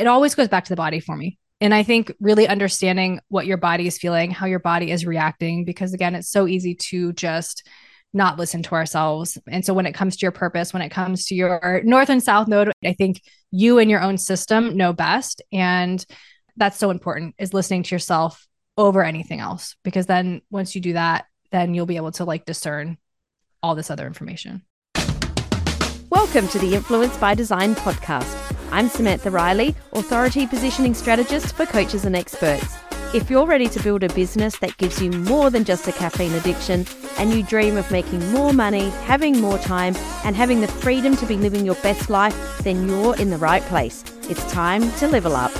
it 0.00 0.06
always 0.06 0.34
goes 0.34 0.48
back 0.48 0.64
to 0.64 0.70
the 0.70 0.76
body 0.76 0.98
for 0.98 1.16
me. 1.16 1.38
And 1.60 1.74
I 1.74 1.82
think 1.82 2.12
really 2.20 2.48
understanding 2.48 3.20
what 3.28 3.46
your 3.46 3.58
body 3.58 3.86
is 3.86 3.98
feeling, 3.98 4.30
how 4.30 4.46
your 4.46 4.58
body 4.58 4.90
is 4.90 5.04
reacting, 5.04 5.66
because 5.66 5.92
again, 5.92 6.14
it's 6.14 6.30
so 6.30 6.46
easy 6.46 6.74
to 6.74 7.12
just 7.12 7.68
not 8.14 8.38
listen 8.38 8.62
to 8.62 8.74
ourselves. 8.74 9.38
And 9.46 9.64
so 9.64 9.74
when 9.74 9.86
it 9.86 9.92
comes 9.92 10.16
to 10.16 10.22
your 10.22 10.32
purpose, 10.32 10.72
when 10.72 10.82
it 10.82 10.88
comes 10.88 11.26
to 11.26 11.34
your 11.34 11.82
north 11.84 12.08
and 12.08 12.22
south 12.22 12.48
node, 12.48 12.72
I 12.82 12.94
think 12.94 13.20
you 13.50 13.78
and 13.78 13.90
your 13.90 14.00
own 14.00 14.16
system 14.16 14.76
know 14.76 14.94
best. 14.94 15.42
And 15.52 16.04
that's 16.56 16.78
so 16.78 16.90
important 16.90 17.34
is 17.38 17.54
listening 17.54 17.82
to 17.84 17.94
yourself 17.94 18.48
over 18.78 19.04
anything 19.04 19.40
else. 19.40 19.76
Because 19.84 20.06
then 20.06 20.40
once 20.50 20.74
you 20.74 20.80
do 20.80 20.94
that, 20.94 21.26
then 21.52 21.74
you'll 21.74 21.86
be 21.86 21.96
able 21.96 22.12
to 22.12 22.24
like 22.24 22.46
discern 22.46 22.96
all 23.62 23.74
this 23.74 23.90
other 23.90 24.06
information. 24.06 24.62
Welcome 26.10 26.48
to 26.48 26.58
the 26.58 26.74
Influence 26.74 27.16
by 27.18 27.36
Design 27.36 27.76
podcast. 27.76 28.56
I'm 28.72 28.88
Samantha 28.88 29.30
Riley, 29.30 29.76
Authority 29.92 30.44
Positioning 30.44 30.92
Strategist 30.92 31.54
for 31.54 31.66
coaches 31.66 32.04
and 32.04 32.16
experts. 32.16 32.74
If 33.14 33.30
you're 33.30 33.46
ready 33.46 33.68
to 33.68 33.80
build 33.80 34.02
a 34.02 34.12
business 34.12 34.58
that 34.58 34.76
gives 34.76 35.00
you 35.00 35.12
more 35.12 35.50
than 35.50 35.62
just 35.62 35.86
a 35.86 35.92
caffeine 35.92 36.32
addiction, 36.32 36.84
and 37.16 37.32
you 37.32 37.44
dream 37.44 37.76
of 37.76 37.88
making 37.92 38.28
more 38.32 38.52
money, 38.52 38.88
having 39.04 39.40
more 39.40 39.58
time, 39.58 39.94
and 40.24 40.34
having 40.34 40.60
the 40.60 40.66
freedom 40.66 41.16
to 41.16 41.26
be 41.26 41.36
living 41.36 41.64
your 41.64 41.76
best 41.76 42.10
life, 42.10 42.58
then 42.64 42.88
you're 42.88 43.14
in 43.14 43.30
the 43.30 43.38
right 43.38 43.62
place. 43.62 44.02
It's 44.28 44.44
time 44.50 44.90
to 44.94 45.06
level 45.06 45.36
up. 45.36 45.52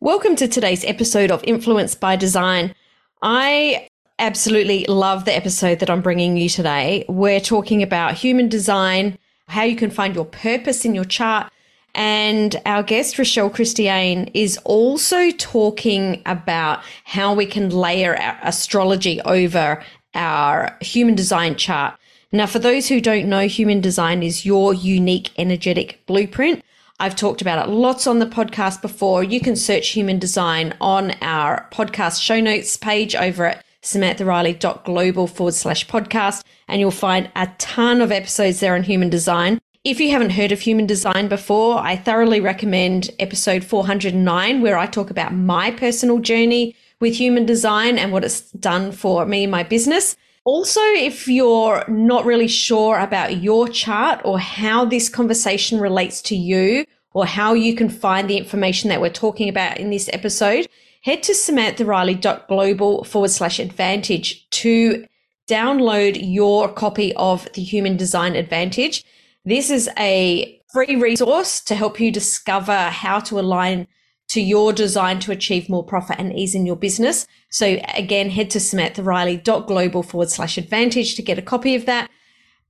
Welcome 0.00 0.36
to 0.36 0.48
today's 0.48 0.84
episode 0.84 1.30
of 1.30 1.42
Influence 1.44 1.94
by 1.94 2.14
Design. 2.14 2.74
I 3.22 3.87
absolutely 4.18 4.84
love 4.86 5.24
the 5.24 5.36
episode 5.36 5.78
that 5.80 5.90
I'm 5.90 6.02
bringing 6.02 6.36
you 6.36 6.48
today. 6.48 7.04
We're 7.08 7.40
talking 7.40 7.82
about 7.82 8.14
human 8.14 8.48
design 8.48 9.18
how 9.48 9.62
you 9.62 9.76
can 9.76 9.90
find 9.90 10.14
your 10.14 10.26
purpose 10.26 10.84
in 10.84 10.94
your 10.94 11.04
chart. 11.04 11.50
And 11.94 12.60
our 12.66 12.82
guest, 12.82 13.18
Rochelle 13.18 13.50
Christiane, 13.50 14.30
is 14.34 14.58
also 14.58 15.30
talking 15.30 16.22
about 16.26 16.82
how 17.04 17.34
we 17.34 17.46
can 17.46 17.70
layer 17.70 18.14
our 18.14 18.38
astrology 18.42 19.20
over 19.22 19.82
our 20.14 20.76
human 20.80 21.14
design 21.14 21.56
chart. 21.56 21.98
Now, 22.30 22.46
for 22.46 22.58
those 22.58 22.88
who 22.88 23.00
don't 23.00 23.28
know, 23.28 23.48
human 23.48 23.80
design 23.80 24.22
is 24.22 24.44
your 24.44 24.74
unique 24.74 25.30
energetic 25.38 26.04
blueprint. 26.06 26.62
I've 27.00 27.16
talked 27.16 27.40
about 27.40 27.66
it 27.66 27.70
lots 27.70 28.06
on 28.06 28.18
the 28.18 28.26
podcast 28.26 28.82
before. 28.82 29.24
You 29.24 29.40
can 29.40 29.56
search 29.56 29.88
human 29.88 30.18
design 30.18 30.74
on 30.80 31.12
our 31.22 31.68
podcast 31.72 32.20
show 32.20 32.38
notes 32.38 32.76
page 32.76 33.16
over 33.16 33.46
at 33.46 33.64
samanthariley.global 33.92 35.26
forward 35.26 35.54
slash 35.54 35.86
podcast, 35.86 36.44
and 36.68 36.80
you'll 36.80 36.90
find 36.90 37.30
a 37.34 37.48
ton 37.58 38.00
of 38.00 38.12
episodes 38.12 38.60
there 38.60 38.74
on 38.74 38.82
human 38.82 39.08
design. 39.08 39.58
If 39.84 40.00
you 40.00 40.10
haven't 40.10 40.30
heard 40.30 40.52
of 40.52 40.60
human 40.60 40.86
design 40.86 41.28
before, 41.28 41.78
I 41.78 41.96
thoroughly 41.96 42.40
recommend 42.40 43.10
episode 43.18 43.64
409, 43.64 44.60
where 44.60 44.76
I 44.76 44.86
talk 44.86 45.10
about 45.10 45.32
my 45.32 45.70
personal 45.70 46.18
journey 46.18 46.76
with 47.00 47.14
human 47.14 47.46
design 47.46 47.96
and 47.96 48.12
what 48.12 48.24
it's 48.24 48.50
done 48.52 48.92
for 48.92 49.24
me 49.24 49.44
and 49.44 49.50
my 49.50 49.62
business. 49.62 50.16
Also, 50.44 50.80
if 50.82 51.28
you're 51.28 51.84
not 51.88 52.24
really 52.24 52.48
sure 52.48 52.98
about 52.98 53.42
your 53.42 53.68
chart 53.68 54.20
or 54.24 54.38
how 54.38 54.84
this 54.84 55.08
conversation 55.08 55.78
relates 55.78 56.20
to 56.22 56.36
you 56.36 56.84
or 57.12 57.26
how 57.26 57.52
you 57.52 57.74
can 57.74 57.88
find 57.88 58.28
the 58.28 58.36
information 58.36 58.88
that 58.88 59.00
we're 59.00 59.10
talking 59.10 59.48
about 59.48 59.78
in 59.78 59.90
this 59.90 60.08
episode, 60.12 60.66
head 61.02 61.22
to 61.24 61.32
samanthariley.global 61.32 63.04
forward 63.04 63.30
slash 63.30 63.58
advantage 63.58 64.48
to 64.50 65.04
download 65.48 66.18
your 66.20 66.68
copy 66.68 67.14
of 67.16 67.50
the 67.54 67.62
Human 67.62 67.96
Design 67.96 68.36
Advantage. 68.36 69.04
This 69.44 69.70
is 69.70 69.88
a 69.98 70.60
free 70.72 70.96
resource 70.96 71.60
to 71.62 71.74
help 71.74 71.98
you 71.98 72.12
discover 72.12 72.76
how 72.90 73.20
to 73.20 73.40
align 73.40 73.86
to 74.28 74.42
your 74.42 74.74
design 74.74 75.20
to 75.20 75.32
achieve 75.32 75.70
more 75.70 75.82
profit 75.82 76.18
and 76.18 76.38
ease 76.38 76.54
in 76.54 76.66
your 76.66 76.76
business. 76.76 77.26
So 77.50 77.78
again, 77.94 78.28
head 78.28 78.50
to 78.50 78.58
samanthariley.global 78.58 80.02
forward 80.02 80.30
slash 80.30 80.58
advantage 80.58 81.14
to 81.14 81.22
get 81.22 81.38
a 81.38 81.42
copy 81.42 81.74
of 81.74 81.86
that. 81.86 82.10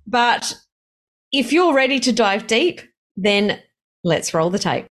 But 0.06 0.54
if 1.32 1.52
you're 1.52 1.74
ready 1.74 1.98
to 2.00 2.12
dive 2.12 2.46
deep, 2.46 2.80
then 3.16 3.60
let's 4.04 4.32
roll 4.32 4.50
the 4.50 4.58
tape. 4.60 4.86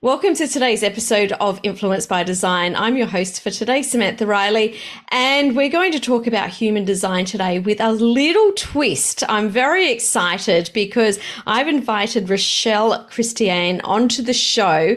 Welcome 0.00 0.34
to 0.36 0.48
today's 0.48 0.82
episode 0.82 1.32
of 1.32 1.60
Influence 1.62 2.06
by 2.06 2.22
Design. 2.22 2.74
I'm 2.76 2.96
your 2.96 3.06
host 3.06 3.42
for 3.42 3.50
today, 3.50 3.82
Samantha 3.82 4.26
Riley, 4.26 4.78
and 5.10 5.54
we're 5.54 5.68
going 5.68 5.92
to 5.92 6.00
talk 6.00 6.26
about 6.26 6.48
human 6.48 6.86
design 6.86 7.26
today 7.26 7.58
with 7.58 7.80
a 7.80 7.92
little 7.92 8.52
twist. 8.52 9.22
I'm 9.28 9.50
very 9.50 9.90
excited 9.92 10.70
because 10.72 11.18
I've 11.46 11.68
invited 11.68 12.30
Rochelle 12.30 13.04
Christiane 13.10 13.82
onto 13.82 14.22
the 14.22 14.32
show, 14.32 14.96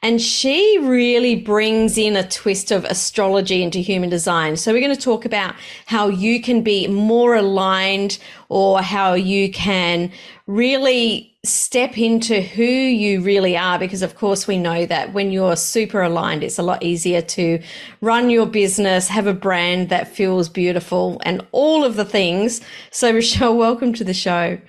and 0.00 0.22
she 0.22 0.78
really 0.80 1.34
brings 1.34 1.98
in 1.98 2.14
a 2.14 2.28
twist 2.28 2.70
of 2.70 2.84
astrology 2.84 3.64
into 3.64 3.80
human 3.80 4.10
design. 4.10 4.56
So 4.56 4.72
we're 4.72 4.80
going 4.80 4.94
to 4.94 5.00
talk 5.00 5.24
about 5.24 5.56
how 5.86 6.08
you 6.08 6.40
can 6.40 6.62
be 6.62 6.86
more 6.86 7.34
aligned 7.34 8.18
or 8.48 8.80
how 8.80 9.14
you 9.14 9.50
can 9.50 10.12
really 10.46 11.29
step 11.42 11.96
into 11.96 12.42
who 12.42 12.62
you 12.62 13.22
really 13.22 13.56
are 13.56 13.78
because 13.78 14.02
of 14.02 14.14
course 14.14 14.46
we 14.46 14.58
know 14.58 14.84
that 14.84 15.14
when 15.14 15.32
you're 15.32 15.56
super 15.56 16.02
aligned 16.02 16.44
it's 16.44 16.58
a 16.58 16.62
lot 16.62 16.82
easier 16.82 17.22
to 17.22 17.58
run 18.02 18.28
your 18.28 18.44
business 18.44 19.08
have 19.08 19.26
a 19.26 19.32
brand 19.32 19.88
that 19.88 20.06
feels 20.06 20.50
beautiful 20.50 21.18
and 21.24 21.44
all 21.52 21.82
of 21.82 21.96
the 21.96 22.04
things. 22.04 22.60
So 22.90 23.10
Rochelle 23.14 23.56
welcome 23.56 23.94
to 23.94 24.04
the 24.04 24.12
show. 24.12 24.60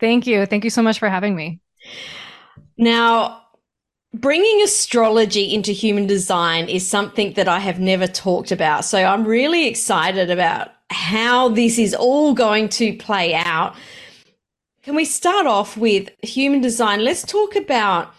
Thank 0.00 0.26
you. 0.26 0.46
Thank 0.46 0.64
you 0.64 0.70
so 0.70 0.82
much 0.82 0.98
for 0.98 1.10
having 1.10 1.36
me. 1.36 1.60
Now 2.78 3.42
bringing 4.14 4.62
astrology 4.62 5.54
into 5.54 5.72
human 5.72 6.06
design 6.06 6.68
is 6.68 6.86
something 6.86 7.32
that 7.34 7.48
i 7.48 7.58
have 7.58 7.80
never 7.80 8.06
talked 8.06 8.50
about. 8.50 8.86
So 8.86 8.98
i'm 8.98 9.24
really 9.24 9.68
excited 9.68 10.30
about 10.30 10.70
how 10.88 11.50
this 11.50 11.78
is 11.78 11.94
all 11.94 12.32
going 12.32 12.70
to 12.70 12.96
play 12.96 13.34
out 13.34 13.74
can 14.82 14.96
we 14.96 15.04
start 15.04 15.46
off 15.46 15.76
with 15.76 16.10
human 16.22 16.60
design? 16.60 17.04
Let's 17.04 17.24
talk 17.24 17.54
about 17.54 18.12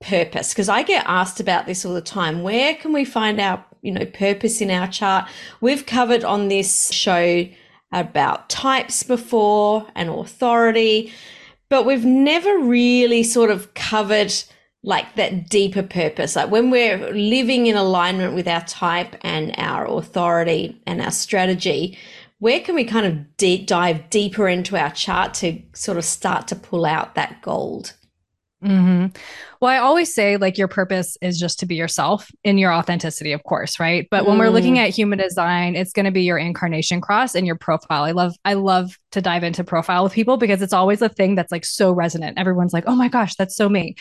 purpose 0.00 0.52
because 0.52 0.68
I 0.68 0.82
get 0.82 1.04
asked 1.06 1.38
about 1.38 1.66
this 1.66 1.84
all 1.84 1.94
the 1.94 2.00
time. 2.00 2.42
Where 2.42 2.74
can 2.74 2.92
we 2.92 3.04
find 3.04 3.40
our, 3.40 3.64
you 3.82 3.92
know, 3.92 4.04
purpose 4.04 4.60
in 4.60 4.70
our 4.70 4.88
chart? 4.88 5.28
We've 5.60 5.86
covered 5.86 6.24
on 6.24 6.48
this 6.48 6.90
show 6.92 7.48
about 7.92 8.48
types 8.50 9.04
before 9.04 9.86
and 9.94 10.10
authority, 10.10 11.12
but 11.68 11.86
we've 11.86 12.04
never 12.04 12.58
really 12.58 13.22
sort 13.22 13.50
of 13.50 13.72
covered 13.74 14.34
like 14.82 15.14
that 15.14 15.48
deeper 15.48 15.84
purpose. 15.84 16.34
Like 16.34 16.50
when 16.50 16.70
we're 16.70 17.12
living 17.12 17.68
in 17.68 17.76
alignment 17.76 18.34
with 18.34 18.48
our 18.48 18.64
type 18.64 19.14
and 19.22 19.54
our 19.56 19.86
authority 19.86 20.80
and 20.84 21.00
our 21.00 21.12
strategy, 21.12 21.96
where 22.46 22.60
can 22.60 22.76
we 22.76 22.84
kind 22.84 23.04
of 23.04 23.36
deep 23.36 23.66
dive 23.66 24.08
deeper 24.08 24.46
into 24.46 24.76
our 24.76 24.92
chart 24.92 25.34
to 25.34 25.60
sort 25.72 25.98
of 25.98 26.04
start 26.04 26.46
to 26.46 26.54
pull 26.54 26.86
out 26.86 27.16
that 27.16 27.42
gold? 27.42 27.92
Mm-hmm. 28.62 29.06
Well, 29.60 29.70
I 29.70 29.78
always 29.78 30.14
say 30.14 30.36
like 30.36 30.56
your 30.56 30.68
purpose 30.68 31.18
is 31.20 31.40
just 31.40 31.58
to 31.58 31.66
be 31.66 31.74
yourself 31.74 32.30
in 32.44 32.56
your 32.56 32.72
authenticity, 32.72 33.32
of 33.32 33.42
course, 33.42 33.80
right? 33.80 34.06
But 34.12 34.26
when 34.26 34.38
we're 34.38 34.50
looking 34.50 34.76
mm. 34.76 34.86
at 34.86 34.94
human 34.94 35.18
design, 35.18 35.74
it's 35.74 35.92
going 35.92 36.04
to 36.06 36.12
be 36.12 36.22
your 36.22 36.38
incarnation 36.38 37.00
cross 37.00 37.34
and 37.34 37.48
your 37.48 37.56
profile. 37.56 38.04
I 38.04 38.12
love, 38.12 38.34
I 38.44 38.54
love 38.54 38.96
to 39.10 39.20
dive 39.20 39.42
into 39.42 39.64
profile 39.64 40.04
with 40.04 40.12
people 40.12 40.36
because 40.36 40.62
it's 40.62 40.72
always 40.72 41.02
a 41.02 41.08
thing 41.08 41.34
that's 41.34 41.50
like 41.50 41.64
so 41.64 41.90
resonant. 41.90 42.38
Everyone's 42.38 42.72
like, 42.72 42.84
"Oh 42.86 42.94
my 42.94 43.08
gosh, 43.08 43.34
that's 43.34 43.56
so 43.56 43.68
me." 43.68 43.96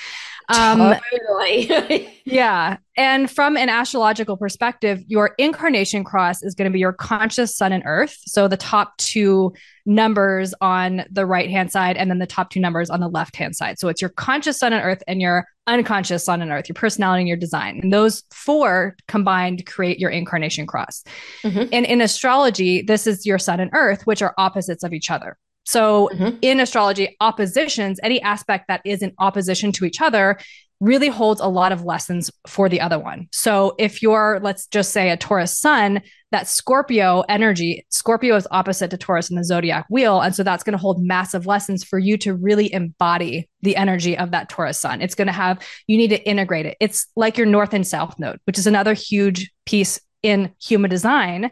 Um, 0.49 0.95
totally. 1.11 2.21
yeah. 2.25 2.77
And 2.97 3.29
from 3.29 3.57
an 3.57 3.69
astrological 3.69 4.37
perspective, 4.37 5.03
your 5.07 5.33
incarnation 5.37 6.03
cross 6.03 6.43
is 6.43 6.55
going 6.55 6.69
to 6.69 6.73
be 6.73 6.79
your 6.79 6.93
conscious 6.93 7.55
sun 7.55 7.71
and 7.71 7.83
earth. 7.85 8.17
So 8.25 8.47
the 8.47 8.57
top 8.57 8.95
two 8.97 9.53
numbers 9.85 10.53
on 10.61 11.05
the 11.11 11.25
right 11.25 11.49
hand 11.49 11.71
side, 11.71 11.97
and 11.97 12.09
then 12.09 12.19
the 12.19 12.27
top 12.27 12.49
two 12.49 12.59
numbers 12.59 12.89
on 12.89 12.99
the 12.99 13.07
left 13.07 13.35
hand 13.35 13.55
side. 13.55 13.79
So 13.79 13.87
it's 13.87 14.01
your 14.01 14.09
conscious 14.09 14.59
sun 14.59 14.73
and 14.73 14.83
earth 14.83 15.03
and 15.07 15.21
your 15.21 15.45
unconscious 15.67 16.23
sun 16.23 16.41
and 16.41 16.51
earth, 16.51 16.69
your 16.69 16.75
personality 16.75 17.21
and 17.21 17.27
your 17.27 17.37
design. 17.37 17.79
And 17.81 17.91
those 17.91 18.23
four 18.31 18.95
combined 19.07 19.65
create 19.65 19.99
your 19.99 20.11
incarnation 20.11 20.67
cross. 20.67 21.03
Mm-hmm. 21.43 21.69
And 21.73 21.85
in 21.85 22.01
astrology, 22.01 22.81
this 22.81 23.07
is 23.07 23.25
your 23.25 23.39
sun 23.39 23.59
and 23.59 23.71
earth, 23.73 24.05
which 24.05 24.21
are 24.21 24.33
opposites 24.37 24.83
of 24.83 24.93
each 24.93 25.09
other. 25.09 25.37
So 25.65 26.09
mm-hmm. 26.13 26.37
in 26.41 26.59
astrology, 26.59 27.15
oppositions, 27.19 27.99
any 28.03 28.21
aspect 28.21 28.65
that 28.67 28.81
is 28.85 29.01
in 29.01 29.13
opposition 29.19 29.71
to 29.73 29.85
each 29.85 30.01
other 30.01 30.37
really 30.81 31.07
holds 31.07 31.39
a 31.39 31.47
lot 31.47 31.71
of 31.71 31.85
lessons 31.85 32.29
for 32.47 32.67
the 32.67 32.81
other 32.81 32.99
one. 32.99 33.27
So 33.31 33.75
if 33.79 34.01
you're, 34.01 34.39
let's 34.43 34.67
just 34.67 34.91
say, 34.91 35.09
a 35.09 35.17
Taurus 35.17 35.57
sun, 35.57 36.01
that 36.31 36.49
Scorpio 36.49 37.23
energy, 37.29 37.85
Scorpio 37.89 38.35
is 38.35 38.47
opposite 38.51 38.91
to 38.91 38.97
Taurus 38.97 39.29
in 39.29 39.37
the 39.37 39.43
zodiac 39.45 39.85
wheel. 39.89 40.19
And 40.19 40.35
so 40.35 40.43
that's 40.43 40.63
going 40.63 40.73
to 40.73 40.81
hold 40.81 41.01
massive 41.01 41.45
lessons 41.45 41.83
for 41.83 41.97
you 41.97 42.17
to 42.19 42.33
really 42.33 42.71
embody 42.73 43.49
the 43.61 43.77
energy 43.77 44.17
of 44.17 44.31
that 44.31 44.49
Taurus 44.49 44.79
sun. 44.79 45.01
It's 45.01 45.15
going 45.15 45.27
to 45.27 45.33
have, 45.33 45.65
you 45.87 45.97
need 45.97 46.09
to 46.09 46.21
integrate 46.27 46.65
it. 46.65 46.75
It's 46.81 47.07
like 47.15 47.37
your 47.37 47.47
north 47.47 47.73
and 47.73 47.87
south 47.87 48.19
node, 48.19 48.39
which 48.43 48.57
is 48.57 48.67
another 48.67 48.93
huge 48.93 49.51
piece 49.65 49.99
in 50.23 50.51
human 50.61 50.89
design 50.89 51.51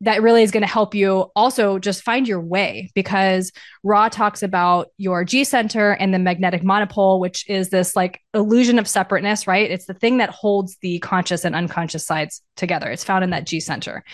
that 0.00 0.22
really 0.22 0.42
is 0.42 0.50
going 0.50 0.62
to 0.62 0.66
help 0.66 0.94
you 0.94 1.30
also 1.34 1.78
just 1.78 2.02
find 2.02 2.28
your 2.28 2.40
way 2.40 2.90
because 2.94 3.52
Ra 3.82 4.08
talks 4.08 4.42
about 4.42 4.88
your 4.98 5.24
G 5.24 5.44
center 5.44 5.92
and 5.92 6.12
the 6.12 6.18
magnetic 6.18 6.62
monopole, 6.62 7.20
which 7.20 7.48
is 7.48 7.70
this 7.70 7.96
like 7.96 8.20
illusion 8.34 8.78
of 8.78 8.88
separateness, 8.88 9.46
right? 9.46 9.70
It's 9.70 9.86
the 9.86 9.94
thing 9.94 10.18
that 10.18 10.30
holds 10.30 10.76
the 10.82 10.98
conscious 10.98 11.44
and 11.44 11.54
unconscious 11.54 12.06
sides 12.06 12.42
together. 12.56 12.90
It's 12.90 13.04
found 13.04 13.24
in 13.24 13.30
that 13.30 13.46
G 13.46 13.60
center. 13.60 14.04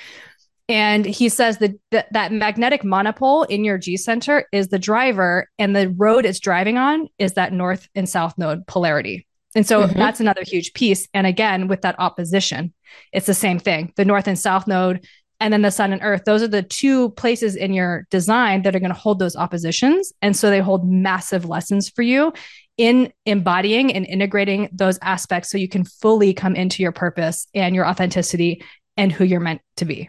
And 0.68 1.04
he 1.04 1.28
says 1.28 1.58
that, 1.58 1.72
that 1.90 2.12
that 2.12 2.30
magnetic 2.30 2.84
monopole 2.84 3.42
in 3.42 3.64
your 3.64 3.76
G 3.76 3.96
center 3.96 4.46
is 4.52 4.68
the 4.68 4.78
driver, 4.78 5.48
and 5.58 5.74
the 5.74 5.88
road 5.90 6.24
it's 6.24 6.38
driving 6.38 6.78
on 6.78 7.08
is 7.18 7.32
that 7.32 7.52
north 7.52 7.88
and 7.96 8.08
south 8.08 8.38
node 8.38 8.64
polarity. 8.68 9.26
And 9.56 9.66
so 9.66 9.82
mm-hmm. 9.82 9.98
that's 9.98 10.20
another 10.20 10.44
huge 10.44 10.72
piece. 10.74 11.08
And 11.12 11.26
again, 11.26 11.66
with 11.66 11.80
that 11.82 11.98
opposition, 11.98 12.72
it's 13.12 13.26
the 13.26 13.34
same 13.34 13.58
thing. 13.58 13.92
The 13.96 14.04
north 14.04 14.28
and 14.28 14.38
south 14.38 14.68
node 14.68 15.04
and 15.40 15.52
then 15.52 15.62
the 15.62 15.70
sun 15.70 15.92
and 15.92 16.02
earth 16.02 16.22
those 16.24 16.42
are 16.42 16.48
the 16.48 16.62
two 16.62 17.10
places 17.10 17.56
in 17.56 17.72
your 17.72 18.06
design 18.10 18.62
that 18.62 18.76
are 18.76 18.80
going 18.80 18.92
to 18.92 18.98
hold 18.98 19.18
those 19.18 19.36
oppositions 19.36 20.12
and 20.22 20.36
so 20.36 20.50
they 20.50 20.60
hold 20.60 20.88
massive 20.88 21.44
lessons 21.44 21.88
for 21.88 22.02
you 22.02 22.32
in 22.76 23.12
embodying 23.26 23.92
and 23.92 24.06
integrating 24.06 24.68
those 24.72 24.98
aspects 25.02 25.50
so 25.50 25.58
you 25.58 25.68
can 25.68 25.84
fully 25.84 26.32
come 26.32 26.54
into 26.54 26.82
your 26.82 26.92
purpose 26.92 27.46
and 27.54 27.74
your 27.74 27.86
authenticity 27.86 28.62
and 28.96 29.12
who 29.12 29.24
you're 29.24 29.40
meant 29.40 29.60
to 29.76 29.84
be 29.84 30.08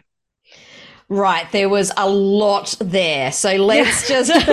Right, 1.12 1.46
there 1.52 1.68
was 1.68 1.92
a 1.98 2.08
lot 2.08 2.74
there. 2.80 3.32
So 3.32 3.56
let's 3.56 4.08
yeah. 4.08 4.16
just. 4.22 4.30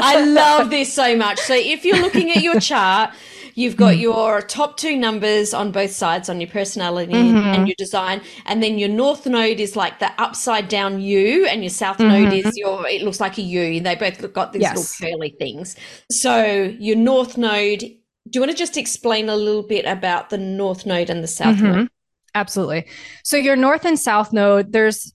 I 0.00 0.24
love 0.24 0.70
this 0.70 0.90
so 0.90 1.14
much. 1.16 1.38
So 1.40 1.54
if 1.54 1.84
you're 1.84 2.00
looking 2.00 2.30
at 2.30 2.42
your 2.42 2.58
chart, 2.60 3.10
You've 3.58 3.76
got 3.76 3.94
mm. 3.94 4.02
your 4.02 4.40
top 4.40 4.76
two 4.76 4.96
numbers 4.96 5.52
on 5.52 5.72
both 5.72 5.90
sides 5.90 6.28
on 6.28 6.40
your 6.40 6.48
personality 6.48 7.12
mm-hmm. 7.12 7.38
and 7.38 7.66
your 7.66 7.74
design. 7.76 8.20
And 8.46 8.62
then 8.62 8.78
your 8.78 8.88
north 8.88 9.26
node 9.26 9.58
is 9.58 9.74
like 9.74 9.98
the 9.98 10.12
upside 10.16 10.68
down 10.68 11.00
U, 11.00 11.44
and 11.44 11.64
your 11.64 11.70
south 11.70 11.98
mm-hmm. 11.98 12.24
node 12.24 12.32
is 12.34 12.56
your, 12.56 12.86
it 12.86 13.02
looks 13.02 13.18
like 13.18 13.36
a 13.36 13.42
U. 13.42 13.80
They 13.80 13.96
both 13.96 14.32
got 14.32 14.52
these 14.52 14.62
yes. 14.62 15.00
little 15.00 15.16
curly 15.18 15.34
things. 15.40 15.74
So 16.08 16.72
your 16.78 16.94
north 16.94 17.36
node, 17.36 17.80
do 17.80 17.96
you 18.34 18.40
want 18.40 18.52
to 18.52 18.56
just 18.56 18.76
explain 18.76 19.28
a 19.28 19.34
little 19.34 19.64
bit 19.64 19.86
about 19.86 20.30
the 20.30 20.38
north 20.38 20.86
node 20.86 21.10
and 21.10 21.24
the 21.24 21.26
south 21.26 21.56
mm-hmm. 21.56 21.78
node? 21.78 21.88
Absolutely. 22.36 22.86
So 23.24 23.36
your 23.36 23.56
north 23.56 23.84
and 23.84 23.98
south 23.98 24.32
node, 24.32 24.70
there's 24.70 25.12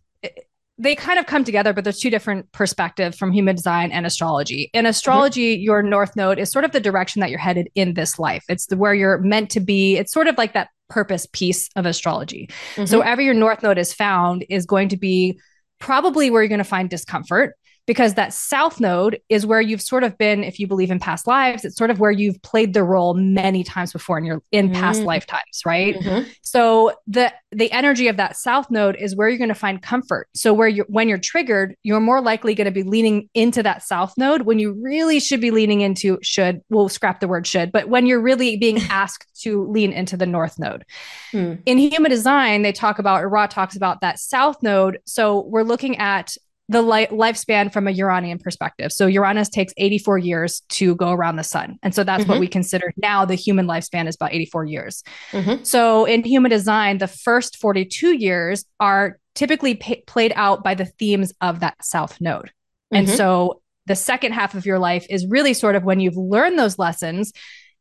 they 0.77 0.95
kind 0.95 1.19
of 1.19 1.27
come 1.27 1.43
together, 1.43 1.71
but 1.71 1.83
there's 1.83 1.99
two 1.99 2.09
different 2.09 2.51
perspectives 2.51 3.17
from 3.17 3.31
human 3.31 3.55
design 3.55 3.91
and 3.91 4.05
astrology. 4.05 4.71
In 4.73 4.85
astrology, 4.85 5.55
mm-hmm. 5.55 5.63
your 5.63 5.83
north 5.83 6.15
node 6.15 6.39
is 6.39 6.51
sort 6.51 6.65
of 6.65 6.71
the 6.71 6.79
direction 6.79 7.19
that 7.19 7.29
you're 7.29 7.39
headed 7.39 7.69
in 7.75 7.93
this 7.93 8.17
life. 8.17 8.43
It's 8.49 8.65
the 8.65 8.77
where 8.77 8.93
you're 8.93 9.19
meant 9.19 9.51
to 9.51 9.59
be. 9.59 9.97
It's 9.97 10.11
sort 10.11 10.27
of 10.27 10.37
like 10.37 10.53
that 10.53 10.69
purpose 10.89 11.27
piece 11.31 11.69
of 11.75 11.85
astrology. 11.85 12.47
Mm-hmm. 12.75 12.85
So 12.85 12.99
wherever 12.99 13.21
your 13.21 13.33
north 13.33 13.61
node 13.61 13.77
is 13.77 13.93
found 13.93 14.45
is 14.49 14.65
going 14.65 14.89
to 14.89 14.97
be 14.97 15.39
probably 15.79 16.31
where 16.31 16.41
you're 16.41 16.49
going 16.49 16.57
to 16.59 16.63
find 16.63 16.89
discomfort 16.89 17.55
because 17.85 18.13
that 18.13 18.33
south 18.33 18.80
node 18.80 19.19
is 19.30 19.45
where 19.45 19.59
you've 19.62 19.81
sort 19.81 20.03
of 20.03 20.18
been 20.18 20.44
if 20.44 20.59
you 20.59 20.68
believe 20.68 20.91
in 20.91 21.00
past 21.00 21.27
lives 21.27 21.65
it's 21.65 21.75
sort 21.75 21.89
of 21.89 22.00
where 22.00 22.12
you've 22.12 22.41
played 22.41 22.74
the 22.74 22.83
role 22.83 23.13
many 23.13 23.63
times 23.63 23.91
before 23.91 24.18
in 24.18 24.24
your 24.24 24.41
in 24.51 24.69
mm-hmm. 24.69 24.80
past 24.80 25.01
lifetimes 25.01 25.62
right 25.65 25.95
mm-hmm. 25.95 26.30
so 26.41 26.94
the 27.07 27.31
the 27.51 27.71
energy 27.71 28.07
of 28.07 28.18
that 28.18 28.35
south 28.35 28.69
node 28.71 28.95
is 29.00 29.15
where 29.15 29.30
you're 29.30 29.38
going 29.38 29.47
to 29.47 29.56
find 29.56 29.81
comfort 29.81 30.27
so 30.33 30.53
where 30.53 30.68
you 30.68 30.85
when 30.88 31.07
you're 31.07 31.18
triggered 31.18 31.75
you're 31.83 32.00
more 32.00 32.21
likely 32.21 32.56
going 32.56 32.65
to 32.65 32.71
be 32.71 32.83
leaning 32.83 33.30
into 33.33 33.62
that 33.62 33.83
south 33.83 34.13
node 34.18 34.44
when 34.44 34.59
you 34.59 34.74
really 34.81 35.19
should 35.19 35.41
be 35.41 35.51
leaning 35.51 35.81
into 35.81 36.18
should 36.21 36.62
we'll 36.69 36.89
scrap 36.89 37.19
the 37.19 37.27
word 37.27 37.45
should 37.45 37.71
but 37.71 37.89
when 37.89 38.06
you're 38.06 38.21
really 38.21 38.57
being 38.57 38.79
asked 38.89 39.27
to 39.41 39.65
lean 39.68 39.91
into 39.91 40.15
the 40.15 40.25
north 40.25 40.57
node 40.57 40.86
mm. 41.33 41.62
in 41.65 41.77
human 41.77 42.09
design 42.09 42.62
they 42.62 42.71
talk 42.71 43.00
about 43.00 43.24
Ra 43.29 43.47
talks 43.47 43.75
about 43.75 44.01
that 44.01 44.19
south 44.19 44.62
node 44.62 45.00
so 45.06 45.41
we're 45.41 45.63
looking 45.63 45.97
at 45.97 46.36
the 46.69 46.81
li- 46.81 47.07
lifespan 47.07 47.71
from 47.71 47.88
a 47.88 47.92
Uranian 47.92 48.39
perspective. 48.39 48.92
So 48.92 49.06
Uranus 49.06 49.50
takes 49.50 49.74
84 49.77 50.18
years 50.19 50.62
to 50.69 50.95
go 50.95 51.12
around 51.12 51.36
the 51.36 51.44
sun. 51.44 51.77
And 51.83 51.94
so 51.94 52.04
that's 52.04 52.24
mm-hmm. 52.24 52.31
what 52.31 52.39
we 52.39 52.48
consider 52.48 52.94
now 52.98 53.25
the 53.25 53.36
human 53.36 53.68
lifespan 53.68 54.07
is 54.07 54.15
about 54.15 54.33
84 54.33 54.65
years. 54.65 55.04
Mm-hmm. 55.31 55.63
So 55.63 56.06
in 56.06 56.24
human 56.24 56.50
design, 56.50 57.00
the 57.00 57.07
first 57.07 57.57
42 57.57 58.18
years 58.18 58.65
are 58.80 59.19
typically 59.36 59.75
p- 59.75 60.04
played 60.07 60.31
out 60.36 60.63
by 60.63 60.74
the 60.74 60.86
themes 60.86 61.33
of 61.42 61.60
that 61.60 61.75
south 61.83 62.21
node. 62.21 62.45
Mm-hmm. 62.45 62.95
And 62.95 63.10
so 63.10 63.62
the 63.86 63.95
second 63.95 64.31
half 64.31 64.56
of 64.56 64.65
your 64.65 64.80
life 64.80 65.06
is 65.10 65.27
really 65.27 65.54
sort 65.54 65.75
of 65.75 65.83
when 65.83 66.00
you've 66.00 66.18
learned 66.18 66.57
those 66.57 66.80
lessons. 66.80 67.33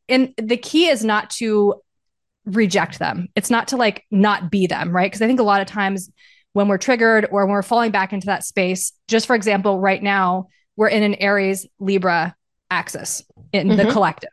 And 0.09 0.33
the 0.37 0.57
key 0.57 0.87
is 0.87 1.05
not 1.05 1.29
to 1.31 1.75
reject 2.45 2.99
them. 2.99 3.29
It's 3.35 3.49
not 3.49 3.69
to 3.69 3.77
like 3.77 4.03
not 4.11 4.51
be 4.51 4.67
them, 4.67 4.93
right? 4.93 5.09
Because 5.09 5.21
I 5.21 5.27
think 5.27 5.39
a 5.39 5.43
lot 5.43 5.61
of 5.61 5.67
times 5.67 6.11
when 6.53 6.67
we're 6.67 6.77
triggered 6.77 7.27
or 7.31 7.45
when 7.45 7.53
we're 7.53 7.61
falling 7.61 7.91
back 7.91 8.13
into 8.13 8.27
that 8.27 8.43
space. 8.43 8.93
Just 9.07 9.27
for 9.27 9.35
example, 9.35 9.79
right 9.79 10.01
now, 10.01 10.47
we're 10.75 10.87
in 10.87 11.03
an 11.03 11.15
Aries 11.15 11.67
Libra 11.79 12.35
axis 12.71 13.23
in 13.51 13.67
mm-hmm. 13.67 13.77
the 13.77 13.91
collective. 13.91 14.29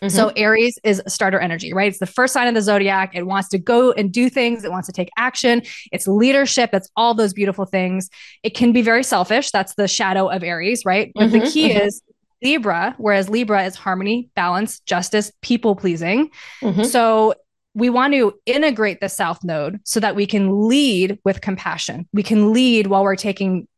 Mm-hmm. 0.00 0.14
So 0.14 0.30
Aries 0.36 0.78
is 0.84 1.02
starter 1.08 1.38
energy, 1.38 1.72
right? 1.72 1.88
It's 1.88 1.98
the 1.98 2.06
first 2.06 2.34
sign 2.34 2.48
of 2.48 2.54
the 2.54 2.60
zodiac. 2.60 3.14
It 3.14 3.26
wants 3.26 3.48
to 3.50 3.58
go 3.58 3.92
and 3.92 4.12
do 4.12 4.28
things. 4.28 4.62
It 4.62 4.70
wants 4.70 4.86
to 4.88 4.92
take 4.92 5.08
action. 5.16 5.62
It's 5.90 6.06
leadership. 6.06 6.70
It's 6.74 6.90
all 6.96 7.14
those 7.14 7.32
beautiful 7.32 7.64
things. 7.64 8.10
It 8.42 8.50
can 8.50 8.72
be 8.72 8.82
very 8.82 9.02
selfish. 9.02 9.50
That's 9.52 9.74
the 9.74 9.88
shadow 9.88 10.28
of 10.28 10.42
Aries, 10.42 10.84
right? 10.84 11.12
But 11.14 11.30
mm-hmm. 11.30 11.44
the 11.44 11.50
key 11.50 11.70
mm-hmm. 11.70 11.86
is 11.86 12.02
Libra, 12.42 12.94
whereas 12.98 13.30
Libra 13.30 13.64
is 13.64 13.74
harmony, 13.74 14.28
balance, 14.36 14.80
justice, 14.80 15.32
people 15.40 15.74
pleasing. 15.74 16.30
Mm-hmm. 16.62 16.84
So 16.84 17.34
we 17.76 17.90
want 17.90 18.14
to 18.14 18.32
integrate 18.46 19.00
the 19.00 19.08
South 19.08 19.44
Node 19.44 19.80
so 19.84 20.00
that 20.00 20.16
we 20.16 20.26
can 20.26 20.66
lead 20.66 21.18
with 21.26 21.42
compassion. 21.42 22.08
We 22.14 22.22
can 22.22 22.54
lead 22.54 22.86
while 22.86 23.02
we're 23.02 23.16
taking 23.16 23.68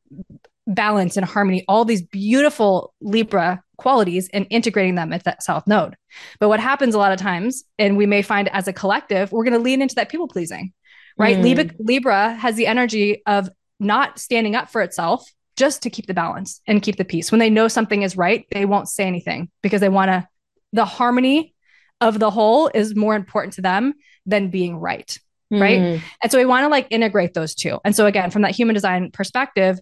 balance 0.68 1.16
and 1.16 1.26
harmony, 1.26 1.64
all 1.66 1.84
these 1.84 2.02
beautiful 2.02 2.94
Libra 3.00 3.60
qualities 3.76 4.28
and 4.32 4.46
integrating 4.50 4.94
them 4.94 5.12
at 5.12 5.24
that 5.24 5.42
South 5.42 5.66
Node. 5.66 5.96
But 6.38 6.48
what 6.48 6.60
happens 6.60 6.94
a 6.94 6.98
lot 6.98 7.10
of 7.10 7.18
times, 7.18 7.64
and 7.76 7.96
we 7.96 8.06
may 8.06 8.22
find 8.22 8.48
as 8.50 8.68
a 8.68 8.72
collective, 8.72 9.32
we're 9.32 9.44
going 9.44 9.54
to 9.54 9.58
lean 9.58 9.82
into 9.82 9.96
that 9.96 10.10
people 10.10 10.28
pleasing, 10.28 10.72
right? 11.16 11.36
Mm. 11.36 11.42
Libra, 11.42 11.74
Libra 11.80 12.34
has 12.34 12.54
the 12.54 12.68
energy 12.68 13.22
of 13.26 13.50
not 13.80 14.20
standing 14.20 14.54
up 14.54 14.70
for 14.70 14.80
itself 14.80 15.28
just 15.56 15.82
to 15.82 15.90
keep 15.90 16.06
the 16.06 16.14
balance 16.14 16.60
and 16.68 16.82
keep 16.82 16.96
the 16.96 17.04
peace. 17.04 17.32
When 17.32 17.40
they 17.40 17.50
know 17.50 17.66
something 17.66 18.02
is 18.02 18.16
right, 18.16 18.46
they 18.52 18.64
won't 18.64 18.88
say 18.88 19.08
anything 19.08 19.50
because 19.60 19.80
they 19.80 19.88
want 19.88 20.10
to, 20.10 20.28
the 20.72 20.84
harmony 20.84 21.52
of 22.00 22.18
the 22.18 22.30
whole 22.30 22.70
is 22.72 22.94
more 22.94 23.14
important 23.14 23.54
to 23.54 23.62
them 23.62 23.94
than 24.26 24.50
being 24.50 24.76
right. 24.76 25.18
Mm. 25.52 25.60
Right. 25.60 26.02
And 26.22 26.30
so 26.30 26.38
we 26.38 26.44
want 26.44 26.64
to 26.64 26.68
like 26.68 26.88
integrate 26.90 27.34
those 27.34 27.54
two. 27.54 27.78
And 27.84 27.96
so, 27.96 28.06
again, 28.06 28.30
from 28.30 28.42
that 28.42 28.54
human 28.54 28.74
design 28.74 29.10
perspective, 29.10 29.78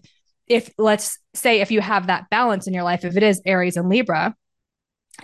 if 0.47 0.69
let's 0.77 1.19
say 1.33 1.59
if 1.59 1.71
you 1.71 1.81
have 1.81 2.07
that 2.07 2.29
balance 2.29 2.67
in 2.67 2.73
your 2.73 2.83
life, 2.83 3.03
if 3.03 3.17
it 3.17 3.23
is 3.23 3.41
Aries 3.45 3.75
and 3.75 3.89
Libra, 3.89 4.33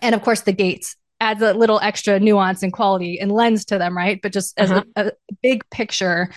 and 0.02 0.14
of 0.14 0.22
course 0.22 0.42
the 0.42 0.52
gates 0.52 0.98
adds 1.22 1.42
a 1.42 1.54
little 1.54 1.80
extra 1.80 2.20
nuance 2.20 2.62
and 2.64 2.74
quality 2.74 3.20
and 3.20 3.32
lens 3.32 3.66
to 3.66 3.78
them, 3.78 3.96
right? 3.96 4.20
But 4.22 4.34
just 4.34 4.60
as 4.60 4.72
uh-huh. 4.72 4.84
a, 4.98 5.08
a 5.08 5.12
big 5.42 5.64
picture, 5.70 6.30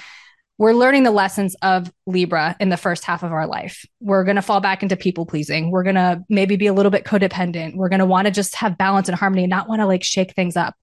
we're 0.58 0.72
learning 0.72 1.02
the 1.02 1.10
lessons 1.10 1.54
of 1.62 1.92
Libra 2.06 2.56
in 2.60 2.70
the 2.70 2.76
first 2.76 3.04
half 3.04 3.22
of 3.22 3.32
our 3.32 3.46
life. 3.46 3.84
We're 4.00 4.25
going 4.25 4.36
to 4.36 4.42
fall 4.42 4.60
back 4.60 4.82
into 4.82 4.96
people 4.96 5.26
pleasing. 5.26 5.70
We're 5.70 5.82
going 5.82 5.96
to 5.96 6.25
maybe 6.28 6.56
be 6.56 6.66
a 6.66 6.72
little 6.72 6.90
bit 6.90 7.04
codependent. 7.04 7.76
We're 7.76 7.90
going 7.90 8.00
to 8.00 8.06
want 8.06 8.26
to 8.26 8.30
just 8.30 8.54
have 8.56 8.78
balance 8.78 9.08
and 9.08 9.18
harmony, 9.18 9.44
and 9.44 9.50
not 9.50 9.68
want 9.68 9.80
to 9.80 9.86
like 9.86 10.02
shake 10.02 10.34
things 10.34 10.56
up. 10.56 10.75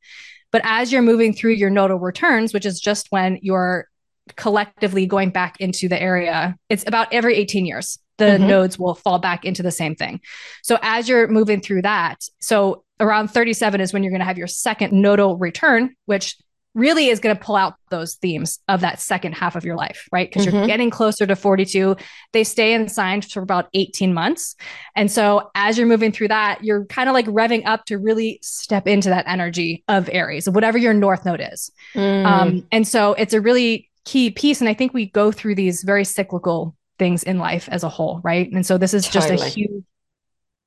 But 0.51 0.61
as 0.63 0.91
you're 0.91 1.01
moving 1.01 1.33
through 1.33 1.53
your 1.53 1.71
nodal 1.71 1.97
returns, 1.97 2.53
which 2.53 2.65
is 2.65 2.79
just 2.79 3.07
when 3.09 3.39
you're 3.41 3.87
collectively 4.35 5.05
going 5.05 5.31
back 5.31 5.59
into 5.59 5.89
the 5.89 5.99
area, 5.99 6.55
it's 6.69 6.83
about 6.87 7.11
every 7.11 7.35
18 7.35 7.65
years, 7.65 7.97
the 8.17 8.25
mm-hmm. 8.25 8.47
nodes 8.47 8.77
will 8.77 8.93
fall 8.93 9.17
back 9.17 9.43
into 9.43 9.63
the 9.63 9.71
same 9.71 9.95
thing. 9.95 10.21
So 10.61 10.77
as 10.83 11.09
you're 11.09 11.27
moving 11.27 11.59
through 11.59 11.81
that, 11.81 12.21
so 12.39 12.83
around 12.99 13.29
37 13.29 13.81
is 13.81 13.91
when 13.91 14.03
you're 14.03 14.11
going 14.11 14.21
to 14.21 14.25
have 14.25 14.37
your 14.37 14.47
second 14.47 14.93
nodal 14.93 15.37
return, 15.37 15.95
which 16.05 16.37
really 16.73 17.09
is 17.09 17.19
going 17.19 17.35
to 17.35 17.41
pull 17.41 17.55
out 17.55 17.75
those 17.89 18.15
themes 18.15 18.59
of 18.67 18.81
that 18.81 18.99
second 18.99 19.33
half 19.33 19.55
of 19.55 19.63
your 19.63 19.75
life, 19.75 20.07
right? 20.11 20.29
Because 20.29 20.45
mm-hmm. 20.45 20.57
you're 20.57 20.67
getting 20.67 20.89
closer 20.89 21.25
to 21.25 21.35
42. 21.35 21.95
They 22.31 22.43
stay 22.43 22.73
in 22.73 22.87
signs 22.87 23.31
for 23.31 23.41
about 23.41 23.67
18 23.73 24.13
months. 24.13 24.55
And 24.95 25.11
so 25.11 25.51
as 25.55 25.77
you're 25.77 25.87
moving 25.87 26.11
through 26.11 26.29
that, 26.29 26.63
you're 26.63 26.85
kind 26.85 27.09
of 27.09 27.13
like 27.13 27.25
revving 27.27 27.65
up 27.65 27.85
to 27.85 27.97
really 27.97 28.39
step 28.41 28.87
into 28.87 29.09
that 29.09 29.25
energy 29.27 29.83
of 29.87 30.09
Aries, 30.11 30.49
whatever 30.49 30.77
your 30.77 30.93
north 30.93 31.25
node 31.25 31.43
is. 31.51 31.71
Mm. 31.93 32.25
Um, 32.25 32.67
and 32.71 32.87
so 32.87 33.13
it's 33.13 33.33
a 33.33 33.41
really 33.41 33.89
key 34.05 34.31
piece. 34.31 34.59
And 34.59 34.69
I 34.69 34.73
think 34.73 34.93
we 34.93 35.07
go 35.07 35.31
through 35.31 35.55
these 35.55 35.83
very 35.83 36.05
cyclical 36.05 36.75
things 36.97 37.23
in 37.23 37.37
life 37.37 37.69
as 37.71 37.83
a 37.83 37.89
whole, 37.89 38.19
right? 38.23 38.51
And 38.51 38.65
so 38.65 38.77
this 38.77 38.93
is 38.93 39.07
totally. 39.07 39.37
just 39.37 39.57
a 39.57 39.59
huge 39.59 39.83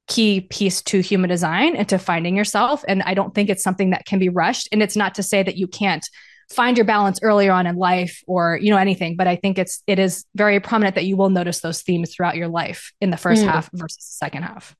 key 0.06 0.42
piece 0.42 0.82
to 0.82 1.00
human 1.00 1.28
design 1.28 1.76
and 1.76 1.88
to 1.88 1.98
finding 1.98 2.36
yourself. 2.36 2.84
And 2.86 3.02
I 3.02 3.14
don't 3.14 3.34
think 3.34 3.50
it's 3.50 3.62
something 3.62 3.90
that 3.90 4.06
can 4.06 4.18
be 4.18 4.28
rushed. 4.28 4.68
And 4.72 4.82
it's 4.82 4.96
not 4.96 5.14
to 5.16 5.22
say 5.22 5.42
that 5.42 5.56
you 5.56 5.66
can't 5.66 6.06
find 6.50 6.76
your 6.78 6.86
balance 6.86 7.18
earlier 7.22 7.50
on 7.50 7.66
in 7.66 7.76
life 7.76 8.22
or 8.28 8.56
you 8.62 8.70
know 8.70 8.76
anything 8.76 9.16
but 9.16 9.26
i 9.26 9.34
think 9.34 9.58
it's 9.58 9.82
it 9.88 9.98
is 9.98 10.24
very 10.36 10.60
prominent 10.60 10.94
that 10.94 11.04
you 11.04 11.16
will 11.16 11.28
notice 11.28 11.58
those 11.58 11.82
themes 11.82 12.14
throughout 12.14 12.36
your 12.36 12.46
life 12.46 12.92
in 13.00 13.10
the 13.10 13.16
first 13.16 13.42
mm. 13.42 13.48
half 13.48 13.68
versus 13.72 13.96
the 13.96 14.24
second 14.24 14.44
half 14.44 14.76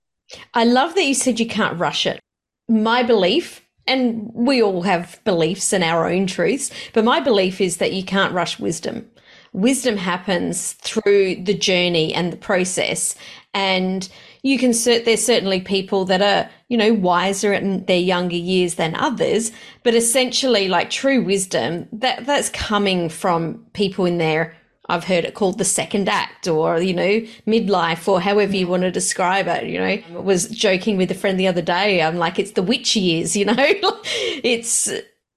i 0.54 0.62
love 0.62 0.94
that 0.94 1.02
you 1.02 1.12
said 1.12 1.40
you 1.40 1.46
can't 1.48 1.76
rush 1.76 2.06
it 2.06 2.20
my 2.68 3.02
belief 3.02 3.66
and 3.84 4.30
we 4.32 4.62
all 4.62 4.82
have 4.82 5.18
beliefs 5.24 5.72
and 5.72 5.82
our 5.82 6.08
own 6.08 6.24
truths 6.28 6.70
but 6.92 7.04
my 7.04 7.18
belief 7.18 7.60
is 7.60 7.78
that 7.78 7.92
you 7.92 8.04
can't 8.04 8.32
rush 8.32 8.60
wisdom 8.60 9.10
wisdom 9.56 9.96
happens 9.96 10.74
through 10.74 11.34
the 11.42 11.54
journey 11.54 12.14
and 12.14 12.32
the 12.32 12.36
process. 12.36 13.16
And 13.54 14.08
you 14.46 14.58
can 14.58 14.70
cert 14.70 15.04
there's 15.04 15.24
certainly 15.24 15.60
people 15.60 16.04
that 16.04 16.22
are, 16.22 16.48
you 16.68 16.76
know, 16.76 16.92
wiser 16.94 17.52
in 17.52 17.84
their 17.86 17.98
younger 17.98 18.36
years 18.36 18.76
than 18.76 18.94
others, 18.94 19.50
but 19.82 19.94
essentially 19.94 20.68
like 20.68 20.88
true 20.88 21.22
wisdom, 21.22 21.88
that 21.92 22.26
that's 22.26 22.48
coming 22.50 23.08
from 23.08 23.66
people 23.72 24.04
in 24.04 24.18
their 24.18 24.56
I've 24.88 25.02
heard 25.02 25.24
it 25.24 25.34
called 25.34 25.58
the 25.58 25.64
second 25.64 26.08
act 26.08 26.46
or, 26.46 26.80
you 26.80 26.94
know, 26.94 27.20
midlife 27.44 28.06
or 28.06 28.20
however 28.20 28.54
you 28.54 28.68
want 28.68 28.84
to 28.84 28.92
describe 28.92 29.48
it. 29.48 29.64
You 29.64 29.80
know, 29.80 29.84
I 29.84 30.04
was 30.12 30.48
joking 30.48 30.96
with 30.96 31.10
a 31.10 31.14
friend 31.14 31.40
the 31.40 31.48
other 31.48 31.60
day. 31.60 32.00
I'm 32.02 32.18
like, 32.18 32.38
it's 32.38 32.52
the 32.52 32.62
witch 32.62 32.94
years, 32.94 33.36
you 33.36 33.46
know, 33.46 33.56
it's, 33.56 34.88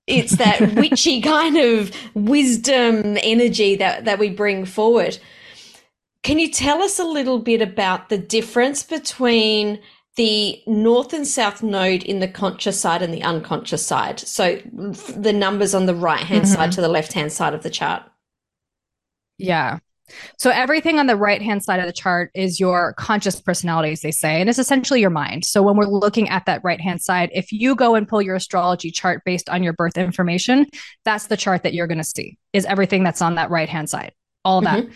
it's 0.06 0.38
that 0.38 0.76
witchy 0.76 1.20
kind 1.36 1.58
of 1.58 1.92
wisdom 2.14 3.18
energy 3.24 3.76
that, 3.78 4.06
that 4.06 4.20
we 4.20 4.30
bring 4.30 4.66
forward. 4.66 5.18
Can 6.24 6.40
you 6.40 6.52
tell 6.52 6.82
us 6.82 7.00
a 7.00 7.06
little 7.06 7.40
bit 7.40 7.62
about 7.62 8.10
the 8.10 8.18
difference 8.18 8.84
between 8.84 9.80
the 10.16 10.62
north 10.68 11.14
and 11.14 11.26
south 11.26 11.64
node 11.64 12.04
in 12.04 12.20
the 12.20 12.28
conscious 12.28 12.80
side 12.80 13.02
and 13.02 13.14
the 13.14 13.24
unconscious 13.24 13.86
side? 13.86 14.20
So 14.20 14.56
the 14.56 15.34
numbers 15.34 15.74
on 15.74 15.86
the 15.86 15.96
right 15.96 16.20
hand 16.20 16.44
mm-hmm. 16.44 16.56
side 16.56 16.72
to 16.74 16.82
the 16.82 16.90
left 16.90 17.14
hand 17.14 17.32
side 17.32 17.54
of 17.54 17.64
the 17.64 17.70
chart. 17.70 18.04
Yeah. 19.38 19.80
So 20.38 20.50
everything 20.50 21.00
on 21.00 21.08
the 21.08 21.16
right 21.16 21.42
hand 21.42 21.64
side 21.64 21.80
of 21.80 21.86
the 21.86 21.94
chart 21.94 22.32
is 22.34 22.60
your 22.60 22.94
conscious 22.94 23.40
personality, 23.40 23.92
as 23.92 24.02
they 24.02 24.12
say, 24.12 24.42
and 24.42 24.50
it's 24.50 24.60
essentially 24.60 25.02
your 25.02 25.10
mind. 25.10 25.46
So 25.46 25.62
when 25.62 25.78
we're 25.78 25.86
looking 25.86 26.30
at 26.30 26.46
that 26.48 26.62
right 26.64 26.82
hand 26.82 27.02
side, 27.02 27.30
if 27.34 27.52
you 27.52 27.76
go 27.76 27.96
and 27.96 28.08
pull 28.08 28.22
your 28.22 28.36
astrology 28.36 28.92
chart 28.92 29.22
based 29.24 29.50
on 29.50 29.64
your 29.64 29.74
birth 29.74 29.98
information, 29.98 30.66
that's 31.06 31.28
the 31.28 31.38
chart 31.38 31.64
that 31.64 31.74
you're 31.74 31.88
going 31.88 32.00
to 32.00 32.04
see 32.04 32.38
is 32.54 32.66
everything 32.66 33.04
that's 33.04 33.22
on 33.22 33.36
that 33.36 33.50
right 33.50 33.70
hand 33.70 33.90
side, 33.90 34.12
all 34.44 34.62
that. 34.62 34.86
Mm-hmm. 34.86 34.94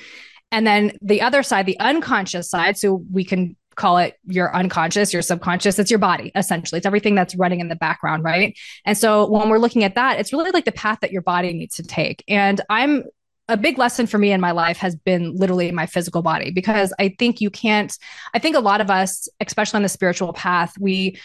And 0.53 0.67
then 0.67 0.91
the 1.01 1.22
other 1.22 1.41
side, 1.41 1.65
the 1.65 1.79
unconscious 1.79 2.48
side, 2.48 2.77
so 2.77 3.03
we 3.12 3.25
can 3.25 3.57
call 3.75 3.98
it 3.98 4.19
your 4.25 4.55
unconscious, 4.55 5.12
your 5.12 5.24
subconscious, 5.24 5.79
it's 5.79 5.89
your 5.89 5.98
body, 5.98 6.31
essentially. 6.36 6.77
It's 6.77 6.86
everything 6.86 7.15
that's 7.15 7.36
running 7.36 7.60
in 7.60 7.69
the 7.69 7.75
background, 7.75 8.24
right? 8.24 8.55
And 8.86 8.95
so 8.95 9.27
when 9.27 9.50
we're 9.50 9.57
looking 9.57 9.83
at 9.83 9.95
that, 9.95 10.19
it's 10.19 10.31
really 10.31 10.51
like 10.51 10.65
the 10.65 10.72
path 10.72 11.00
that 11.01 11.12
your 11.12 11.24
body 11.24 11.53
needs 11.53 11.75
to 11.77 11.83
take. 11.83 12.24
And 12.27 12.62
I'm 12.69 13.03
a 13.50 13.57
big 13.57 13.79
lesson 13.79 14.05
for 14.05 14.19
me 14.19 14.31
in 14.31 14.39
my 14.39 14.51
life 14.51 14.77
has 14.77 14.95
been 14.95 15.36
literally 15.36 15.72
my 15.72 15.88
physical 15.88 16.22
body 16.22 16.51
because 16.51 16.93
I 17.00 17.15
think 17.17 17.41
you 17.41 17.50
can't, 17.50 17.98
I 18.36 18.39
think 18.39 18.55
a 18.55 18.62
lot 18.62 18.79
of 18.79 18.91
us, 18.91 19.27
especially 19.41 19.77
on 19.77 19.83
the 19.83 19.89
spiritual 19.89 20.33
path, 20.33 20.77
we 20.79 21.17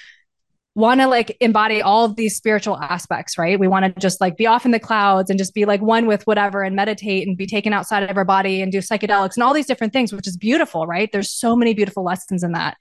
want 0.78 1.00
to 1.00 1.08
like 1.08 1.36
embody 1.40 1.82
all 1.82 2.04
of 2.04 2.14
these 2.14 2.36
spiritual 2.36 2.78
aspects, 2.78 3.36
right? 3.36 3.58
We 3.58 3.66
want 3.66 3.84
to 3.84 4.00
just 4.00 4.20
like 4.20 4.36
be 4.36 4.46
off 4.46 4.64
in 4.64 4.70
the 4.70 4.78
clouds 4.78 5.28
and 5.28 5.36
just 5.36 5.52
be 5.52 5.64
like 5.64 5.82
one 5.82 6.06
with 6.06 6.24
whatever 6.24 6.62
and 6.62 6.76
meditate 6.76 7.26
and 7.26 7.36
be 7.36 7.46
taken 7.48 7.72
outside 7.72 8.08
of 8.08 8.16
our 8.16 8.24
body 8.24 8.62
and 8.62 8.70
do 8.70 8.78
psychedelics 8.78 9.34
and 9.34 9.42
all 9.42 9.52
these 9.52 9.66
different 9.66 9.92
things, 9.92 10.12
which 10.12 10.28
is 10.28 10.36
beautiful, 10.36 10.86
right? 10.86 11.10
There's 11.10 11.32
so 11.32 11.56
many 11.56 11.74
beautiful 11.74 12.04
lessons 12.04 12.44
in 12.44 12.52
that. 12.52 12.76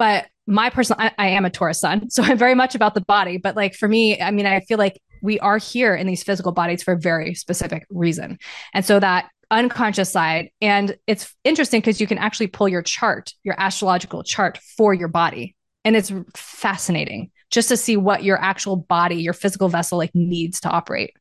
But 0.00 0.26
my 0.48 0.68
personal, 0.68 1.00
I, 1.00 1.12
I 1.16 1.28
am 1.28 1.44
a 1.44 1.50
Taurus 1.50 1.80
sun, 1.80 2.10
so 2.10 2.24
I'm 2.24 2.38
very 2.38 2.56
much 2.56 2.74
about 2.74 2.94
the 2.94 3.02
body. 3.02 3.38
But 3.38 3.54
like 3.54 3.74
for 3.74 3.86
me, 3.86 4.20
I 4.20 4.32
mean, 4.32 4.44
I 4.46 4.58
feel 4.60 4.78
like 4.78 5.00
we 5.22 5.38
are 5.38 5.58
here 5.58 5.94
in 5.94 6.08
these 6.08 6.24
physical 6.24 6.50
bodies 6.50 6.82
for 6.82 6.94
a 6.94 6.98
very 6.98 7.34
specific 7.34 7.86
reason. 7.88 8.38
And 8.74 8.84
so 8.84 8.98
that 8.98 9.28
unconscious 9.50 10.10
side, 10.10 10.50
and 10.60 10.96
it's 11.06 11.34
interesting 11.44 11.80
because 11.80 12.00
you 12.00 12.08
can 12.08 12.18
actually 12.18 12.48
pull 12.48 12.68
your 12.68 12.82
chart, 12.82 13.32
your 13.44 13.54
astrological 13.58 14.24
chart 14.24 14.58
for 14.76 14.92
your 14.92 15.08
body. 15.08 15.54
And 15.84 15.96
it's 15.96 16.12
fascinating 16.34 17.30
just 17.50 17.68
to 17.68 17.76
see 17.76 17.96
what 17.96 18.24
your 18.24 18.38
actual 18.38 18.76
body, 18.76 19.16
your 19.16 19.32
physical 19.32 19.68
vessel 19.68 19.98
like 19.98 20.14
needs 20.14 20.60
to 20.60 20.68
operate. 20.68 21.14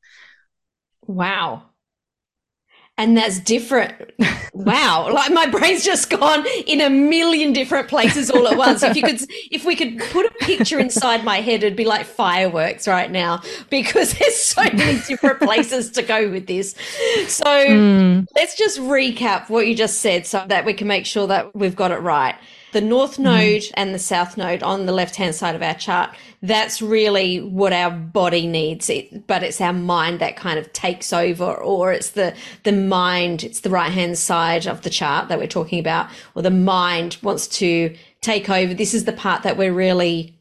Wow 1.05 1.63
and 2.97 3.15
that's 3.15 3.39
different. 3.39 3.93
wow, 4.53 5.11
like 5.13 5.31
my 5.31 5.45
brain's 5.45 5.85
just 5.85 6.09
gone 6.09 6.45
in 6.65 6.81
a 6.81 6.89
million 6.89 7.53
different 7.53 7.87
places 7.87 8.31
all 8.31 8.47
at 8.47 8.57
once. 8.57 8.81
If 8.81 8.95
you 8.95 9.03
could, 9.03 9.21
if 9.51 9.65
we 9.65 9.75
could 9.75 9.99
put 9.99 10.25
a 10.25 10.31
picture 10.39 10.79
inside 10.79 11.23
my 11.23 11.41
head, 11.41 11.63
it'd 11.63 11.77
be 11.77 11.85
like 11.85 12.05
fireworks 12.05 12.87
right 12.87 13.11
now 13.11 13.41
because 13.69 14.13
there's 14.17 14.35
so 14.35 14.63
many 14.63 14.99
different 15.07 15.39
places 15.39 15.91
to 15.91 16.01
go 16.01 16.29
with 16.31 16.47
this. 16.47 16.73
So 17.27 17.45
mm. 17.45 18.25
let's 18.35 18.57
just 18.57 18.79
recap 18.79 19.49
what 19.49 19.67
you 19.67 19.75
just 19.75 19.99
said 19.99 20.25
so 20.25 20.43
that 20.47 20.65
we 20.65 20.73
can 20.73 20.87
make 20.87 21.05
sure 21.05 21.27
that 21.27 21.55
we've 21.55 21.75
got 21.75 21.91
it 21.91 21.99
right 21.99 22.35
the 22.73 22.81
north 22.81 23.13
mm-hmm. 23.13 23.23
node 23.23 23.61
mm. 23.61 23.71
and 23.75 23.93
the 23.93 23.99
south 23.99 24.37
node 24.37 24.63
on 24.63 24.85
the 24.85 24.91
left 24.91 25.15
hand 25.15 25.35
side 25.35 25.55
of 25.55 25.61
our 25.61 25.73
chart 25.73 26.15
that's 26.41 26.81
really 26.81 27.41
what 27.41 27.73
our 27.73 27.89
body 27.89 28.45
needs 28.45 28.89
it, 28.89 29.25
but 29.25 29.41
it's 29.41 29.59
our 29.59 29.73
mind 29.73 30.19
that 30.19 30.35
kind 30.35 30.59
of 30.59 30.71
takes 30.71 31.11
over 31.11 31.45
or 31.45 31.91
it's 31.91 32.11
the 32.11 32.35
the 32.63 32.71
mind 32.71 33.43
it's 33.43 33.61
the 33.61 33.69
right 33.69 33.91
hand 33.91 34.17
side 34.17 34.67
of 34.67 34.83
the 34.83 34.89
chart 34.89 35.29
that 35.29 35.39
we're 35.39 35.47
talking 35.47 35.79
about 35.79 36.09
or 36.35 36.41
the 36.41 36.51
mind 36.51 37.17
wants 37.23 37.47
to 37.47 37.95
take 38.21 38.49
over 38.49 38.73
this 38.73 38.93
is 38.93 39.05
the 39.05 39.13
part 39.13 39.43
that 39.43 39.57
we're 39.57 39.73
really 39.73 40.37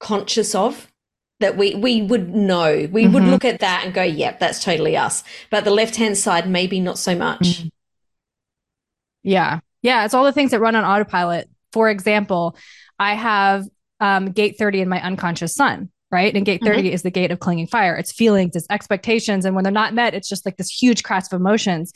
conscious 0.00 0.54
of 0.54 0.92
that 1.40 1.56
we 1.56 1.74
we 1.74 2.02
would 2.02 2.34
know 2.34 2.88
we 2.92 3.04
mm-hmm. 3.04 3.14
would 3.14 3.24
look 3.24 3.44
at 3.44 3.60
that 3.60 3.84
and 3.84 3.94
go 3.94 4.02
yep 4.02 4.38
that's 4.38 4.62
totally 4.62 4.96
us 4.96 5.24
but 5.50 5.64
the 5.64 5.70
left 5.70 5.96
hand 5.96 6.18
side 6.18 6.48
maybe 6.48 6.78
not 6.80 6.98
so 6.98 7.14
much 7.14 7.64
mm. 7.64 7.70
yeah 9.22 9.60
yeah, 9.86 10.04
it's 10.04 10.14
all 10.14 10.24
the 10.24 10.32
things 10.32 10.50
that 10.50 10.58
run 10.58 10.74
on 10.74 10.84
autopilot. 10.84 11.48
For 11.72 11.88
example, 11.88 12.56
I 12.98 13.14
have 13.14 13.64
um, 14.00 14.32
gate 14.32 14.56
30 14.58 14.80
in 14.80 14.88
my 14.88 15.00
unconscious 15.00 15.54
sun, 15.54 15.90
right? 16.10 16.34
And 16.34 16.44
gate 16.44 16.60
30 16.64 16.78
mm-hmm. 16.78 16.92
is 16.92 17.02
the 17.02 17.10
gate 17.12 17.30
of 17.30 17.38
clinging 17.38 17.68
fire. 17.68 17.94
It's 17.94 18.10
feelings, 18.10 18.56
it's 18.56 18.66
expectations. 18.68 19.44
And 19.44 19.54
when 19.54 19.62
they're 19.62 19.72
not 19.72 19.94
met, 19.94 20.12
it's 20.12 20.28
just 20.28 20.44
like 20.44 20.56
this 20.56 20.70
huge 20.70 21.04
crash 21.04 21.26
of 21.30 21.40
emotions. 21.40 21.92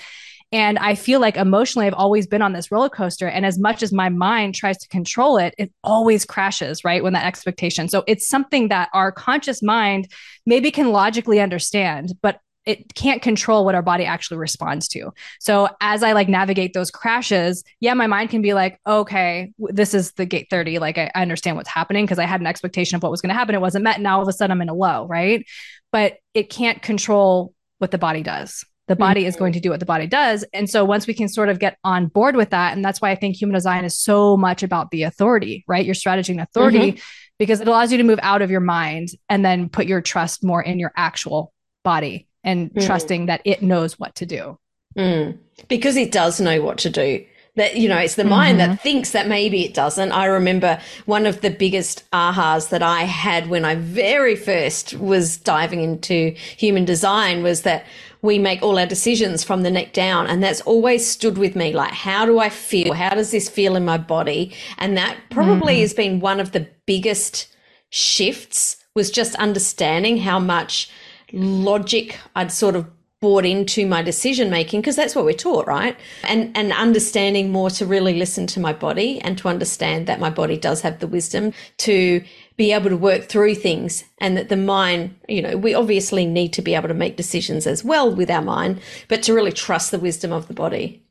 And 0.52 0.78
I 0.78 0.94
feel 0.94 1.18
like 1.18 1.36
emotionally, 1.36 1.88
I've 1.88 1.94
always 1.94 2.28
been 2.28 2.42
on 2.42 2.52
this 2.52 2.70
roller 2.70 2.88
coaster. 2.88 3.26
And 3.26 3.44
as 3.44 3.58
much 3.58 3.82
as 3.82 3.92
my 3.92 4.08
mind 4.08 4.54
tries 4.54 4.78
to 4.78 4.88
control 4.88 5.38
it, 5.38 5.56
it 5.58 5.72
always 5.82 6.24
crashes, 6.24 6.84
right? 6.84 7.02
When 7.02 7.14
that 7.14 7.26
expectation. 7.26 7.88
So 7.88 8.04
it's 8.06 8.28
something 8.28 8.68
that 8.68 8.88
our 8.94 9.10
conscious 9.10 9.64
mind 9.64 10.12
maybe 10.46 10.70
can 10.70 10.92
logically 10.92 11.40
understand, 11.40 12.12
but 12.22 12.38
it 12.66 12.94
can't 12.94 13.22
control 13.22 13.64
what 13.64 13.74
our 13.74 13.82
body 13.82 14.04
actually 14.04 14.36
responds 14.36 14.86
to. 14.88 15.12
So 15.40 15.68
as 15.80 16.02
I 16.02 16.12
like 16.12 16.28
navigate 16.28 16.74
those 16.74 16.90
crashes, 16.90 17.64
yeah, 17.80 17.94
my 17.94 18.06
mind 18.06 18.30
can 18.30 18.42
be 18.42 18.52
like, 18.52 18.78
okay, 18.86 19.52
this 19.58 19.94
is 19.94 20.12
the 20.12 20.26
gate 20.26 20.48
30. 20.50 20.78
Like 20.78 20.98
I, 20.98 21.10
I 21.14 21.22
understand 21.22 21.56
what's 21.56 21.68
happening 21.68 22.04
because 22.04 22.18
I 22.18 22.26
had 22.26 22.40
an 22.40 22.46
expectation 22.46 22.96
of 22.96 23.02
what 23.02 23.10
was 23.10 23.20
going 23.20 23.30
to 23.30 23.34
happen. 23.34 23.54
It 23.54 23.60
wasn't 23.60 23.84
met. 23.84 23.96
And 23.96 24.04
now 24.04 24.16
all 24.16 24.22
of 24.22 24.28
a 24.28 24.32
sudden 24.32 24.52
I'm 24.52 24.62
in 24.62 24.68
a 24.68 24.74
low, 24.74 25.06
right? 25.06 25.46
But 25.90 26.18
it 26.34 26.50
can't 26.50 26.82
control 26.82 27.54
what 27.78 27.90
the 27.90 27.98
body 27.98 28.22
does. 28.22 28.64
The 28.88 28.96
body 28.96 29.20
mm-hmm. 29.20 29.28
is 29.28 29.36
going 29.36 29.52
to 29.52 29.60
do 29.60 29.70
what 29.70 29.80
the 29.80 29.86
body 29.86 30.08
does. 30.08 30.44
And 30.52 30.68
so 30.68 30.84
once 30.84 31.06
we 31.06 31.14
can 31.14 31.28
sort 31.28 31.48
of 31.48 31.60
get 31.60 31.78
on 31.84 32.08
board 32.08 32.34
with 32.34 32.50
that, 32.50 32.74
and 32.74 32.84
that's 32.84 33.00
why 33.00 33.10
I 33.10 33.14
think 33.14 33.36
human 33.36 33.54
design 33.54 33.84
is 33.84 33.96
so 33.96 34.36
much 34.36 34.64
about 34.64 34.90
the 34.90 35.04
authority, 35.04 35.64
right? 35.68 35.84
Your 35.84 35.94
strategy 35.94 36.32
and 36.32 36.40
authority, 36.40 36.92
mm-hmm. 36.92 37.00
because 37.38 37.60
it 37.60 37.68
allows 37.68 37.92
you 37.92 37.98
to 37.98 38.04
move 38.04 38.18
out 38.20 38.42
of 38.42 38.50
your 38.50 38.60
mind 38.60 39.10
and 39.28 39.44
then 39.44 39.68
put 39.68 39.86
your 39.86 40.00
trust 40.00 40.42
more 40.42 40.60
in 40.60 40.80
your 40.80 40.92
actual 40.96 41.52
body 41.84 42.26
and 42.44 42.72
mm. 42.72 42.86
trusting 42.86 43.26
that 43.26 43.40
it 43.44 43.62
knows 43.62 43.98
what 43.98 44.14
to 44.16 44.26
do. 44.26 44.58
Mm. 44.96 45.38
Because 45.68 45.96
it 45.96 46.12
does 46.12 46.40
know 46.40 46.60
what 46.62 46.78
to 46.78 46.90
do. 46.90 47.24
That, 47.56 47.76
you 47.76 47.88
know, 47.88 47.98
it's 47.98 48.14
the 48.14 48.24
mind 48.24 48.58
mm-hmm. 48.58 48.70
that 48.70 48.80
thinks 48.80 49.10
that 49.10 49.26
maybe 49.26 49.64
it 49.64 49.74
doesn't. 49.74 50.12
I 50.12 50.26
remember 50.26 50.80
one 51.06 51.26
of 51.26 51.40
the 51.40 51.50
biggest 51.50 52.08
ahas 52.12 52.68
that 52.68 52.82
I 52.82 53.02
had 53.02 53.48
when 53.48 53.64
I 53.64 53.74
very 53.74 54.36
first 54.36 54.94
was 54.94 55.36
diving 55.36 55.82
into 55.82 56.30
human 56.56 56.84
design 56.84 57.42
was 57.42 57.62
that 57.62 57.84
we 58.22 58.38
make 58.38 58.62
all 58.62 58.78
our 58.78 58.86
decisions 58.86 59.42
from 59.42 59.62
the 59.62 59.70
neck 59.70 59.92
down. 59.92 60.28
And 60.28 60.42
that's 60.42 60.60
always 60.60 61.06
stood 61.06 61.38
with 61.38 61.56
me. 61.56 61.72
Like, 61.72 61.92
how 61.92 62.24
do 62.24 62.38
I 62.38 62.50
feel? 62.50 62.94
How 62.94 63.14
does 63.14 63.32
this 63.32 63.48
feel 63.48 63.74
in 63.76 63.84
my 63.84 63.98
body? 63.98 64.54
And 64.78 64.96
that 64.96 65.16
probably 65.30 65.78
mm. 65.78 65.80
has 65.80 65.92
been 65.92 66.20
one 66.20 66.38
of 66.38 66.52
the 66.52 66.68
biggest 66.86 67.48
shifts 67.90 68.76
was 68.94 69.10
just 69.10 69.34
understanding 69.36 70.18
how 70.18 70.38
much 70.38 70.88
logic 71.32 72.18
I'd 72.34 72.52
sort 72.52 72.76
of 72.76 72.90
bought 73.20 73.44
into 73.44 73.86
my 73.86 74.00
decision 74.00 74.48
making 74.48 74.80
because 74.80 74.96
that's 74.96 75.14
what 75.14 75.26
we're 75.26 75.32
taught 75.34 75.66
right 75.66 75.94
and 76.24 76.56
and 76.56 76.72
understanding 76.72 77.52
more 77.52 77.68
to 77.68 77.84
really 77.84 78.14
listen 78.18 78.46
to 78.46 78.58
my 78.58 78.72
body 78.72 79.20
and 79.20 79.36
to 79.36 79.46
understand 79.46 80.06
that 80.06 80.18
my 80.18 80.30
body 80.30 80.56
does 80.56 80.80
have 80.80 81.00
the 81.00 81.06
wisdom 81.06 81.52
to 81.76 82.24
be 82.56 82.72
able 82.72 82.88
to 82.88 82.96
work 82.96 83.24
through 83.24 83.54
things 83.54 84.04
and 84.18 84.38
that 84.38 84.48
the 84.48 84.56
mind 84.56 85.14
you 85.28 85.42
know 85.42 85.54
we 85.54 85.74
obviously 85.74 86.24
need 86.24 86.50
to 86.50 86.62
be 86.62 86.74
able 86.74 86.88
to 86.88 86.94
make 86.94 87.18
decisions 87.18 87.66
as 87.66 87.84
well 87.84 88.14
with 88.14 88.30
our 88.30 88.42
mind 88.42 88.80
but 89.08 89.22
to 89.22 89.34
really 89.34 89.52
trust 89.52 89.90
the 89.90 89.98
wisdom 89.98 90.32
of 90.32 90.48
the 90.48 90.54
body 90.54 91.02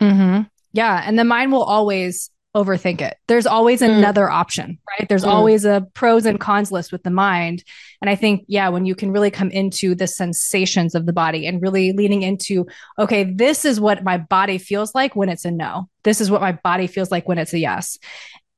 mm-hmm. 0.00 0.42
yeah 0.72 1.00
and 1.06 1.16
the 1.16 1.24
mind 1.24 1.52
will 1.52 1.62
always 1.62 2.30
overthink 2.54 3.00
it. 3.00 3.16
There's 3.26 3.46
always 3.46 3.80
mm. 3.80 3.90
another 3.90 4.30
option, 4.30 4.78
right? 4.88 5.08
There's 5.08 5.24
mm. 5.24 5.28
always 5.28 5.64
a 5.64 5.86
pros 5.94 6.24
and 6.24 6.38
cons 6.38 6.70
list 6.70 6.92
with 6.92 7.02
the 7.02 7.10
mind. 7.10 7.64
And 8.00 8.08
I 8.08 8.14
think, 8.14 8.44
yeah, 8.46 8.68
when 8.68 8.86
you 8.86 8.94
can 8.94 9.10
really 9.10 9.30
come 9.30 9.50
into 9.50 9.94
the 9.94 10.06
sensations 10.06 10.94
of 10.94 11.06
the 11.06 11.12
body 11.12 11.46
and 11.46 11.60
really 11.60 11.92
leaning 11.92 12.22
into, 12.22 12.66
okay, 12.98 13.24
this 13.24 13.64
is 13.64 13.80
what 13.80 14.04
my 14.04 14.18
body 14.18 14.58
feels 14.58 14.94
like 14.94 15.16
when 15.16 15.28
it's 15.28 15.44
a 15.44 15.50
no. 15.50 15.88
This 16.04 16.20
is 16.20 16.30
what 16.30 16.40
my 16.40 16.52
body 16.52 16.86
feels 16.86 17.10
like 17.10 17.26
when 17.26 17.38
it's 17.38 17.52
a 17.52 17.58
yes. 17.58 17.98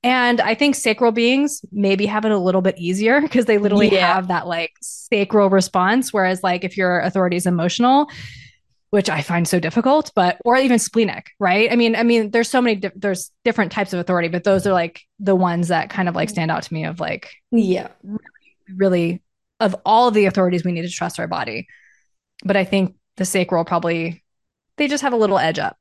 And 0.03 0.41
I 0.41 0.55
think 0.55 0.75
sacral 0.75 1.11
beings 1.11 1.63
maybe 1.73 2.07
have 2.07 2.25
it 2.25 2.31
a 2.31 2.39
little 2.39 2.63
bit 2.63 2.79
easier 2.79 3.21
because 3.23 3.47
they 3.47 3.59
literally 3.59 3.91
yeah. 3.91 4.15
have 4.15 4.29
that 4.29 4.47
like 4.47 4.73
sacral 4.83 5.51
response. 5.51 6.13
Whereas, 6.13 6.43
like, 6.43 6.65
if 6.65 6.77
your 6.77 7.01
authority 7.01 7.37
is 7.37 7.47
emotional, 7.47 8.09
which 8.91 9.11
I 9.11 9.23
find 9.23 9.47
so 9.47 9.59
difficult, 9.59 10.13
but 10.15 10.39
or 10.45 10.57
even 10.57 10.79
splenic, 10.79 11.31
right? 11.41 11.71
I 11.71 11.77
mean, 11.77 11.97
I 11.97 12.03
mean, 12.03 12.31
there's 12.31 12.49
so 12.49 12.63
many 12.63 12.77
di- 12.77 12.93
there's 12.95 13.31
different 13.45 13.73
types 13.73 13.93
of 13.93 14.01
authority, 14.01 14.29
but 14.29 14.45
those 14.45 14.67
are 14.67 14.73
like 14.73 15.03
the 15.19 15.35
ones 15.35 15.69
that 15.69 15.91
kind 15.91 16.09
of 16.09 16.15
like 16.15 16.31
stand 16.31 16.51
out 16.51 16.63
to 16.63 16.75
me 16.75 16.85
of 16.85 17.01
like 17.01 17.31
yeah, 17.51 17.89
really, 18.03 18.21
really 18.75 19.23
of 19.61 19.75
all 19.85 20.09
of 20.09 20.15
the 20.15 20.27
authorities 20.27 20.65
we 20.65 20.73
need 20.73 20.83
to 20.83 20.89
trust 20.89 21.19
our 21.19 21.27
body. 21.29 21.67
But 22.45 22.57
I 22.57 22.65
think 22.65 22.97
the 23.17 23.25
sacral 23.25 23.65
probably 23.65 24.23
they 24.77 24.89
just 24.89 25.03
have 25.03 25.13
a 25.13 25.17
little 25.17 25.39
edge 25.39 25.59
up. 25.59 25.77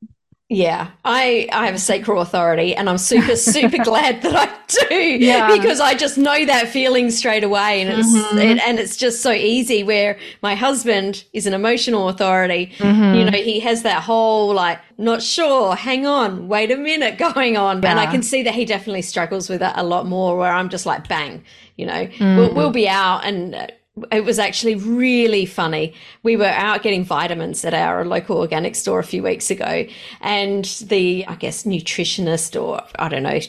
Yeah, 0.47 0.89
I 1.03 1.49
I 1.51 1.65
have 1.65 1.73
a 1.73 1.79
sacral 1.79 2.21
authority, 2.21 2.75
and 2.75 2.87
I'm 2.87 2.99
super 2.99 3.35
super 3.35 3.77
glad 3.83 4.21
that 4.21 4.35
I 4.35 4.85
do 4.89 4.95
Yeah. 4.95 5.57
because 5.57 5.79
I 5.79 5.95
just 5.95 6.19
know 6.19 6.45
that 6.45 6.67
feeling 6.69 7.09
straight 7.09 7.43
away, 7.43 7.81
and 7.81 7.89
it's 7.99 8.15
Mhm. 8.15 8.37
it, 8.51 8.59
and 8.59 8.77
it's 8.77 8.95
just 8.95 9.23
so 9.23 9.31
easy. 9.31 9.81
Where 9.83 10.19
my 10.43 10.53
husband 10.53 11.23
is 11.33 11.47
an 11.47 11.55
emotional 11.55 12.09
authority, 12.09 12.73
Mhm. 12.77 13.17
you 13.17 13.25
know, 13.25 13.31
he 13.37 13.59
has 13.61 13.81
that 13.81 14.03
whole 14.03 14.53
like 14.53 14.79
not 14.99 15.23
sure, 15.23 15.75
hang 15.75 16.05
on, 16.05 16.47
wait 16.47 16.69
a 16.69 16.77
minute 16.77 17.17
going 17.33 17.57
on, 17.57 17.83
and 17.83 17.99
I 17.99 18.05
can 18.05 18.21
see 18.21 18.43
that 18.43 18.53
he 18.53 18.65
definitely 18.65 19.01
struggles 19.01 19.49
with 19.49 19.63
it 19.63 19.71
a 19.75 19.83
lot 19.83 20.05
more. 20.05 20.37
Where 20.37 20.51
I'm 20.53 20.69
just 20.69 20.85
like 20.85 21.07
bang, 21.07 21.43
you 21.75 21.87
know, 21.87 22.05
Mm. 22.19 22.37
we'll, 22.37 22.53
we'll 22.53 22.69
be 22.71 22.87
out 22.87 23.25
and. 23.25 23.71
It 24.11 24.25
was 24.25 24.39
actually 24.39 24.75
really 24.75 25.45
funny. 25.45 25.93
We 26.21 26.35
were 26.35 26.45
out 26.45 26.83
getting 26.83 27.05
vitamins 27.05 27.63
at 27.63 27.73
our 27.73 28.03
local 28.03 28.37
organic 28.37 28.75
store 28.75 28.99
a 28.99 29.03
few 29.03 29.23
weeks 29.23 29.49
ago, 29.49 29.85
and 30.19 30.65
the, 30.87 31.25
I 31.27 31.35
guess, 31.35 31.63
nutritionist, 31.63 32.61
or 32.61 32.81
I 32.99 33.07
don't 33.07 33.23
know 33.23 33.39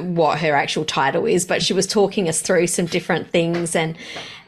what 0.00 0.38
her 0.38 0.54
actual 0.54 0.84
title 0.84 1.26
is, 1.26 1.44
but 1.44 1.62
she 1.62 1.72
was 1.72 1.86
talking 1.86 2.28
us 2.28 2.40
through 2.40 2.68
some 2.68 2.86
different 2.86 3.30
things. 3.30 3.74
And, 3.74 3.96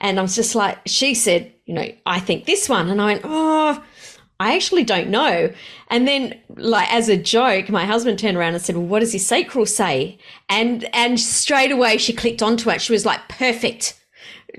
and 0.01 0.19
I 0.19 0.23
was 0.23 0.37
just 0.37 0.55
like, 0.55 0.79
she 0.87 1.15
said, 1.15 1.53
you 1.67 1.75
know, 1.75 1.89
I 2.07 2.21
think 2.21 2.45
this 2.45 2.69
one. 2.69 2.89
And 2.89 3.03
I 3.03 3.07
went, 3.07 3.23
oh, 3.25 3.83
I 4.41 4.55
actually 4.55 4.85
don't 4.85 5.09
know. 5.09 5.53
And 5.89 6.07
then, 6.07 6.39
like 6.55 6.93
as 6.93 7.09
a 7.09 7.17
joke, 7.17 7.69
my 7.69 7.85
husband 7.85 8.21
turned 8.21 8.37
around 8.37 8.55
and 8.55 8.63
said, 8.63 8.77
"Well, 8.77 8.87
what 8.87 9.01
does 9.01 9.13
your 9.13 9.21
sacral 9.21 9.67
say?" 9.67 10.17
And 10.49 10.85
and 10.95 11.19
straight 11.19 11.73
away 11.73 11.99
she 11.99 12.13
clicked 12.13 12.41
onto 12.41 12.71
it. 12.71 12.81
She 12.81 12.93
was 12.93 13.05
like, 13.05 13.29
"Perfect." 13.29 13.98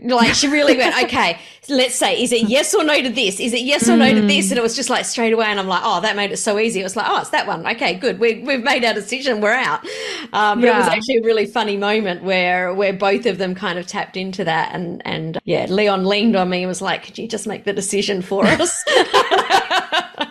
Like 0.02 0.36
she 0.36 0.48
really 0.48 0.78
went, 0.78 0.96
"Okay, 1.06 1.40
let's 1.68 1.96
say, 1.96 2.22
is 2.22 2.32
it 2.32 2.44
yes 2.48 2.74
or 2.76 2.84
no 2.84 3.02
to 3.02 3.10
this? 3.10 3.40
Is 3.40 3.54
it 3.54 3.62
yes 3.62 3.90
or 3.90 3.98
no 3.98 4.14
to 4.14 4.22
this?" 4.22 4.52
And 4.52 4.58
it 4.58 4.62
was 4.62 4.76
just 4.76 4.90
like 4.90 5.04
straight 5.04 5.34
away. 5.34 5.48
And 5.48 5.60
I'm 5.60 5.68
like, 5.68 5.82
"Oh, 5.84 6.00
that 6.02 6.16
made 6.16 6.32
it 6.32 6.38
so 6.38 6.60
easy." 6.60 6.80
It 6.80 6.84
was 6.84 6.96
like, 6.96 7.08
"Oh, 7.10 7.20
it's 7.20 7.32
that 7.32 7.48
one. 7.48 7.66
Okay, 7.68 7.96
good. 7.96 8.20
We, 8.20 8.42
we've 8.42 8.64
made 8.64 8.86
our 8.86 8.94
decision. 8.94 9.42
We're 9.42 9.54
out." 9.54 9.84
Um, 10.32 10.62
but 10.62 10.70
it 10.70 10.76
was 10.76 10.88
actually 10.88 11.18
a 11.18 11.24
really 11.24 11.48
funny 11.48 11.76
moment 11.76 12.24
where 12.24 12.74
where 12.74 12.94
both 12.94 13.26
of 13.26 13.40
them 13.40 13.56
kind 13.56 13.80
of 13.80 13.88
tapped 13.88 14.16
into 14.16 14.44
that. 14.44 14.74
And 14.74 15.02
and 15.06 15.40
yeah, 15.44 15.66
Leon 15.68 16.06
leaned 16.06 16.36
on 16.36 16.50
me 16.50 16.60
and 16.60 16.68
was 16.68 16.82
like, 16.82 17.04
"Could 17.04 17.18
you 17.18 17.28
just 17.28 17.48
make 17.48 17.64
the 17.64 17.74
decision 17.74 18.22
for 18.22 18.46
us?" 18.46 18.84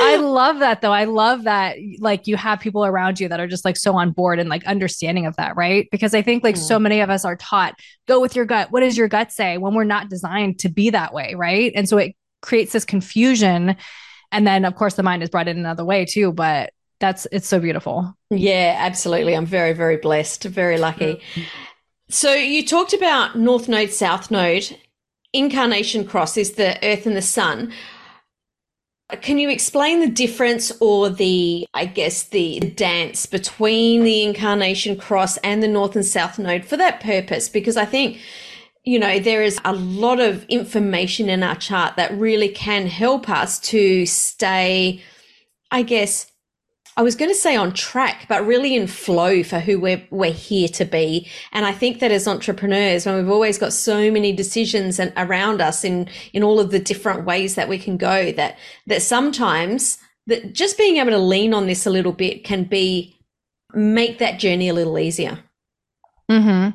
I 0.00 0.16
love 0.16 0.58
that 0.58 0.80
though. 0.80 0.92
I 0.92 1.04
love 1.04 1.44
that 1.44 1.76
like 1.98 2.26
you 2.26 2.36
have 2.36 2.60
people 2.60 2.84
around 2.84 3.20
you 3.20 3.28
that 3.28 3.40
are 3.40 3.46
just 3.46 3.64
like 3.64 3.76
so 3.76 3.96
on 3.96 4.12
board 4.12 4.38
and 4.38 4.48
like 4.48 4.64
understanding 4.66 5.26
of 5.26 5.36
that, 5.36 5.56
right? 5.56 5.88
Because 5.90 6.14
I 6.14 6.22
think 6.22 6.44
like 6.44 6.56
so 6.56 6.74
mm-hmm. 6.74 6.82
many 6.82 7.00
of 7.00 7.10
us 7.10 7.24
are 7.24 7.36
taught 7.36 7.78
go 8.06 8.20
with 8.20 8.36
your 8.36 8.44
gut. 8.44 8.70
What 8.70 8.80
does 8.80 8.96
your 8.96 9.08
gut 9.08 9.32
say 9.32 9.58
when 9.58 9.74
we're 9.74 9.84
not 9.84 10.10
designed 10.10 10.58
to 10.60 10.68
be 10.68 10.90
that 10.90 11.12
way, 11.14 11.34
right? 11.34 11.72
And 11.74 11.88
so 11.88 11.98
it 11.98 12.14
creates 12.42 12.72
this 12.72 12.84
confusion 12.84 13.76
and 14.32 14.46
then 14.46 14.64
of 14.64 14.74
course 14.74 14.94
the 14.94 15.02
mind 15.02 15.22
is 15.22 15.30
brought 15.30 15.48
in 15.48 15.58
another 15.58 15.84
way 15.84 16.04
too, 16.04 16.32
but 16.32 16.72
that's 16.98 17.26
it's 17.32 17.48
so 17.48 17.60
beautiful. 17.60 18.16
Yeah, 18.30 18.76
absolutely. 18.78 19.34
I'm 19.34 19.46
very, 19.46 19.72
very 19.72 19.96
blessed, 19.96 20.44
very 20.44 20.78
lucky. 20.78 21.14
Mm-hmm. 21.14 21.42
So 22.08 22.32
you 22.32 22.64
talked 22.64 22.92
about 22.92 23.36
North 23.36 23.68
Node, 23.68 23.90
South 23.90 24.30
Node. 24.30 24.76
Incarnation 25.32 26.06
Cross 26.06 26.36
is 26.36 26.52
the 26.52 26.78
Earth 26.86 27.04
and 27.04 27.16
the 27.16 27.22
Sun. 27.22 27.72
Can 29.22 29.38
you 29.38 29.48
explain 29.48 30.00
the 30.00 30.08
difference 30.08 30.72
or 30.80 31.08
the, 31.08 31.66
I 31.74 31.86
guess, 31.86 32.24
the 32.24 32.58
dance 32.58 33.24
between 33.24 34.02
the 34.02 34.24
Incarnation 34.24 34.96
Cross 34.96 35.36
and 35.38 35.62
the 35.62 35.68
North 35.68 35.94
and 35.94 36.04
South 36.04 36.40
Node 36.40 36.64
for 36.64 36.76
that 36.76 36.98
purpose? 37.00 37.48
Because 37.48 37.76
I 37.76 37.84
think, 37.84 38.18
you 38.82 38.98
know, 38.98 39.20
there 39.20 39.44
is 39.44 39.60
a 39.64 39.72
lot 39.72 40.18
of 40.18 40.44
information 40.46 41.28
in 41.28 41.44
our 41.44 41.54
chart 41.54 41.94
that 41.96 42.18
really 42.18 42.48
can 42.48 42.88
help 42.88 43.28
us 43.28 43.60
to 43.60 44.06
stay, 44.06 45.00
I 45.70 45.82
guess, 45.82 46.32
I 46.98 47.02
was 47.02 47.14
going 47.14 47.30
to 47.30 47.34
say 47.34 47.54
on 47.56 47.72
track, 47.72 48.26
but 48.26 48.46
really 48.46 48.74
in 48.74 48.86
flow 48.86 49.42
for 49.42 49.60
who 49.60 49.78
we're 49.78 50.02
we're 50.10 50.32
here 50.32 50.68
to 50.68 50.84
be. 50.84 51.28
And 51.52 51.66
I 51.66 51.72
think 51.72 52.00
that 52.00 52.10
as 52.10 52.26
entrepreneurs, 52.26 53.04
when 53.04 53.16
we've 53.16 53.30
always 53.30 53.58
got 53.58 53.74
so 53.74 54.10
many 54.10 54.32
decisions 54.32 54.98
and 54.98 55.12
around 55.16 55.60
us 55.60 55.84
in 55.84 56.08
in 56.32 56.42
all 56.42 56.58
of 56.58 56.70
the 56.70 56.78
different 56.78 57.26
ways 57.26 57.54
that 57.54 57.68
we 57.68 57.78
can 57.78 57.96
go, 57.96 58.32
that 58.32 58.58
that 58.86 59.02
sometimes 59.02 59.98
that 60.26 60.54
just 60.54 60.78
being 60.78 60.96
able 60.96 61.10
to 61.10 61.18
lean 61.18 61.52
on 61.52 61.66
this 61.66 61.86
a 61.86 61.90
little 61.90 62.12
bit 62.12 62.44
can 62.44 62.64
be 62.64 63.18
make 63.74 64.18
that 64.18 64.38
journey 64.38 64.68
a 64.68 64.74
little 64.74 64.98
easier. 64.98 65.38
Mm-hmm. 66.30 66.70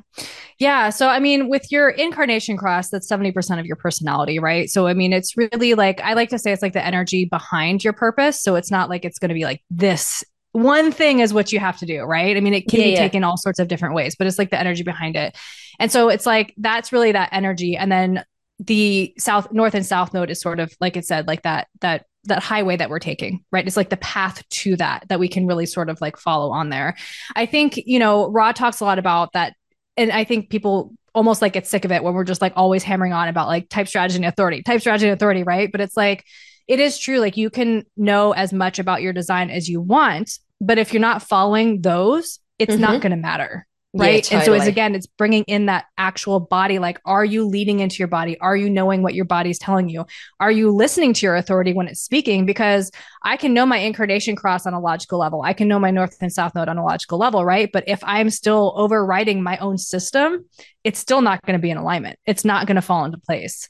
Yeah. 0.62 0.92
So, 0.92 1.08
I 1.08 1.18
mean, 1.18 1.50
with 1.50 1.72
your 1.72 1.90
incarnation 1.90 2.56
cross, 2.56 2.90
that's 2.92 3.10
70% 3.10 3.60
of 3.60 3.66
your 3.66 3.76
personality, 3.78 4.38
right? 4.38 4.70
So, 4.70 4.86
I 4.86 4.94
mean, 4.94 5.12
it's 5.12 5.36
really 5.36 5.74
like, 5.74 6.00
I 6.02 6.14
like 6.14 6.30
to 6.30 6.38
say 6.38 6.52
it's 6.52 6.62
like 6.62 6.74
the 6.74 6.86
energy 6.86 7.26
behind 7.26 7.84
your 7.84 7.94
purpose. 7.94 8.40
So, 8.40 8.54
it's 8.56 8.70
not 8.70 8.88
like 8.88 9.04
it's 9.04 9.18
going 9.18 9.30
to 9.30 9.34
be 9.34 9.44
like 9.44 9.64
this 9.72 10.24
one 10.52 10.92
thing 10.92 11.18
is 11.20 11.34
what 11.34 11.52
you 11.52 11.58
have 11.60 11.80
to 11.80 11.88
do, 11.88 12.04
right? 12.04 12.38
I 12.38 12.42
mean, 12.42 12.54
it 12.54 12.68
can 12.68 12.80
Yeah, 12.80 12.86
be 12.86 12.92
yeah. 12.92 13.00
taken 13.00 13.24
all 13.24 13.38
sorts 13.38 13.58
of 13.58 13.70
different 13.70 13.96
ways, 13.96 14.16
but 14.16 14.28
it's 14.28 14.38
like 14.38 14.52
the 14.52 14.60
energy 14.60 14.84
behind 14.84 15.16
it. 15.16 15.36
And 15.80 15.92
so, 15.92 16.10
it's 16.10 16.28
like 16.28 16.54
that's 16.58 16.92
really 16.92 17.12
that 17.12 17.30
energy. 17.32 17.76
And 17.76 17.92
then 17.92 18.24
the 18.60 19.16
south, 19.18 19.52
north, 19.52 19.74
and 19.74 19.84
south 19.84 20.14
node 20.14 20.30
is 20.30 20.40
sort 20.40 20.60
of 20.60 20.72
like 20.80 20.96
it 20.96 21.06
said, 21.06 21.26
like 21.26 21.42
that, 21.42 21.70
that 21.80 22.06
that 22.26 22.44
highway 22.44 22.78
that 22.78 22.92
we're 22.92 23.00
taking, 23.00 23.44
right? 23.52 23.66
It's 23.66 23.78
like 23.78 23.90
the 23.90 23.98
path 23.98 24.48
to 24.48 24.76
that 24.76 25.06
that 25.10 25.20
we 25.20 25.28
can 25.28 25.48
really 25.48 25.66
sort 25.66 25.90
of 25.90 26.00
like 26.02 26.18
follow 26.18 26.52
on 26.52 26.70
there. 26.70 26.96
I 27.36 27.48
think, 27.48 27.78
you 27.78 27.98
know, 27.98 28.30
Ra 28.30 28.52
talks 28.52 28.80
a 28.80 28.86
lot 28.86 29.00
about 29.00 29.34
that. 29.34 29.56
And 29.98 30.12
I 30.12 30.24
think 30.24 30.50
people 30.50 30.94
almost 31.14 31.42
like 31.42 31.54
get 31.54 31.68
sick 31.68 31.84
of 31.86 31.92
it 31.92 32.04
when 32.04 32.14
we're 32.14 32.24
just 32.24 32.42
like 32.42 32.54
always 32.56 32.84
hammering 32.84 33.12
on 33.14 33.28
about 33.28 33.48
like 33.48 33.68
type 33.70 33.88
strategy 33.88 34.16
and 34.18 34.26
authority, 34.26 34.64
type 34.64 34.80
strategy 34.80 35.08
and 35.08 35.14
authority, 35.14 35.44
right? 35.44 35.72
But 35.72 35.82
it's 35.82 35.98
like, 35.98 36.26
it 36.68 36.80
is 36.80 36.98
true. 36.98 37.20
Like 37.20 37.36
you 37.36 37.50
can 37.50 37.84
know 37.98 38.32
as 38.32 38.54
much 38.54 38.80
about 38.80 39.02
your 39.02 39.12
design 39.12 39.50
as 39.50 39.68
you 39.68 39.82
want, 39.82 40.40
but 40.62 40.78
if 40.78 40.94
you're 40.94 41.02
not 41.02 41.22
following 41.22 41.82
those, 41.82 42.40
it's 42.60 42.76
Mhm. 42.76 42.80
not 42.80 43.02
going 43.02 43.12
to 43.12 43.18
matter. 43.18 43.68
Yeah, 43.94 44.04
Right. 44.04 44.32
And 44.32 44.44
so 44.44 44.54
it's 44.54 44.68
again, 44.68 44.96
it's 44.96 45.06
bringing 45.06 45.44
in 45.44 45.66
that 45.66 45.86
actual 45.98 46.40
body. 46.40 46.80
Like, 46.80 47.00
are 47.04 47.26
you 47.26 47.46
leading 47.46 47.82
into 47.82 47.98
your 47.98 48.08
body? 48.08 48.40
Are 48.40 48.56
you 48.56 48.70
knowing 48.70 49.04
what 49.04 49.14
your 49.14 49.26
body's 49.26 49.60
telling 49.60 49.90
you? 49.90 50.06
Are 50.40 50.52
you 50.52 50.72
listening 50.72 51.14
to 51.14 51.26
your 51.26 51.36
authority 51.36 51.74
when 51.74 51.88
it's 51.90 52.00
speaking? 52.00 52.46
Because 52.46 52.90
I 53.24 53.36
can 53.36 53.54
know 53.54 53.66
my 53.66 53.78
incarnation 53.78 54.38
cross 54.38 54.66
on 54.66 54.74
a 54.74 54.80
logical 54.80 55.20
level. 55.20 55.42
I 55.42 55.52
can 55.52 55.68
know 55.68 55.78
my 55.78 55.92
north 55.92 56.16
and 56.22 56.32
south 56.32 56.56
node 56.56 56.70
on 56.70 56.78
a 56.78 56.86
logical 56.86 57.18
level, 57.18 57.44
right? 57.44 57.70
But 57.72 57.84
if 57.88 58.00
I'm 58.04 58.30
still 58.30 58.74
overriding 58.78 59.44
my 59.44 59.58
own 59.58 59.78
system, 59.78 60.46
it's 60.86 61.00
still 61.00 61.22
not 61.22 61.46
going 61.46 61.60
to 61.60 61.62
be 61.62 61.70
in 61.70 61.78
alignment. 61.78 62.18
It's 62.26 62.46
not 62.46 62.68
going 62.68 62.76
to 62.76 62.82
fall 62.82 63.04
into 63.04 63.18
place. 63.18 63.68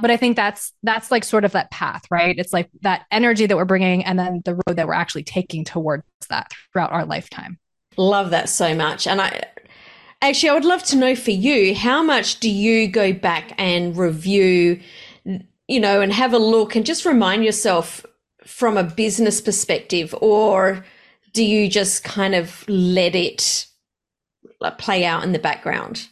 But 0.00 0.10
I 0.10 0.16
think 0.16 0.36
that's 0.36 0.72
that's 0.82 1.10
like 1.10 1.24
sort 1.24 1.44
of 1.44 1.52
that 1.52 1.70
path, 1.70 2.02
right? 2.10 2.38
It's 2.38 2.52
like 2.52 2.70
that 2.82 3.06
energy 3.10 3.46
that 3.46 3.56
we're 3.56 3.64
bringing, 3.64 4.04
and 4.04 4.18
then 4.18 4.42
the 4.44 4.54
road 4.54 4.76
that 4.76 4.86
we're 4.86 4.92
actually 4.92 5.24
taking 5.24 5.64
towards 5.64 6.04
that 6.28 6.52
throughout 6.72 6.92
our 6.92 7.04
lifetime. 7.04 7.58
Love 7.96 8.30
that 8.30 8.48
so 8.48 8.74
much. 8.74 9.08
And 9.08 9.20
I 9.20 9.42
actually 10.20 10.50
I 10.50 10.54
would 10.54 10.64
love 10.64 10.82
to 10.84 10.96
know 10.96 11.14
for 11.14 11.30
you, 11.30 11.74
how 11.74 12.02
much 12.02 12.40
do 12.40 12.50
you 12.50 12.88
go 12.88 13.12
back 13.12 13.52
and 13.58 13.96
review, 13.96 14.80
you 15.24 15.80
know, 15.80 16.00
and 16.00 16.12
have 16.12 16.32
a 16.32 16.38
look 16.38 16.74
and 16.74 16.84
just 16.84 17.04
remind 17.04 17.44
yourself 17.44 18.04
from 18.44 18.76
a 18.76 18.84
business 18.84 19.40
perspective, 19.40 20.14
or 20.20 20.84
do 21.32 21.44
you 21.44 21.68
just 21.68 22.02
kind 22.04 22.34
of 22.34 22.64
let 22.68 23.14
it 23.14 23.66
play 24.78 25.04
out 25.04 25.22
in 25.22 25.32
the 25.32 25.38
background? 25.38 26.08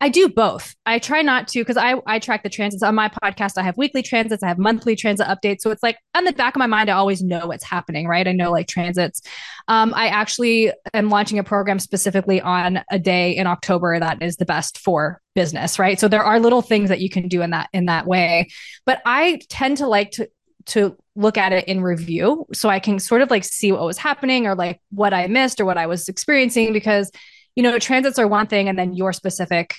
I 0.00 0.08
do 0.08 0.28
both. 0.28 0.74
I 0.86 0.98
try 0.98 1.22
not 1.22 1.48
to 1.48 1.60
because 1.60 1.76
I 1.76 1.94
I 2.06 2.18
track 2.18 2.42
the 2.42 2.48
transits 2.48 2.82
on 2.82 2.94
my 2.94 3.08
podcast. 3.08 3.52
I 3.56 3.62
have 3.62 3.76
weekly 3.76 4.02
transits, 4.02 4.42
I 4.42 4.48
have 4.48 4.58
monthly 4.58 4.96
transit 4.96 5.26
updates. 5.26 5.60
So 5.60 5.70
it's 5.70 5.82
like 5.82 5.98
on 6.14 6.24
the 6.24 6.32
back 6.32 6.54
of 6.54 6.58
my 6.58 6.66
mind, 6.66 6.90
I 6.90 6.94
always 6.94 7.22
know 7.22 7.46
what's 7.46 7.64
happening, 7.64 8.06
right? 8.06 8.26
I 8.26 8.32
know 8.32 8.50
like 8.50 8.68
transits. 8.68 9.22
Um, 9.68 9.92
I 9.94 10.08
actually 10.08 10.72
am 10.92 11.08
launching 11.08 11.38
a 11.38 11.44
program 11.44 11.78
specifically 11.78 12.40
on 12.40 12.82
a 12.90 12.98
day 12.98 13.36
in 13.36 13.46
October 13.46 13.98
that 13.98 14.22
is 14.22 14.36
the 14.36 14.44
best 14.44 14.78
for 14.78 15.20
business, 15.34 15.78
right? 15.78 15.98
So 15.98 16.08
there 16.08 16.24
are 16.24 16.40
little 16.40 16.62
things 16.62 16.88
that 16.88 17.00
you 17.00 17.08
can 17.08 17.28
do 17.28 17.42
in 17.42 17.50
that 17.50 17.68
in 17.72 17.86
that 17.86 18.06
way. 18.06 18.48
But 18.84 19.02
I 19.06 19.40
tend 19.48 19.78
to 19.78 19.86
like 19.86 20.10
to 20.12 20.28
to 20.64 20.96
look 21.14 21.36
at 21.36 21.52
it 21.52 21.66
in 21.68 21.82
review 21.82 22.46
so 22.52 22.68
I 22.68 22.78
can 22.78 22.98
sort 22.98 23.22
of 23.22 23.30
like 23.30 23.44
see 23.44 23.72
what 23.72 23.84
was 23.84 23.98
happening 23.98 24.46
or 24.46 24.54
like 24.54 24.80
what 24.90 25.12
I 25.12 25.26
missed 25.26 25.60
or 25.60 25.64
what 25.64 25.76
I 25.76 25.86
was 25.86 26.08
experiencing 26.08 26.72
because 26.72 27.10
you 27.56 27.62
know 27.62 27.78
transits 27.78 28.18
are 28.18 28.28
one 28.28 28.46
thing 28.46 28.68
and 28.68 28.78
then 28.78 28.94
your 28.94 29.12
specific 29.12 29.74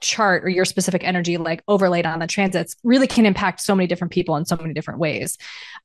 chart 0.00 0.44
or 0.44 0.48
your 0.48 0.64
specific 0.64 1.02
energy 1.04 1.36
like 1.36 1.62
overlaid 1.68 2.04
on 2.06 2.18
the 2.18 2.26
transits 2.26 2.76
really 2.84 3.06
can 3.06 3.24
impact 3.24 3.60
so 3.60 3.74
many 3.74 3.86
different 3.86 4.12
people 4.12 4.36
in 4.36 4.44
so 4.44 4.56
many 4.56 4.74
different 4.74 5.00
ways. 5.00 5.38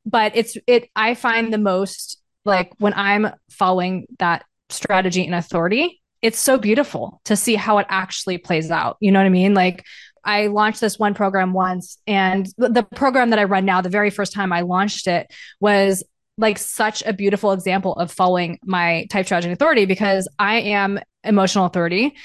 But 0.05 0.33
it's 0.35 0.57
it 0.67 0.89
i 0.95 1.15
find 1.15 1.53
the 1.53 1.57
most 1.57 2.21
like 2.43 2.71
when 2.79 2.93
i'm 2.95 3.27
following 3.49 4.05
that 4.19 4.45
strategy 4.69 5.25
and 5.25 5.35
authority 5.35 6.01
it's 6.21 6.39
so 6.39 6.57
beautiful 6.57 7.19
to 7.25 7.35
see 7.35 7.55
how 7.55 7.79
it 7.79 7.87
actually 7.89 8.37
plays 8.37 8.69
out. 8.69 8.97
You 8.99 9.11
know 9.11 9.19
what 9.19 9.25
i 9.25 9.29
mean? 9.29 9.53
Like 9.53 9.85
I 10.23 10.47
launched 10.47 10.81
this 10.81 10.99
one 10.99 11.15
program 11.15 11.51
once, 11.51 11.97
and 12.05 12.45
the 12.57 12.83
program 12.95 13.31
that 13.31 13.39
I 13.39 13.45
run 13.45 13.65
now, 13.65 13.81
the 13.81 13.89
very 13.89 14.11
first 14.11 14.33
time 14.33 14.53
I 14.53 14.61
launched 14.61 15.07
it 15.07 15.33
was 15.59 16.03
like 16.37 16.57
such 16.57 17.03
a 17.05 17.13
beautiful 17.13 17.51
example 17.51 17.93
of 17.93 18.11
following 18.11 18.59
my 18.63 19.05
type 19.09 19.25
strategy 19.25 19.51
authority 19.51 19.85
because 19.85 20.27
I 20.39 20.59
am 20.61 20.99
emotional 21.23 21.65
authority 21.65 22.15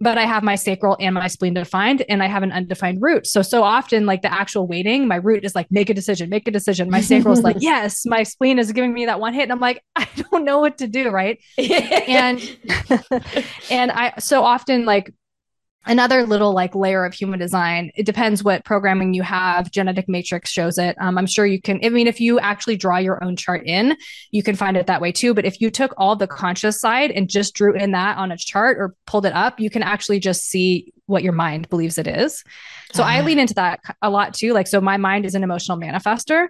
but 0.00 0.18
I 0.18 0.26
have 0.26 0.42
my 0.42 0.56
sacral 0.56 0.96
and 1.00 1.14
my 1.14 1.28
spleen 1.28 1.54
defined 1.54 2.04
and 2.08 2.22
I 2.22 2.26
have 2.26 2.42
an 2.42 2.52
undefined 2.52 3.00
root. 3.00 3.26
So, 3.26 3.42
so 3.42 3.62
often, 3.62 4.06
like 4.06 4.22
the 4.22 4.32
actual 4.32 4.66
waiting, 4.66 5.06
my 5.06 5.16
root 5.16 5.44
is 5.44 5.54
like, 5.54 5.66
make 5.70 5.88
a 5.88 5.94
decision, 5.94 6.28
make 6.28 6.48
a 6.48 6.50
decision. 6.50 6.90
My 6.90 7.00
sacral 7.00 7.32
is 7.32 7.42
like, 7.42 7.56
yes, 7.60 8.04
my 8.04 8.22
spleen 8.22 8.58
is 8.58 8.72
giving 8.72 8.92
me 8.92 9.06
that 9.06 9.20
one 9.20 9.34
hit. 9.34 9.44
And 9.44 9.52
I'm 9.52 9.60
like, 9.60 9.82
I 9.96 10.06
don't 10.16 10.44
know 10.44 10.58
what 10.58 10.78
to 10.78 10.88
do. 10.88 11.10
Right. 11.10 11.38
and, 11.58 12.40
and 13.70 13.90
I, 13.92 14.14
so 14.18 14.42
often, 14.42 14.84
like, 14.84 15.12
another 15.86 16.24
little 16.24 16.52
like 16.52 16.74
layer 16.74 17.04
of 17.04 17.14
human 17.14 17.38
design 17.38 17.90
it 17.94 18.06
depends 18.06 18.42
what 18.42 18.64
programming 18.64 19.14
you 19.14 19.22
have 19.22 19.70
genetic 19.70 20.08
matrix 20.08 20.50
shows 20.50 20.78
it 20.78 20.96
um, 21.00 21.18
i'm 21.18 21.26
sure 21.26 21.46
you 21.46 21.60
can 21.60 21.80
i 21.84 21.88
mean 21.88 22.06
if 22.06 22.20
you 22.20 22.38
actually 22.38 22.76
draw 22.76 22.96
your 22.96 23.22
own 23.22 23.36
chart 23.36 23.62
in 23.66 23.96
you 24.30 24.42
can 24.42 24.56
find 24.56 24.76
it 24.76 24.86
that 24.86 25.00
way 25.00 25.12
too 25.12 25.34
but 25.34 25.44
if 25.44 25.60
you 25.60 25.70
took 25.70 25.92
all 25.96 26.16
the 26.16 26.26
conscious 26.26 26.80
side 26.80 27.10
and 27.10 27.28
just 27.28 27.54
drew 27.54 27.74
in 27.74 27.92
that 27.92 28.16
on 28.16 28.32
a 28.32 28.36
chart 28.36 28.78
or 28.78 28.94
pulled 29.06 29.26
it 29.26 29.32
up 29.32 29.60
you 29.60 29.70
can 29.70 29.82
actually 29.82 30.18
just 30.18 30.44
see 30.44 30.92
what 31.06 31.22
your 31.22 31.32
mind 31.32 31.68
believes 31.68 31.98
it 31.98 32.06
is. 32.06 32.44
So 32.94 33.02
uh-huh. 33.02 33.12
I 33.12 33.20
lean 33.22 33.40
into 33.40 33.54
that 33.54 33.80
a 34.02 34.08
lot 34.08 34.34
too. 34.34 34.52
Like, 34.52 34.68
so 34.68 34.80
my 34.80 34.96
mind 34.96 35.26
is 35.26 35.34
an 35.34 35.42
emotional 35.42 35.76
manifester. 35.76 36.46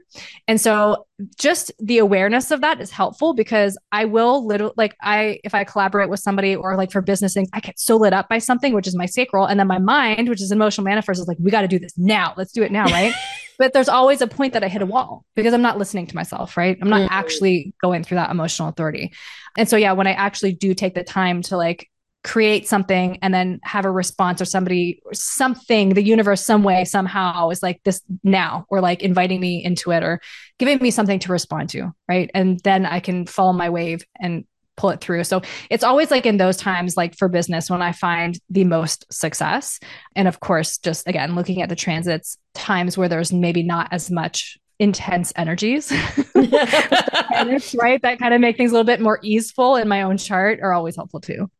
And 0.46 0.61
so 0.61 1.07
just 1.38 1.72
the 1.78 1.98
awareness 1.98 2.50
of 2.50 2.61
that 2.61 2.83
is 2.83 2.90
helpful 2.90 3.33
because 3.33 3.78
I 3.92 4.04
will 4.04 4.46
literally, 4.46 4.74
like, 4.76 4.94
I, 5.00 5.40
if 5.42 5.54
I 5.54 5.64
collaborate 5.64 6.11
with 6.11 6.20
somebody 6.20 6.54
or 6.54 6.76
like 6.76 6.92
for 6.92 7.00
business 7.00 7.33
things, 7.33 7.48
I 7.54 7.61
get 7.61 7.78
so 7.78 7.96
lit 7.96 8.12
up 8.12 8.28
by 8.28 8.38
something, 8.38 8.74
which 8.74 8.87
is 8.87 8.94
my 8.94 9.07
sacral. 9.07 9.46
And 9.46 9.59
then 9.59 9.66
my 9.66 9.78
mind, 9.78 10.28
which 10.28 10.42
is 10.42 10.52
emotional 10.52 10.85
manifest, 10.85 11.18
is 11.18 11.26
like, 11.26 11.38
we 11.40 11.50
got 11.50 11.62
to 11.62 11.68
do 11.68 11.78
this 11.78 11.96
now. 11.96 12.35
Let's 12.37 12.52
do 12.52 12.62
it 12.62 12.70
now. 12.70 12.85
Right. 12.85 13.14
but 13.59 13.72
there's 13.72 13.88
always 13.88 14.20
a 14.20 14.26
point 14.26 14.52
that 14.52 14.62
I 14.62 14.68
hit 14.68 14.83
a 14.83 14.87
wall 14.87 15.24
because 15.35 15.54
I'm 15.54 15.62
not 15.62 15.78
listening 15.78 16.07
to 16.09 16.14
myself. 16.14 16.59
Right. 16.59 16.76
I'm 16.83 16.90
not 16.90 17.02
mm-hmm. 17.02 17.14
actually 17.14 17.72
going 17.80 18.04
through 18.04 18.16
that 18.16 18.30
emotional 18.30 18.68
authority. 18.68 19.14
And 19.57 19.66
so, 19.66 19.78
yeah, 19.78 19.92
when 19.92 20.07
I 20.07 20.12
actually 20.12 20.52
do 20.52 20.74
take 20.74 20.94
the 20.94 21.04
time 21.04 21.40
to 21.42 21.57
like 21.57 21.88
create 22.24 22.66
something 22.66 23.18
and 23.20 23.34
then 23.34 23.60
have 23.62 23.84
a 23.84 23.90
response 23.90 24.40
or 24.40 24.46
somebody 24.46 25.00
or 25.04 25.12
something 25.12 25.90
the 25.90 26.02
universe 26.02 26.44
some 26.44 26.62
way 26.62 26.82
somehow 26.84 27.50
is 27.50 27.62
like 27.62 27.82
this 27.84 28.00
now 28.24 28.64
or 28.70 28.80
like 28.80 29.02
inviting 29.02 29.38
me 29.38 29.62
into 29.62 29.90
it 29.90 30.02
or 30.02 30.18
giving 30.58 30.78
me 30.78 30.90
something 30.90 31.18
to 31.18 31.30
respond 31.30 31.68
to 31.68 31.92
right? 32.08 32.30
And 32.34 32.58
then 32.60 32.87
i 32.87 32.98
can 32.98 33.26
follow 33.26 33.52
my 33.52 33.68
wave 33.68 34.04
and 34.18 34.44
pull 34.76 34.90
it 34.90 35.00
through. 35.00 35.22
So 35.22 35.40
it's 35.70 35.84
always 35.84 36.10
like 36.10 36.26
in 36.26 36.37
those 36.37 36.56
times 36.56 36.96
like 36.96 37.16
for 37.16 37.28
business 37.28 37.70
when 37.70 37.82
i 37.82 37.92
find 37.92 38.40
the 38.48 38.64
most 38.64 39.04
success. 39.12 39.78
And 40.16 40.26
of 40.26 40.40
course 40.40 40.78
just 40.78 41.06
again 41.06 41.34
looking 41.34 41.60
at 41.60 41.68
the 41.68 41.76
transits 41.76 42.38
times 42.54 42.96
where 42.96 43.08
there's 43.08 43.32
maybe 43.32 43.62
not 43.62 43.88
as 43.92 44.10
much 44.10 44.56
intense 44.78 45.32
energies 45.37 45.92
right? 46.34 48.00
That 48.02 48.16
kind 48.18 48.32
of 48.34 48.40
make 48.40 48.56
things 48.56 48.70
a 48.70 48.74
little 48.74 48.87
bit 48.87 49.00
more 49.00 49.20
easeful 49.22 49.76
in 49.76 49.88
my 49.88 50.02
own 50.02 50.16
chart 50.16 50.60
are 50.62 50.72
always 50.72 50.96
helpful 50.96 51.20
too 51.20 51.50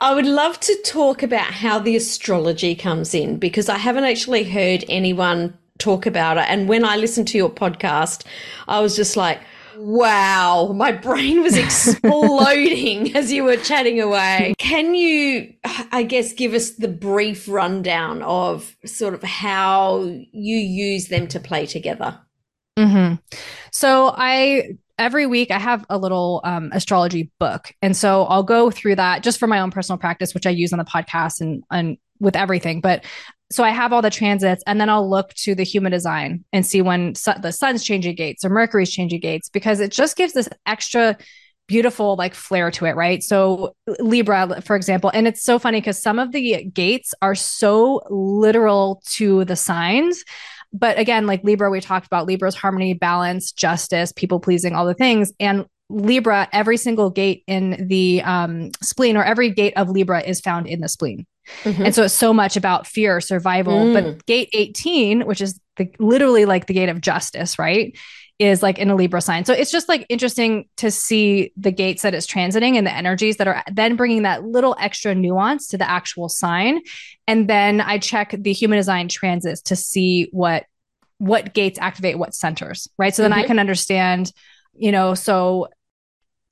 I 0.00 0.14
would 0.14 0.26
love 0.26 0.58
to 0.60 0.74
talk 0.82 1.22
about 1.22 1.52
how 1.52 1.78
the 1.78 1.94
astrology 1.94 2.74
comes 2.74 3.14
in 3.14 3.38
because 3.38 3.68
I 3.68 3.76
haven't 3.76 4.04
actually 4.04 4.44
heard 4.44 4.84
anyone 4.88 5.58
talk 5.78 6.06
about 6.06 6.38
it. 6.38 6.44
And 6.48 6.68
when 6.68 6.84
I 6.84 6.96
listened 6.96 7.28
to 7.28 7.38
your 7.38 7.50
podcast, 7.50 8.24
I 8.66 8.80
was 8.80 8.96
just 8.96 9.16
like, 9.16 9.40
wow, 9.76 10.72
my 10.74 10.92
brain 10.92 11.42
was 11.42 11.56
exploding 11.58 13.16
as 13.16 13.32
you 13.32 13.44
were 13.44 13.56
chatting 13.56 14.00
away. 14.00 14.54
Can 14.58 14.94
you, 14.94 15.52
I 15.92 16.02
guess, 16.02 16.32
give 16.32 16.54
us 16.54 16.70
the 16.72 16.88
brief 16.88 17.48
rundown 17.48 18.22
of 18.22 18.76
sort 18.84 19.14
of 19.14 19.22
how 19.22 20.02
you 20.02 20.56
use 20.56 21.08
them 21.08 21.28
to 21.28 21.40
play 21.40 21.66
together? 21.66 22.18
Mm-hmm. 22.78 23.16
So 23.70 24.14
I 24.16 24.76
every 25.00 25.26
week 25.26 25.50
I 25.50 25.58
have 25.58 25.84
a 25.88 25.98
little 25.98 26.42
um, 26.44 26.70
astrology 26.72 27.30
book. 27.40 27.72
And 27.82 27.96
so 27.96 28.24
I'll 28.24 28.42
go 28.42 28.70
through 28.70 28.96
that 28.96 29.22
just 29.22 29.40
for 29.40 29.46
my 29.46 29.60
own 29.60 29.70
personal 29.70 29.98
practice, 29.98 30.34
which 30.34 30.46
I 30.46 30.50
use 30.50 30.72
on 30.72 30.78
the 30.78 30.84
podcast 30.84 31.40
and, 31.40 31.64
and 31.70 31.96
with 32.20 32.36
everything. 32.36 32.82
But 32.82 33.04
so 33.50 33.64
I 33.64 33.70
have 33.70 33.92
all 33.92 34.02
the 34.02 34.10
transits 34.10 34.62
and 34.66 34.80
then 34.80 34.90
I'll 34.90 35.08
look 35.08 35.32
to 35.34 35.54
the 35.54 35.64
human 35.64 35.90
design 35.90 36.44
and 36.52 36.64
see 36.64 36.82
when 36.82 37.14
su- 37.14 37.32
the 37.40 37.50
sun's 37.50 37.82
changing 37.82 38.14
gates 38.14 38.44
or 38.44 38.50
Mercury's 38.50 38.92
changing 38.92 39.20
gates 39.20 39.48
because 39.48 39.80
it 39.80 39.90
just 39.90 40.16
gives 40.16 40.34
this 40.34 40.48
extra 40.66 41.16
beautiful 41.66 42.16
like 42.16 42.34
flair 42.34 42.70
to 42.72 42.84
it, 42.84 42.94
right? 42.94 43.22
So 43.22 43.74
Libra, 44.00 44.60
for 44.60 44.76
example, 44.76 45.10
and 45.14 45.26
it's 45.26 45.42
so 45.42 45.58
funny 45.58 45.80
because 45.80 46.02
some 46.02 46.18
of 46.18 46.32
the 46.32 46.64
gates 46.64 47.14
are 47.22 47.34
so 47.34 48.02
literal 48.10 49.02
to 49.12 49.44
the 49.46 49.56
signs 49.56 50.24
but 50.72 50.98
again, 50.98 51.26
like 51.26 51.42
Libra, 51.44 51.70
we 51.70 51.80
talked 51.80 52.06
about 52.06 52.26
Libra's 52.26 52.54
harmony, 52.54 52.94
balance, 52.94 53.52
justice, 53.52 54.12
people 54.12 54.40
pleasing, 54.40 54.74
all 54.74 54.86
the 54.86 54.94
things. 54.94 55.32
And 55.40 55.66
Libra, 55.88 56.48
every 56.52 56.76
single 56.76 57.10
gate 57.10 57.42
in 57.46 57.88
the 57.88 58.22
um, 58.22 58.70
spleen 58.80 59.16
or 59.16 59.24
every 59.24 59.50
gate 59.50 59.74
of 59.76 59.88
Libra 59.88 60.20
is 60.20 60.40
found 60.40 60.68
in 60.68 60.80
the 60.80 60.88
spleen. 60.88 61.26
Mm-hmm. 61.64 61.86
And 61.86 61.94
so 61.94 62.04
it's 62.04 62.14
so 62.14 62.32
much 62.32 62.56
about 62.56 62.86
fear, 62.86 63.20
survival. 63.20 63.86
Mm. 63.86 63.94
But 63.94 64.26
gate 64.26 64.50
18, 64.52 65.26
which 65.26 65.40
is 65.40 65.58
the, 65.76 65.92
literally 65.98 66.44
like 66.44 66.66
the 66.66 66.74
gate 66.74 66.88
of 66.88 67.00
justice, 67.00 67.58
right? 67.58 67.96
Is 68.40 68.62
like 68.62 68.78
in 68.78 68.88
a 68.90 68.94
Libra 68.96 69.20
sign. 69.20 69.44
So 69.44 69.52
it's 69.52 69.70
just 69.70 69.86
like 69.86 70.06
interesting 70.08 70.66
to 70.78 70.90
see 70.90 71.52
the 71.58 71.70
gates 71.70 72.02
that 72.02 72.14
it's 72.14 72.26
transiting 72.26 72.76
and 72.76 72.86
the 72.86 72.92
energies 72.92 73.36
that 73.36 73.46
are 73.46 73.62
then 73.70 73.96
bringing 73.96 74.22
that 74.22 74.44
little 74.44 74.74
extra 74.80 75.14
nuance 75.14 75.68
to 75.68 75.78
the 75.78 75.88
actual 75.88 76.30
sign. 76.30 76.80
And 77.28 77.48
then 77.50 77.82
I 77.82 77.98
check 77.98 78.34
the 78.36 78.54
human 78.54 78.78
design 78.78 79.08
transits 79.08 79.60
to 79.62 79.76
see 79.76 80.28
what 80.32 80.64
what 81.18 81.52
gates 81.52 81.78
activate 81.78 82.18
what 82.18 82.34
centers, 82.34 82.88
right? 82.96 83.14
So 83.14 83.20
then 83.20 83.32
mm-hmm. 83.32 83.40
I 83.40 83.46
can 83.46 83.58
understand, 83.58 84.32
you 84.72 84.90
know, 84.90 85.12
so 85.12 85.68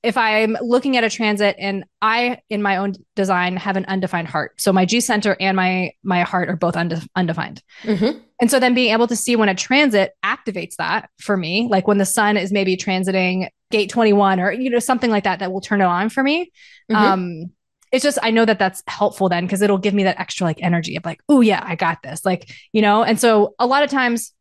if 0.01 0.17
I'm 0.17 0.55
looking 0.61 0.95
at 0.95 1.03
a 1.03 1.09
transit 1.09 1.55
and 1.59 1.83
I 2.01 2.39
in 2.49 2.61
my 2.61 2.77
own 2.77 2.93
design 3.15 3.57
have 3.57 3.75
an 3.75 3.85
undefined 3.85 4.27
heart. 4.27 4.59
So 4.59 4.71
my 4.71 4.85
G 4.85 5.01
center 5.01 5.35
and 5.39 5.57
my 5.57 5.91
my 6.03 6.21
heart 6.21 6.49
are 6.49 6.55
both 6.55 6.75
unde- 6.75 7.07
undefined. 7.15 7.61
Mm-hmm. 7.83 8.19
And 8.41 8.49
so 8.49 8.59
then 8.59 8.73
being 8.73 8.93
able 8.93 9.07
to 9.07 9.15
see 9.15 9.35
when 9.35 9.49
a 9.49 9.55
transit 9.55 10.13
activates 10.23 10.75
that 10.77 11.09
for 11.19 11.35
me, 11.35 11.67
like 11.69 11.87
when 11.87 11.97
the 11.97 12.05
sun 12.05 12.37
is 12.37 12.51
maybe 12.51 12.77
transiting 12.77 13.49
gate 13.71 13.89
21 13.89 14.39
or 14.39 14.51
you 14.51 14.69
know 14.69 14.79
something 14.79 15.11
like 15.11 15.25
that 15.25 15.39
that 15.39 15.51
will 15.51 15.61
turn 15.61 15.81
it 15.81 15.85
on 15.85 16.09
for 16.09 16.23
me. 16.23 16.51
Mm-hmm. 16.89 16.95
Um 16.95 17.51
it's 17.91 18.03
just 18.03 18.19
I 18.21 18.31
know 18.31 18.45
that 18.45 18.59
that's 18.59 18.83
helpful 18.87 19.29
then 19.29 19.45
because 19.45 19.61
it'll 19.61 19.77
give 19.77 19.93
me 19.93 20.03
that 20.03 20.19
extra 20.19 20.45
like 20.45 20.61
energy 20.61 20.95
of 20.95 21.03
like, 21.05 21.21
"Oh 21.27 21.41
yeah, 21.41 21.63
I 21.65 21.75
got 21.75 22.03
this." 22.03 22.23
Like, 22.23 22.53
you 22.71 22.83
know, 22.83 23.03
and 23.03 23.19
so 23.19 23.55
a 23.57 23.65
lot 23.65 23.83
of 23.83 23.89
times 23.89 24.31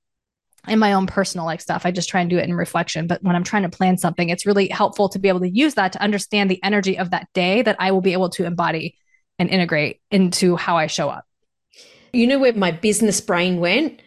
in 0.67 0.79
my 0.79 0.93
own 0.93 1.07
personal 1.07 1.47
like 1.47 1.61
stuff. 1.61 1.87
I 1.87 1.91
just 1.91 2.09
try 2.09 2.21
and 2.21 2.29
do 2.29 2.39
it 2.39 2.45
in 2.45 2.55
reflection. 2.55 3.07
But 3.07 3.23
when 3.23 3.37
I'm 3.37 3.45
trying 3.45 3.63
to 3.63 3.69
plan 3.69 3.99
something, 3.99 4.29
it's 4.29 4.47
really 4.47 4.69
helpful 4.69 5.09
to 5.11 5.19
be 5.19 5.29
able 5.29 5.41
to 5.41 5.49
use 5.49 5.75
that 5.75 5.93
to 5.93 6.03
understand 6.03 6.51
the 6.51 6.63
energy 6.63 6.99
of 6.99 7.11
that 7.11 7.29
day 7.33 7.63
that 7.63 7.77
I 7.79 7.93
will 7.93 8.01
be 8.01 8.13
able 8.13 8.31
to 8.31 8.45
embody 8.45 8.97
and 9.39 9.49
integrate 9.49 10.01
into 10.11 10.57
how 10.57 10.77
I 10.77 10.89
show 10.89 11.09
up. 11.09 11.25
You 12.13 12.27
know 12.27 12.39
where 12.39 12.53
my 12.55 12.71
business 12.71 13.21
brain 13.21 13.61
went? 13.61 14.01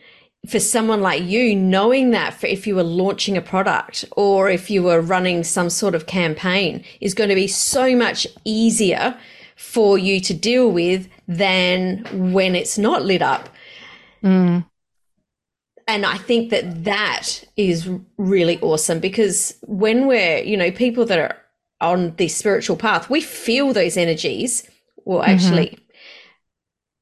For 0.50 0.60
someone 0.60 1.02
like 1.02 1.22
you, 1.22 1.56
knowing 1.56 2.12
that 2.12 2.34
for 2.34 2.48
if 2.48 2.66
you 2.66 2.76
were 2.76 2.84
launching 2.84 3.38
a 3.38 3.42
product 3.42 4.06
or 4.14 4.50
if 4.50 4.72
you 4.72 4.82
were 4.82 5.00
running 5.00 5.44
some 5.44 5.70
sort 5.70 5.94
of 5.94 6.08
campaign 6.08 6.84
is 7.00 7.14
going 7.14 7.30
to 7.30 7.36
be 7.36 7.48
so 7.48 7.96
much 7.96 8.26
easier 8.44 9.16
for 9.56 10.00
you 10.00 10.20
to 10.22 10.34
deal 10.34 10.72
with 10.72 11.08
than 11.28 12.04
when 12.34 12.56
it's 12.56 12.80
not 12.80 13.06
lit 13.06 13.22
up. 13.22 13.50
Mm 14.24 14.66
and 15.92 16.06
I 16.06 16.18
think 16.18 16.52
that 16.52 16.86
that 16.86 17.44
is 17.58 17.90
really 18.18 18.60
awesome 18.62 19.00
because 19.00 19.58
when 19.64 20.08
we're, 20.08 20.38
you 20.38 20.56
know, 20.56 20.72
people 20.72 21.06
that 21.06 21.20
are 21.20 21.38
on 21.82 22.16
the 22.16 22.30
spiritual 22.30 22.78
path, 22.78 23.10
we 23.10 23.20
feel 23.20 23.74
those 23.74 23.98
energies. 23.98 24.70
Well, 25.04 25.22
mm-hmm. 25.22 25.32
actually, 25.32 25.68
mm-hmm. 25.68 25.84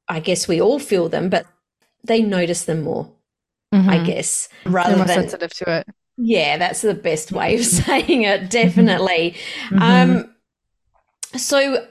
I 0.08 0.18
guess 0.18 0.48
we 0.48 0.60
all 0.60 0.80
feel 0.80 1.08
them, 1.08 1.28
but 1.28 1.46
they 2.02 2.20
notice 2.20 2.64
them 2.64 2.82
more, 2.82 3.12
mm-hmm. 3.72 3.88
I 3.88 4.02
guess, 4.02 4.48
rather 4.64 4.96
more 4.96 5.06
than 5.06 5.20
sensitive 5.20 5.54
to 5.58 5.78
it. 5.78 5.86
Yeah, 6.16 6.56
that's 6.56 6.80
the 6.82 6.94
best 6.94 7.30
way 7.30 7.54
of 7.54 7.64
saying 7.64 8.22
it. 8.24 8.50
Definitely. 8.50 9.36
Mm-hmm. 9.68 9.82
Um, 9.82 10.34
so 11.36 11.86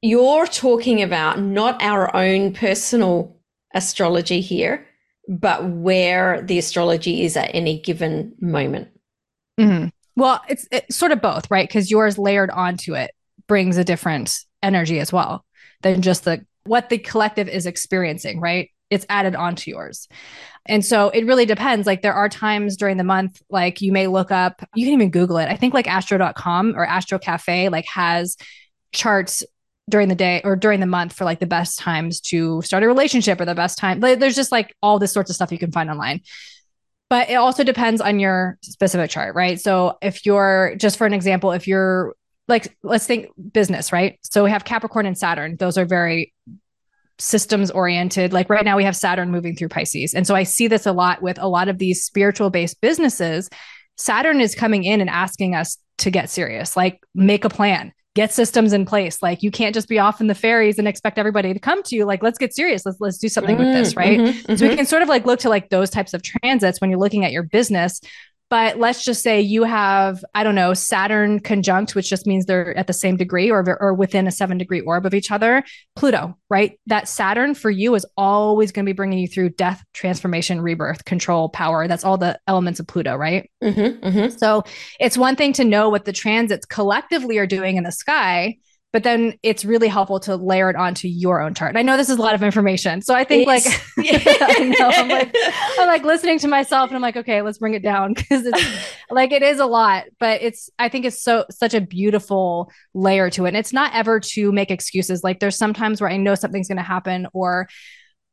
you're 0.00 0.46
talking 0.46 1.02
about 1.02 1.40
not 1.40 1.80
our 1.80 2.14
own 2.16 2.52
personal 2.52 3.36
astrology 3.72 4.40
here, 4.40 4.88
but 5.32 5.64
where 5.66 6.42
the 6.42 6.58
astrology 6.58 7.24
is 7.24 7.36
at 7.38 7.54
any 7.54 7.80
given 7.80 8.34
moment. 8.38 8.88
Mm-hmm. 9.58 9.88
Well, 10.14 10.42
it's, 10.46 10.68
it's 10.70 10.94
sort 10.94 11.12
of 11.12 11.22
both, 11.22 11.50
right? 11.50 11.66
Because 11.66 11.90
yours 11.90 12.18
layered 12.18 12.50
onto 12.50 12.94
it 12.94 13.12
brings 13.48 13.78
a 13.78 13.84
different 13.84 14.38
energy 14.62 15.00
as 15.00 15.10
well 15.10 15.44
than 15.80 16.02
just 16.02 16.24
the 16.24 16.44
what 16.64 16.90
the 16.90 16.98
collective 16.98 17.48
is 17.48 17.66
experiencing, 17.66 18.40
right? 18.40 18.70
It's 18.90 19.06
added 19.08 19.34
onto 19.34 19.70
yours. 19.70 20.06
And 20.66 20.84
so 20.84 21.08
it 21.08 21.26
really 21.26 21.46
depends. 21.46 21.86
Like 21.86 22.02
there 22.02 22.12
are 22.12 22.28
times 22.28 22.76
during 22.76 22.98
the 22.98 23.04
month, 23.04 23.42
like 23.50 23.80
you 23.80 23.90
may 23.90 24.06
look 24.06 24.30
up, 24.30 24.62
you 24.74 24.84
can 24.84 24.92
even 24.92 25.10
Google 25.10 25.38
it. 25.38 25.48
I 25.48 25.56
think 25.56 25.72
like 25.72 25.88
astro.com 25.88 26.74
or 26.76 26.86
Astro 26.86 27.18
Cafe 27.18 27.70
like 27.70 27.86
has 27.86 28.36
charts 28.92 29.42
during 29.88 30.08
the 30.08 30.14
day 30.14 30.40
or 30.44 30.56
during 30.56 30.80
the 30.80 30.86
month 30.86 31.12
for 31.12 31.24
like 31.24 31.40
the 31.40 31.46
best 31.46 31.78
times 31.78 32.20
to 32.20 32.62
start 32.62 32.82
a 32.82 32.86
relationship 32.86 33.40
or 33.40 33.44
the 33.44 33.54
best 33.54 33.78
time. 33.78 34.00
Like, 34.00 34.18
there's 34.18 34.36
just 34.36 34.52
like 34.52 34.74
all 34.82 34.98
this 34.98 35.12
sorts 35.12 35.30
of 35.30 35.36
stuff 35.36 35.52
you 35.52 35.58
can 35.58 35.72
find 35.72 35.90
online. 35.90 36.20
But 37.10 37.28
it 37.28 37.34
also 37.34 37.62
depends 37.62 38.00
on 38.00 38.20
your 38.20 38.58
specific 38.62 39.10
chart, 39.10 39.34
right? 39.34 39.60
So 39.60 39.98
if 40.00 40.24
you're 40.24 40.74
just 40.76 40.96
for 40.96 41.06
an 41.06 41.12
example, 41.12 41.52
if 41.52 41.68
you're 41.68 42.14
like 42.48 42.74
let's 42.82 43.06
think 43.06 43.28
business, 43.52 43.92
right? 43.92 44.18
So 44.22 44.44
we 44.44 44.50
have 44.50 44.64
Capricorn 44.64 45.06
and 45.06 45.16
Saturn. 45.16 45.56
Those 45.56 45.76
are 45.76 45.84
very 45.84 46.32
systems 47.18 47.70
oriented. 47.70 48.32
Like 48.32 48.48
right 48.48 48.64
now 48.64 48.76
we 48.76 48.84
have 48.84 48.96
Saturn 48.96 49.30
moving 49.30 49.54
through 49.54 49.68
Pisces. 49.68 50.14
And 50.14 50.26
so 50.26 50.34
I 50.34 50.42
see 50.44 50.68
this 50.68 50.86
a 50.86 50.92
lot 50.92 51.22
with 51.22 51.38
a 51.38 51.48
lot 51.48 51.68
of 51.68 51.78
these 51.78 52.02
spiritual 52.02 52.50
based 52.50 52.80
businesses. 52.80 53.50
Saturn 53.96 54.40
is 54.40 54.54
coming 54.54 54.84
in 54.84 55.00
and 55.00 55.10
asking 55.10 55.54
us 55.54 55.76
to 55.98 56.10
get 56.10 56.30
serious, 56.30 56.76
like 56.76 56.98
make 57.14 57.44
a 57.44 57.50
plan 57.50 57.92
get 58.14 58.32
systems 58.32 58.72
in 58.72 58.84
place. 58.84 59.22
Like 59.22 59.42
you 59.42 59.50
can't 59.50 59.74
just 59.74 59.88
be 59.88 59.98
off 59.98 60.20
in 60.20 60.26
the 60.26 60.34
fairies 60.34 60.78
and 60.78 60.86
expect 60.86 61.18
everybody 61.18 61.52
to 61.52 61.58
come 61.58 61.82
to 61.84 61.96
you. 61.96 62.04
Like, 62.04 62.22
let's 62.22 62.38
get 62.38 62.54
serious. 62.54 62.84
Let's 62.84 63.00
let's 63.00 63.18
do 63.18 63.28
something 63.28 63.56
mm, 63.56 63.60
with 63.60 63.72
this, 63.72 63.96
right? 63.96 64.20
Mm-hmm, 64.20 64.38
so 64.38 64.46
mm-hmm. 64.54 64.68
we 64.68 64.76
can 64.76 64.86
sort 64.86 65.02
of 65.02 65.08
like 65.08 65.26
look 65.26 65.40
to 65.40 65.48
like 65.48 65.70
those 65.70 65.90
types 65.90 66.14
of 66.14 66.22
transits 66.22 66.80
when 66.80 66.90
you're 66.90 67.00
looking 67.00 67.24
at 67.24 67.32
your 67.32 67.42
business 67.42 68.00
but 68.52 68.76
let's 68.76 69.02
just 69.02 69.22
say 69.22 69.40
you 69.40 69.62
have, 69.62 70.22
I 70.34 70.44
don't 70.44 70.54
know, 70.54 70.74
Saturn 70.74 71.40
conjunct, 71.40 71.94
which 71.94 72.10
just 72.10 72.26
means 72.26 72.44
they're 72.44 72.76
at 72.76 72.86
the 72.86 72.92
same 72.92 73.16
degree 73.16 73.50
or, 73.50 73.78
or 73.80 73.94
within 73.94 74.26
a 74.26 74.30
seven 74.30 74.58
degree 74.58 74.82
orb 74.82 75.06
of 75.06 75.14
each 75.14 75.30
other. 75.30 75.64
Pluto, 75.96 76.36
right? 76.50 76.78
That 76.84 77.08
Saturn 77.08 77.54
for 77.54 77.70
you 77.70 77.94
is 77.94 78.04
always 78.14 78.70
going 78.70 78.84
to 78.84 78.88
be 78.90 78.94
bringing 78.94 79.20
you 79.20 79.26
through 79.26 79.48
death, 79.54 79.82
transformation, 79.94 80.60
rebirth, 80.60 81.06
control, 81.06 81.48
power. 81.48 81.88
That's 81.88 82.04
all 82.04 82.18
the 82.18 82.38
elements 82.46 82.78
of 82.78 82.86
Pluto, 82.86 83.16
right? 83.16 83.50
Mm-hmm, 83.64 84.06
mm-hmm. 84.06 84.36
So 84.36 84.64
it's 85.00 85.16
one 85.16 85.34
thing 85.34 85.54
to 85.54 85.64
know 85.64 85.88
what 85.88 86.04
the 86.04 86.12
transits 86.12 86.66
collectively 86.66 87.38
are 87.38 87.46
doing 87.46 87.78
in 87.78 87.84
the 87.84 87.90
sky 87.90 88.58
but 88.92 89.02
then 89.02 89.38
it's 89.42 89.64
really 89.64 89.88
helpful 89.88 90.20
to 90.20 90.36
layer 90.36 90.68
it 90.68 90.76
onto 90.76 91.08
your 91.08 91.40
own 91.40 91.54
chart. 91.54 91.70
And 91.70 91.78
I 91.78 91.82
know 91.82 91.96
this 91.96 92.10
is 92.10 92.18
a 92.18 92.20
lot 92.20 92.34
of 92.34 92.42
information. 92.42 93.00
So 93.00 93.14
I 93.14 93.24
think 93.24 93.48
it's, 93.48 93.66
like 93.66 93.82
I 94.58 94.64
know 94.78 94.90
I'm 94.90 95.08
like 95.08 95.34
I'm 95.78 95.86
like 95.86 96.04
listening 96.04 96.38
to 96.40 96.48
myself 96.48 96.90
and 96.90 96.96
I'm 96.96 97.02
like, 97.02 97.16
okay, 97.16 97.40
let's 97.40 97.58
bring 97.58 97.74
it 97.74 97.82
down 97.82 98.12
because 98.14 98.44
it's 98.44 98.62
like 99.10 99.32
it 99.32 99.42
is 99.42 99.58
a 99.58 99.66
lot, 99.66 100.04
but 100.20 100.42
it's 100.42 100.68
I 100.78 100.90
think 100.90 101.06
it's 101.06 101.22
so 101.22 101.46
such 101.50 101.72
a 101.72 101.80
beautiful 101.80 102.70
layer 102.92 103.30
to 103.30 103.46
it. 103.46 103.48
And 103.48 103.56
it's 103.56 103.72
not 103.72 103.94
ever 103.94 104.20
to 104.20 104.52
make 104.52 104.70
excuses. 104.70 105.24
Like 105.24 105.40
there's 105.40 105.56
sometimes 105.56 106.00
where 106.00 106.10
I 106.10 106.18
know 106.18 106.34
something's 106.34 106.68
gonna 106.68 106.82
happen 106.82 107.26
or 107.32 107.68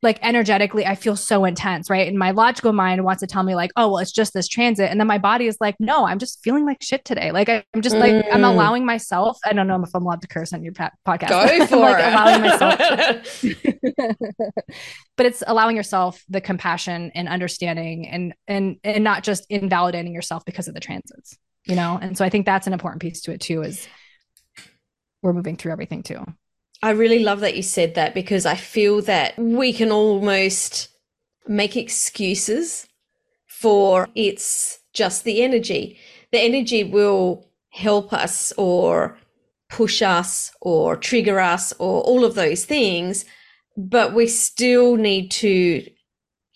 like 0.02 0.18
energetically 0.22 0.86
i 0.86 0.94
feel 0.94 1.16
so 1.16 1.44
intense 1.44 1.90
right? 1.90 2.08
And 2.08 2.18
my 2.18 2.30
logical 2.30 2.72
mind 2.72 3.04
wants 3.04 3.20
to 3.20 3.26
tell 3.26 3.42
me 3.42 3.54
like 3.54 3.70
oh 3.76 3.88
well 3.88 3.98
it's 3.98 4.12
just 4.12 4.32
this 4.32 4.48
transit. 4.48 4.90
And 4.90 4.98
then 4.98 5.06
my 5.06 5.18
body 5.18 5.46
is 5.46 5.56
like 5.60 5.76
no 5.78 6.06
i'm 6.06 6.18
just 6.18 6.42
feeling 6.42 6.64
like 6.64 6.82
shit 6.82 7.04
today. 7.04 7.32
Like 7.32 7.48
i'm 7.48 7.82
just 7.82 7.96
like 7.96 8.24
i'm 8.32 8.42
mm. 8.42 8.48
allowing 8.48 8.86
myself 8.86 9.38
i 9.44 9.52
don't 9.52 9.66
know 9.66 9.82
if 9.82 9.90
i'm 9.94 10.02
allowed 10.02 10.22
to 10.22 10.28
curse 10.28 10.52
on 10.52 10.62
your 10.62 10.72
pa- 10.72 10.92
podcast. 11.06 11.28
Go 11.28 11.66
for 11.66 11.76
like 11.76 12.04
allowing 12.04 12.42
myself 12.42 12.78
but 15.16 15.26
it's 15.26 15.42
allowing 15.46 15.76
yourself 15.76 16.22
the 16.28 16.40
compassion 16.40 17.10
and 17.14 17.28
understanding 17.28 18.08
and 18.08 18.34
and 18.46 18.76
and 18.84 19.04
not 19.04 19.22
just 19.22 19.46
invalidating 19.50 20.14
yourself 20.14 20.44
because 20.44 20.68
of 20.68 20.74
the 20.74 20.80
transits 20.80 21.38
you 21.66 21.76
know? 21.76 21.98
And 22.00 22.16
so 22.16 22.24
i 22.24 22.30
think 22.30 22.46
that's 22.46 22.66
an 22.66 22.72
important 22.72 23.02
piece 23.02 23.20
to 23.22 23.32
it 23.32 23.40
too 23.40 23.62
is 23.62 23.86
we're 25.22 25.34
moving 25.34 25.56
through 25.56 25.72
everything 25.72 26.02
too 26.02 26.24
I 26.82 26.90
really 26.90 27.18
love 27.18 27.40
that 27.40 27.56
you 27.56 27.62
said 27.62 27.94
that 27.94 28.14
because 28.14 28.46
I 28.46 28.54
feel 28.54 29.02
that 29.02 29.38
we 29.38 29.72
can 29.72 29.90
almost 29.90 30.88
make 31.46 31.76
excuses 31.76 32.86
for 33.46 34.08
it's 34.14 34.78
just 34.94 35.24
the 35.24 35.42
energy. 35.42 35.98
The 36.32 36.40
energy 36.40 36.84
will 36.84 37.46
help 37.70 38.12
us 38.12 38.52
or 38.56 39.18
push 39.68 40.00
us 40.00 40.52
or 40.60 40.96
trigger 40.96 41.38
us 41.38 41.72
or 41.78 42.02
all 42.02 42.24
of 42.24 42.34
those 42.34 42.64
things, 42.64 43.24
but 43.76 44.14
we 44.14 44.26
still 44.26 44.96
need 44.96 45.30
to 45.32 45.84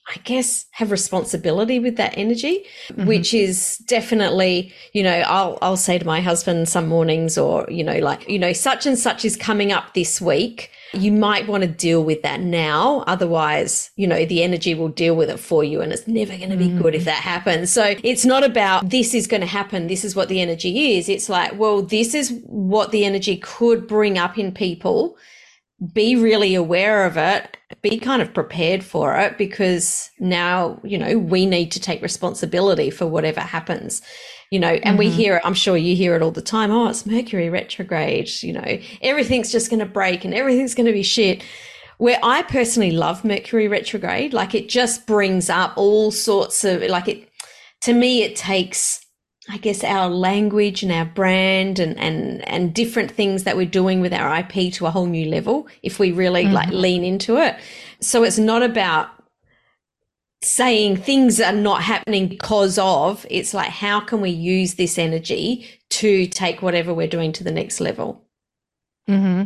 I 0.06 0.18
guess 0.24 0.66
have 0.72 0.90
responsibility 0.90 1.78
with 1.78 1.96
that 1.96 2.12
energy, 2.16 2.64
mm-hmm. 2.88 3.06
which 3.06 3.32
is 3.32 3.78
definitely, 3.86 4.72
you 4.92 5.02
know, 5.02 5.22
I'll 5.26 5.58
I'll 5.62 5.78
say 5.78 5.98
to 5.98 6.04
my 6.04 6.20
husband 6.20 6.68
some 6.68 6.88
mornings 6.88 7.38
or, 7.38 7.66
you 7.70 7.82
know, 7.82 7.98
like, 8.00 8.28
you 8.28 8.38
know, 8.38 8.52
such 8.52 8.84
and 8.84 8.98
such 8.98 9.24
is 9.24 9.34
coming 9.34 9.72
up 9.72 9.94
this 9.94 10.20
week. 10.20 10.70
You 10.92 11.10
might 11.10 11.48
want 11.48 11.62
to 11.62 11.68
deal 11.68 12.04
with 12.04 12.22
that 12.22 12.40
now. 12.40 13.02
Otherwise, 13.06 13.90
you 13.96 14.06
know, 14.06 14.26
the 14.26 14.42
energy 14.42 14.74
will 14.74 14.90
deal 14.90 15.16
with 15.16 15.30
it 15.30 15.40
for 15.40 15.64
you 15.64 15.80
and 15.80 15.90
it's 15.90 16.06
never 16.06 16.36
going 16.36 16.50
to 16.50 16.56
be 16.56 16.68
mm-hmm. 16.68 16.82
good 16.82 16.94
if 16.94 17.02
mm. 17.02 17.06
that 17.06 17.22
happens. 17.22 17.72
So 17.72 17.96
it's 18.04 18.26
not 18.26 18.44
about 18.44 18.90
this 18.90 19.14
is 19.14 19.26
going 19.26 19.40
to 19.40 19.46
happen. 19.46 19.86
This 19.86 20.04
is 20.04 20.14
what 20.14 20.28
the 20.28 20.40
energy 20.40 20.96
is. 20.96 21.08
It's 21.08 21.30
like, 21.30 21.58
well, 21.58 21.80
this 21.80 22.14
is 22.14 22.30
what 22.44 22.92
the 22.92 23.06
energy 23.06 23.38
could 23.38 23.88
bring 23.88 24.18
up 24.18 24.38
in 24.38 24.52
people 24.52 25.16
be 25.92 26.16
really 26.16 26.54
aware 26.54 27.04
of 27.04 27.16
it, 27.16 27.56
be 27.82 27.98
kind 27.98 28.22
of 28.22 28.32
prepared 28.32 28.84
for 28.84 29.16
it 29.16 29.36
because 29.36 30.10
now, 30.18 30.80
you 30.84 30.96
know, 30.96 31.18
we 31.18 31.46
need 31.46 31.72
to 31.72 31.80
take 31.80 32.00
responsibility 32.00 32.90
for 32.90 33.06
whatever 33.06 33.40
happens, 33.40 34.00
you 34.50 34.58
know, 34.58 34.68
and 34.68 34.82
mm-hmm. 34.82 34.98
we 34.98 35.10
hear 35.10 35.36
it, 35.36 35.42
I'm 35.44 35.54
sure 35.54 35.76
you 35.76 35.96
hear 35.96 36.14
it 36.14 36.22
all 36.22 36.30
the 36.30 36.40
time. 36.40 36.70
Oh, 36.70 36.88
it's 36.88 37.04
Mercury 37.04 37.50
retrograde, 37.50 38.30
you 38.42 38.52
know, 38.52 38.78
everything's 39.02 39.52
just 39.52 39.68
going 39.68 39.80
to 39.80 39.86
break 39.86 40.24
and 40.24 40.32
everything's 40.32 40.74
going 40.74 40.86
to 40.86 40.92
be 40.92 41.02
shit. 41.02 41.42
Where 41.98 42.18
I 42.22 42.42
personally 42.42 42.90
love 42.90 43.24
Mercury 43.24 43.68
retrograde, 43.68 44.32
like 44.32 44.54
it 44.54 44.68
just 44.68 45.06
brings 45.06 45.50
up 45.50 45.74
all 45.76 46.10
sorts 46.10 46.64
of, 46.64 46.82
like 46.82 47.08
it, 47.08 47.28
to 47.82 47.92
me, 47.92 48.22
it 48.22 48.36
takes 48.36 49.03
I 49.48 49.58
guess 49.58 49.84
our 49.84 50.08
language 50.08 50.82
and 50.82 50.90
our 50.90 51.04
brand 51.04 51.78
and 51.78 51.98
and 51.98 52.46
and 52.48 52.74
different 52.74 53.10
things 53.10 53.44
that 53.44 53.56
we're 53.56 53.66
doing 53.66 54.00
with 54.00 54.12
our 54.12 54.38
IP 54.38 54.72
to 54.74 54.86
a 54.86 54.90
whole 54.90 55.06
new 55.06 55.26
level 55.26 55.68
if 55.82 55.98
we 55.98 56.12
really 56.12 56.44
mm-hmm. 56.44 56.54
like 56.54 56.70
lean 56.70 57.04
into 57.04 57.36
it. 57.36 57.56
So 58.00 58.22
it's 58.22 58.38
not 58.38 58.62
about 58.62 59.08
saying 60.42 60.96
things 60.96 61.40
are 61.40 61.52
not 61.52 61.82
happening 61.82 62.28
because 62.28 62.78
of 62.78 63.26
it's 63.30 63.54
like 63.54 63.70
how 63.70 64.00
can 64.00 64.20
we 64.20 64.30
use 64.30 64.74
this 64.74 64.98
energy 64.98 65.66
to 65.88 66.26
take 66.26 66.60
whatever 66.60 66.92
we're 66.92 67.06
doing 67.06 67.32
to 67.32 67.44
the 67.44 67.50
next 67.50 67.80
level 67.80 68.23
mm-hmm. 69.08 69.44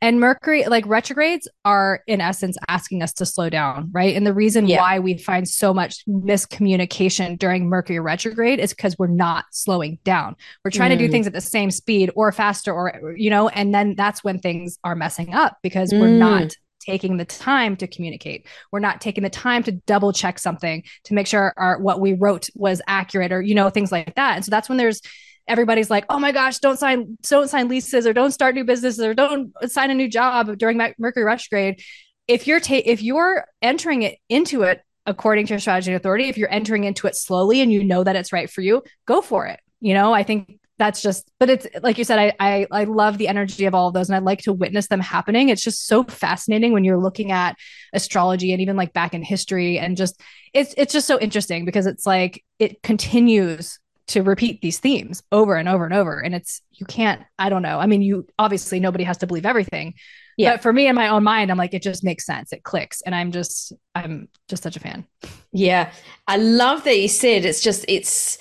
And 0.00 0.20
Mercury, 0.20 0.64
like 0.66 0.86
retrogrades, 0.86 1.48
are 1.64 2.02
in 2.06 2.20
essence 2.20 2.56
asking 2.68 3.02
us 3.02 3.12
to 3.14 3.26
slow 3.26 3.50
down, 3.50 3.90
right? 3.92 4.14
And 4.16 4.26
the 4.26 4.34
reason 4.34 4.66
yeah. 4.66 4.80
why 4.80 4.98
we 4.98 5.18
find 5.18 5.48
so 5.48 5.72
much 5.74 6.04
miscommunication 6.06 7.38
during 7.38 7.68
Mercury 7.68 8.00
retrograde 8.00 8.60
is 8.60 8.72
because 8.72 8.96
we're 8.98 9.06
not 9.06 9.44
slowing 9.50 9.98
down. 10.04 10.36
We're 10.64 10.70
trying 10.70 10.90
mm. 10.90 10.98
to 10.98 10.98
do 10.98 11.08
mm. 11.08 11.12
things 11.12 11.26
at 11.26 11.32
the 11.32 11.40
same 11.40 11.70
speed 11.70 12.10
or 12.14 12.32
faster, 12.32 12.72
or, 12.72 13.14
you 13.16 13.30
know, 13.30 13.48
and 13.48 13.74
then 13.74 13.94
that's 13.96 14.22
when 14.22 14.38
things 14.38 14.78
are 14.84 14.94
messing 14.94 15.34
up 15.34 15.56
because 15.62 15.92
mm. 15.92 16.00
we're 16.00 16.08
not 16.08 16.54
taking 16.80 17.16
the 17.18 17.24
time 17.24 17.76
to 17.76 17.86
communicate. 17.86 18.46
We're 18.72 18.80
not 18.80 19.00
taking 19.00 19.22
the 19.22 19.30
time 19.30 19.62
to 19.64 19.72
double 19.72 20.12
check 20.12 20.38
something 20.38 20.82
to 21.04 21.14
make 21.14 21.26
sure 21.26 21.52
our 21.56 21.78
what 21.80 22.00
we 22.00 22.14
wrote 22.14 22.48
was 22.54 22.80
accurate 22.86 23.32
or 23.32 23.42
you 23.42 23.54
know 23.54 23.68
things 23.68 23.92
like 23.92 24.14
that. 24.14 24.36
And 24.36 24.44
so 24.44 24.50
that's 24.50 24.68
when 24.68 24.78
there's 24.78 25.02
everybody's 25.48 25.90
like, 25.90 26.04
"Oh 26.08 26.18
my 26.18 26.32
gosh, 26.32 26.58
don't 26.58 26.78
sign 26.78 27.18
don't 27.22 27.48
sign 27.48 27.68
leases 27.68 28.06
or 28.06 28.12
don't 28.12 28.32
start 28.32 28.54
new 28.54 28.64
businesses 28.64 29.00
or 29.00 29.14
don't 29.14 29.52
sign 29.70 29.90
a 29.90 29.94
new 29.94 30.08
job 30.08 30.56
during 30.58 30.78
Mercury 30.98 31.24
retrograde." 31.24 31.82
If 32.26 32.46
you're 32.46 32.60
ta- 32.60 32.82
if 32.84 33.02
you're 33.02 33.46
entering 33.62 34.02
it 34.02 34.18
into 34.28 34.62
it 34.62 34.82
according 35.06 35.46
to 35.46 35.54
your 35.54 35.60
strategy 35.60 35.94
authority, 35.94 36.28
if 36.28 36.36
you're 36.36 36.52
entering 36.52 36.84
into 36.84 37.06
it 37.06 37.16
slowly 37.16 37.60
and 37.60 37.72
you 37.72 37.82
know 37.82 38.04
that 38.04 38.16
it's 38.16 38.32
right 38.32 38.50
for 38.50 38.60
you, 38.60 38.82
go 39.06 39.22
for 39.22 39.46
it. 39.46 39.60
You 39.80 39.94
know, 39.94 40.12
I 40.12 40.22
think 40.22 40.58
that's 40.78 41.02
just 41.02 41.30
but 41.38 41.50
it's 41.50 41.66
like 41.82 41.98
you 41.98 42.04
said 42.04 42.18
I, 42.18 42.32
I 42.38 42.66
i 42.70 42.84
love 42.84 43.18
the 43.18 43.28
energy 43.28 43.66
of 43.66 43.74
all 43.74 43.88
of 43.88 43.94
those 43.94 44.08
and 44.08 44.16
i 44.16 44.20
like 44.20 44.40
to 44.42 44.52
witness 44.52 44.86
them 44.86 45.00
happening 45.00 45.48
it's 45.48 45.62
just 45.62 45.86
so 45.86 46.04
fascinating 46.04 46.72
when 46.72 46.84
you're 46.84 46.98
looking 46.98 47.32
at 47.32 47.56
astrology 47.92 48.52
and 48.52 48.62
even 48.62 48.76
like 48.76 48.92
back 48.92 49.12
in 49.12 49.22
history 49.22 49.78
and 49.78 49.96
just 49.96 50.20
it's 50.54 50.74
it's 50.76 50.92
just 50.92 51.06
so 51.06 51.18
interesting 51.18 51.64
because 51.64 51.86
it's 51.86 52.06
like 52.06 52.44
it 52.58 52.82
continues 52.82 53.78
to 54.08 54.22
repeat 54.22 54.60
these 54.60 54.78
themes 54.78 55.22
over 55.30 55.54
and 55.54 55.68
over 55.68 55.84
and 55.84 55.94
over. 55.94 56.18
And 56.18 56.34
it's, 56.34 56.62
you 56.72 56.86
can't, 56.86 57.22
I 57.38 57.48
don't 57.48 57.62
know. 57.62 57.78
I 57.78 57.86
mean, 57.86 58.02
you 58.02 58.26
obviously 58.38 58.80
nobody 58.80 59.04
has 59.04 59.18
to 59.18 59.26
believe 59.26 59.46
everything. 59.46 59.94
Yeah. 60.36 60.52
But 60.52 60.62
for 60.62 60.72
me 60.72 60.86
in 60.86 60.94
my 60.94 61.08
own 61.08 61.24
mind, 61.24 61.50
I'm 61.50 61.58
like, 61.58 61.74
it 61.74 61.82
just 61.82 62.04
makes 62.04 62.24
sense. 62.24 62.52
It 62.52 62.62
clicks. 62.62 63.02
And 63.02 63.14
I'm 63.14 63.32
just, 63.32 63.72
I'm 63.94 64.28
just 64.48 64.62
such 64.62 64.76
a 64.76 64.80
fan. 64.80 65.06
Yeah. 65.52 65.90
I 66.26 66.36
love 66.36 66.84
that 66.84 66.98
you 66.98 67.08
said 67.08 67.44
it's 67.44 67.60
just, 67.60 67.84
it's, 67.88 68.38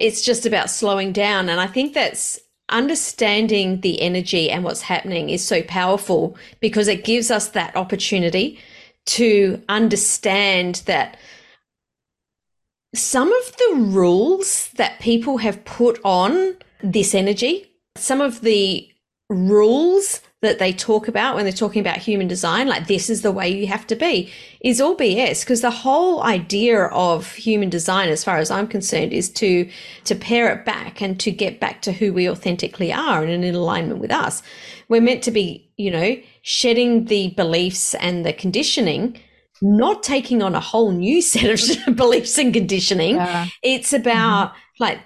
it's 0.00 0.22
just 0.22 0.46
about 0.46 0.70
slowing 0.70 1.12
down. 1.12 1.48
And 1.48 1.60
I 1.60 1.66
think 1.66 1.94
that's 1.94 2.40
understanding 2.70 3.82
the 3.82 4.00
energy 4.00 4.50
and 4.50 4.64
what's 4.64 4.80
happening 4.80 5.30
is 5.30 5.46
so 5.46 5.62
powerful 5.62 6.36
because 6.60 6.88
it 6.88 7.04
gives 7.04 7.30
us 7.30 7.50
that 7.50 7.76
opportunity 7.76 8.58
to 9.06 9.62
understand 9.68 10.82
that 10.86 11.18
some 12.94 13.32
of 13.32 13.56
the 13.56 13.74
rules 13.76 14.70
that 14.76 15.00
people 15.00 15.38
have 15.38 15.64
put 15.64 16.00
on 16.04 16.56
this 16.82 17.14
energy, 17.14 17.70
some 17.96 18.20
of 18.20 18.40
the 18.40 18.88
rules 19.28 20.20
that 20.42 20.58
they 20.58 20.72
talk 20.72 21.08
about 21.08 21.34
when 21.34 21.44
they're 21.44 21.52
talking 21.52 21.80
about 21.80 21.96
human 21.96 22.28
design, 22.28 22.68
like 22.68 22.86
this 22.86 23.08
is 23.08 23.22
the 23.22 23.32
way 23.32 23.48
you 23.48 23.66
have 23.66 23.86
to 23.86 23.96
be, 23.96 24.30
is 24.60 24.80
all 24.80 24.94
BS. 24.96 25.40
Because 25.40 25.62
the 25.62 25.70
whole 25.70 26.22
idea 26.22 26.84
of 26.84 27.32
human 27.32 27.70
design, 27.70 28.10
as 28.10 28.22
far 28.22 28.36
as 28.36 28.50
I'm 28.50 28.68
concerned, 28.68 29.12
is 29.12 29.30
to 29.32 29.68
to 30.04 30.14
pare 30.14 30.52
it 30.52 30.64
back 30.64 31.00
and 31.00 31.18
to 31.20 31.30
get 31.30 31.60
back 31.60 31.80
to 31.82 31.92
who 31.92 32.12
we 32.12 32.28
authentically 32.28 32.92
are 32.92 33.24
and 33.24 33.44
in 33.44 33.54
alignment 33.54 34.00
with 34.00 34.12
us. 34.12 34.42
We're 34.88 35.00
meant 35.00 35.22
to 35.24 35.30
be, 35.30 35.70
you 35.76 35.90
know, 35.90 36.16
shedding 36.42 37.06
the 37.06 37.30
beliefs 37.30 37.94
and 37.94 38.24
the 38.24 38.34
conditioning, 38.34 39.18
not 39.64 40.02
taking 40.02 40.42
on 40.42 40.54
a 40.54 40.60
whole 40.60 40.92
new 40.92 41.22
set 41.32 41.50
of 41.88 41.96
beliefs 41.96 42.38
and 42.38 42.52
conditioning. 42.52 43.16
Yeah. 43.16 43.46
It's 43.62 43.92
about 43.92 44.50
mm-hmm. 44.50 44.84
like 44.84 45.00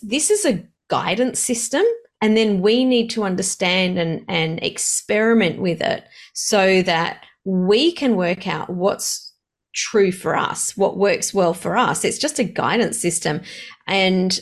this 0.00 0.30
is 0.30 0.44
a 0.44 0.64
guidance 0.88 1.38
system 1.38 1.84
and 2.20 2.36
then 2.36 2.62
we 2.62 2.84
need 2.84 3.10
to 3.10 3.22
understand 3.22 3.98
and, 3.98 4.24
and 4.26 4.62
experiment 4.62 5.60
with 5.60 5.80
it 5.80 6.04
so 6.32 6.82
that 6.82 7.24
we 7.44 7.92
can 7.92 8.16
work 8.16 8.48
out 8.48 8.70
what's 8.70 9.32
true 9.74 10.10
for 10.10 10.34
us, 10.34 10.76
what 10.76 10.96
works 10.96 11.32
well 11.32 11.54
for 11.54 11.76
us. 11.76 12.04
It's 12.04 12.18
just 12.18 12.38
a 12.38 12.44
guidance 12.44 12.98
system. 12.98 13.42
And 13.86 14.40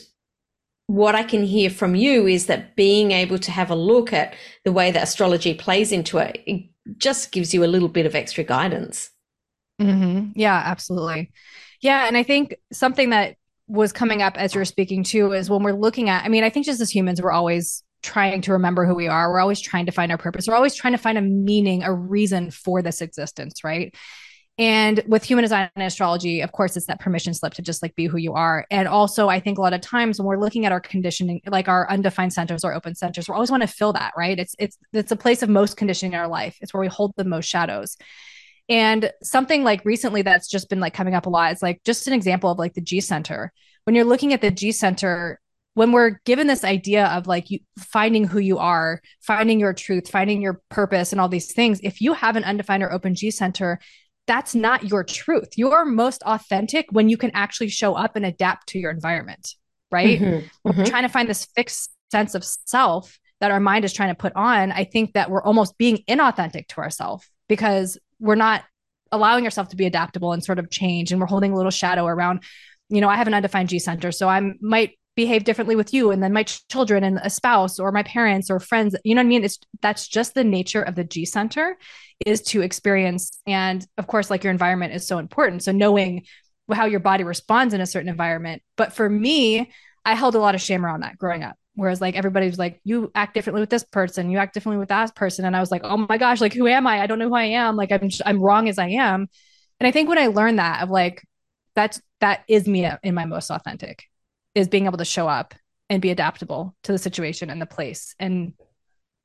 what 0.87 1.15
I 1.15 1.23
can 1.23 1.43
hear 1.43 1.69
from 1.69 1.95
you 1.95 2.25
is 2.25 2.47
that 2.47 2.75
being 2.75 3.11
able 3.11 3.37
to 3.39 3.51
have 3.51 3.69
a 3.69 3.75
look 3.75 4.13
at 4.13 4.33
the 4.63 4.71
way 4.71 4.89
that 4.89 5.03
astrology 5.03 5.53
plays 5.53 5.91
into 5.91 6.17
it, 6.17 6.41
it 6.47 6.63
just 6.97 7.31
gives 7.31 7.53
you 7.53 7.63
a 7.63 7.67
little 7.67 7.89
bit 7.89 8.05
of 8.05 8.15
extra 8.15 8.43
guidance. 8.43 9.11
Mm-hmm. 9.79 10.31
Yeah, 10.35 10.55
absolutely. 10.55 11.31
Yeah. 11.81 12.07
And 12.07 12.17
I 12.17 12.23
think 12.23 12.55
something 12.71 13.11
that 13.11 13.35
was 13.67 13.91
coming 13.91 14.21
up 14.21 14.37
as 14.37 14.55
you're 14.55 14.65
speaking 14.65 15.03
to 15.03 15.33
is 15.33 15.49
when 15.49 15.61
we're 15.63 15.73
looking 15.73 16.09
at, 16.09 16.23
I 16.23 16.29
mean, 16.29 16.43
I 16.43 16.49
think 16.49 16.65
just 16.65 16.81
as 16.81 16.89
humans, 16.89 17.21
we're 17.21 17.31
always 17.31 17.83
trying 18.01 18.41
to 18.41 18.53
remember 18.53 18.85
who 18.85 18.95
we 18.95 19.07
are. 19.07 19.29
We're 19.31 19.39
always 19.39 19.59
trying 19.59 19.87
to 19.87 19.91
find 19.91 20.11
our 20.11 20.17
purpose. 20.17 20.47
We're 20.47 20.55
always 20.55 20.75
trying 20.75 20.93
to 20.93 20.97
find 20.97 21.17
a 21.17 21.21
meaning, 21.21 21.83
a 21.83 21.93
reason 21.93 22.51
for 22.51 22.81
this 22.81 23.01
existence, 23.01 23.63
right? 23.63 23.93
And 24.59 25.03
with 25.07 25.23
human 25.23 25.43
design 25.43 25.69
and 25.75 25.85
astrology, 25.85 26.41
of 26.41 26.51
course, 26.51 26.75
it's 26.75 26.87
that 26.87 26.99
permission 26.99 27.35
slip 27.35 27.53
to 27.55 27.61
just 27.61 27.83
like 27.83 27.95
be 27.95 28.07
who 28.07 28.17
you 28.17 28.33
are. 28.33 28.65
And 28.71 28.87
also, 28.87 29.29
I 29.29 29.39
think 29.39 29.59
a 29.59 29.61
lot 29.61 29.73
of 29.73 29.81
times 29.81 30.17
when 30.17 30.25
we're 30.25 30.39
looking 30.39 30.65
at 30.65 30.71
our 30.71 30.79
conditioning, 30.79 31.41
like 31.45 31.67
our 31.67 31.87
undefined 31.91 32.33
centers 32.33 32.63
or 32.63 32.73
open 32.73 32.95
centers, 32.95 33.27
we 33.29 33.35
always 33.35 33.51
want 33.51 33.61
to 33.61 33.67
fill 33.67 33.93
that, 33.93 34.13
right? 34.17 34.39
It's 34.39 34.55
it's 34.57 34.77
it's 34.93 35.11
a 35.11 35.15
place 35.15 35.43
of 35.43 35.49
most 35.49 35.77
conditioning 35.77 36.13
in 36.13 36.19
our 36.19 36.27
life. 36.27 36.57
It's 36.61 36.73
where 36.73 36.81
we 36.81 36.87
hold 36.87 37.13
the 37.17 37.23
most 37.23 37.45
shadows. 37.45 37.97
And 38.69 39.11
something 39.23 39.63
like 39.63 39.85
recently 39.85 40.21
that's 40.21 40.47
just 40.47 40.69
been 40.69 40.79
like 40.79 40.93
coming 40.93 41.15
up 41.15 41.25
a 41.25 41.29
lot 41.29 41.53
is 41.53 41.61
like 41.61 41.81
just 41.83 42.07
an 42.07 42.13
example 42.13 42.51
of 42.51 42.57
like 42.57 42.73
the 42.73 42.81
G 42.81 42.99
center. 42.99 43.53
When 43.85 43.95
you're 43.95 44.05
looking 44.05 44.33
at 44.33 44.41
the 44.41 44.51
G 44.51 44.71
center, 44.71 45.39
when 45.73 45.91
we're 45.91 46.19
given 46.25 46.47
this 46.47 46.63
idea 46.63 47.05
of 47.05 47.27
like 47.27 47.49
you 47.49 47.59
finding 47.79 48.25
who 48.25 48.39
you 48.39 48.57
are, 48.57 49.01
finding 49.21 49.59
your 49.59 49.73
truth, 49.73 50.09
finding 50.09 50.41
your 50.41 50.61
purpose, 50.69 51.11
and 51.11 51.21
all 51.21 51.29
these 51.29 51.53
things, 51.53 51.79
if 51.83 52.01
you 52.01 52.13
have 52.13 52.35
an 52.35 52.43
undefined 52.43 52.83
or 52.83 52.91
open 52.91 53.15
G 53.15 53.31
center, 53.31 53.79
that's 54.25 54.53
not 54.53 54.83
your 54.83 55.03
truth. 55.03 55.49
You're 55.55 55.85
most 55.85 56.21
authentic 56.23 56.87
when 56.91 57.09
you 57.09 57.15
can 57.15 57.31
actually 57.33 57.69
show 57.69 57.93
up 57.93 58.15
and 58.15 58.25
adapt 58.25 58.67
to 58.69 58.79
your 58.79 58.91
environment, 58.91 59.53
right? 59.91 60.19
Mm-hmm. 60.19 60.47
We're 60.63 60.71
mm-hmm. 60.73 60.83
trying 60.83 61.03
to 61.03 61.09
find 61.09 61.29
this 61.29 61.47
fixed 61.55 61.91
sense 62.11 62.35
of 62.35 62.43
self 62.43 63.17
that 63.39 63.51
our 63.51 63.59
mind 63.59 63.85
is 63.85 63.93
trying 63.93 64.09
to 64.09 64.15
put 64.15 64.33
on. 64.35 64.71
I 64.71 64.83
think 64.83 65.13
that 65.13 65.29
we're 65.29 65.43
almost 65.43 65.77
being 65.77 65.99
inauthentic 66.09 66.67
to 66.69 66.79
ourselves 66.79 67.29
because 67.47 67.97
we're 68.19 68.35
not 68.35 68.63
allowing 69.11 69.45
ourselves 69.45 69.69
to 69.69 69.75
be 69.75 69.85
adaptable 69.85 70.33
and 70.33 70.43
sort 70.43 70.59
of 70.59 70.69
change 70.69 71.11
and 71.11 71.21
we're 71.21 71.27
holding 71.27 71.53
a 71.53 71.55
little 71.55 71.71
shadow 71.71 72.05
around 72.05 72.43
you 72.89 73.01
know 73.01 73.09
i 73.09 73.15
have 73.15 73.27
an 73.27 73.33
undefined 73.33 73.69
g 73.69 73.79
center 73.79 74.11
so 74.11 74.27
i 74.27 74.41
might 74.61 74.97
behave 75.15 75.43
differently 75.43 75.75
with 75.75 75.93
you 75.93 76.11
and 76.11 76.21
then 76.21 76.31
my 76.31 76.43
children 76.43 77.03
and 77.03 77.19
a 77.23 77.29
spouse 77.29 77.79
or 77.79 77.91
my 77.91 78.03
parents 78.03 78.51
or 78.51 78.59
friends 78.59 78.95
you 79.03 79.15
know 79.15 79.19
what 79.19 79.25
i 79.25 79.29
mean? 79.29 79.43
It's 79.43 79.57
that's 79.81 80.07
just 80.07 80.35
the 80.35 80.43
nature 80.43 80.81
of 80.81 80.95
the 80.95 81.03
g 81.03 81.25
center 81.25 81.75
is 82.25 82.41
to 82.43 82.61
experience 82.61 83.31
and 83.47 83.85
of 83.97 84.07
course 84.07 84.29
like 84.29 84.43
your 84.43 84.51
environment 84.51 84.93
is 84.93 85.07
so 85.07 85.17
important 85.17 85.63
so 85.63 85.71
knowing 85.71 86.25
how 86.71 86.85
your 86.85 86.99
body 86.99 87.23
responds 87.23 87.73
in 87.73 87.81
a 87.81 87.85
certain 87.85 88.09
environment 88.09 88.61
but 88.75 88.93
for 88.93 89.09
me 89.09 89.71
i 90.05 90.13
held 90.13 90.35
a 90.35 90.39
lot 90.39 90.53
of 90.53 90.61
shame 90.61 90.85
around 90.85 91.01
that 91.01 91.17
growing 91.17 91.43
up 91.43 91.55
whereas 91.77 92.01
like 92.01 92.15
everybody 92.15 92.47
was 92.47 92.59
like 92.59 92.81
you 92.83 93.11
act 93.15 93.33
differently 93.33 93.61
with 93.61 93.69
this 93.69 93.83
person. 93.83 94.29
You 94.29 94.39
act 94.39 94.53
differently 94.53 94.79
with 94.79 94.89
that 94.89 95.15
person. 95.15 95.45
And 95.45 95.55
i 95.55 95.59
was 95.59 95.71
like 95.71 95.81
oh 95.83 95.97
my 95.97 96.17
gosh 96.17 96.41
like 96.41 96.53
who 96.53 96.67
am 96.67 96.87
i? 96.87 97.01
I 97.01 97.07
don't 97.07 97.19
know 97.19 97.29
who 97.29 97.35
i 97.35 97.45
am. 97.45 97.75
Like 97.75 97.91
i'm 97.91 98.09
i'm 98.25 98.41
wrong 98.41 98.67
as 98.67 98.77
i 98.77 98.89
am. 98.89 99.27
And 99.79 99.87
i 99.87 99.91
think 99.91 100.09
when 100.09 100.17
i 100.17 100.27
learned 100.27 100.59
that 100.59 100.83
of 100.83 100.89
like 100.89 101.23
that's 101.75 102.01
that 102.19 102.43
is 102.47 102.67
me 102.67 102.89
in 103.03 103.13
my 103.13 103.25
most 103.25 103.49
authentic 103.51 104.03
is 104.55 104.67
being 104.67 104.85
able 104.85 104.97
to 104.97 105.05
show 105.05 105.27
up 105.27 105.53
and 105.89 106.01
be 106.01 106.09
adaptable 106.09 106.75
to 106.83 106.91
the 106.91 106.97
situation 106.97 107.49
and 107.49 107.61
the 107.61 107.65
place 107.65 108.15
and 108.19 108.53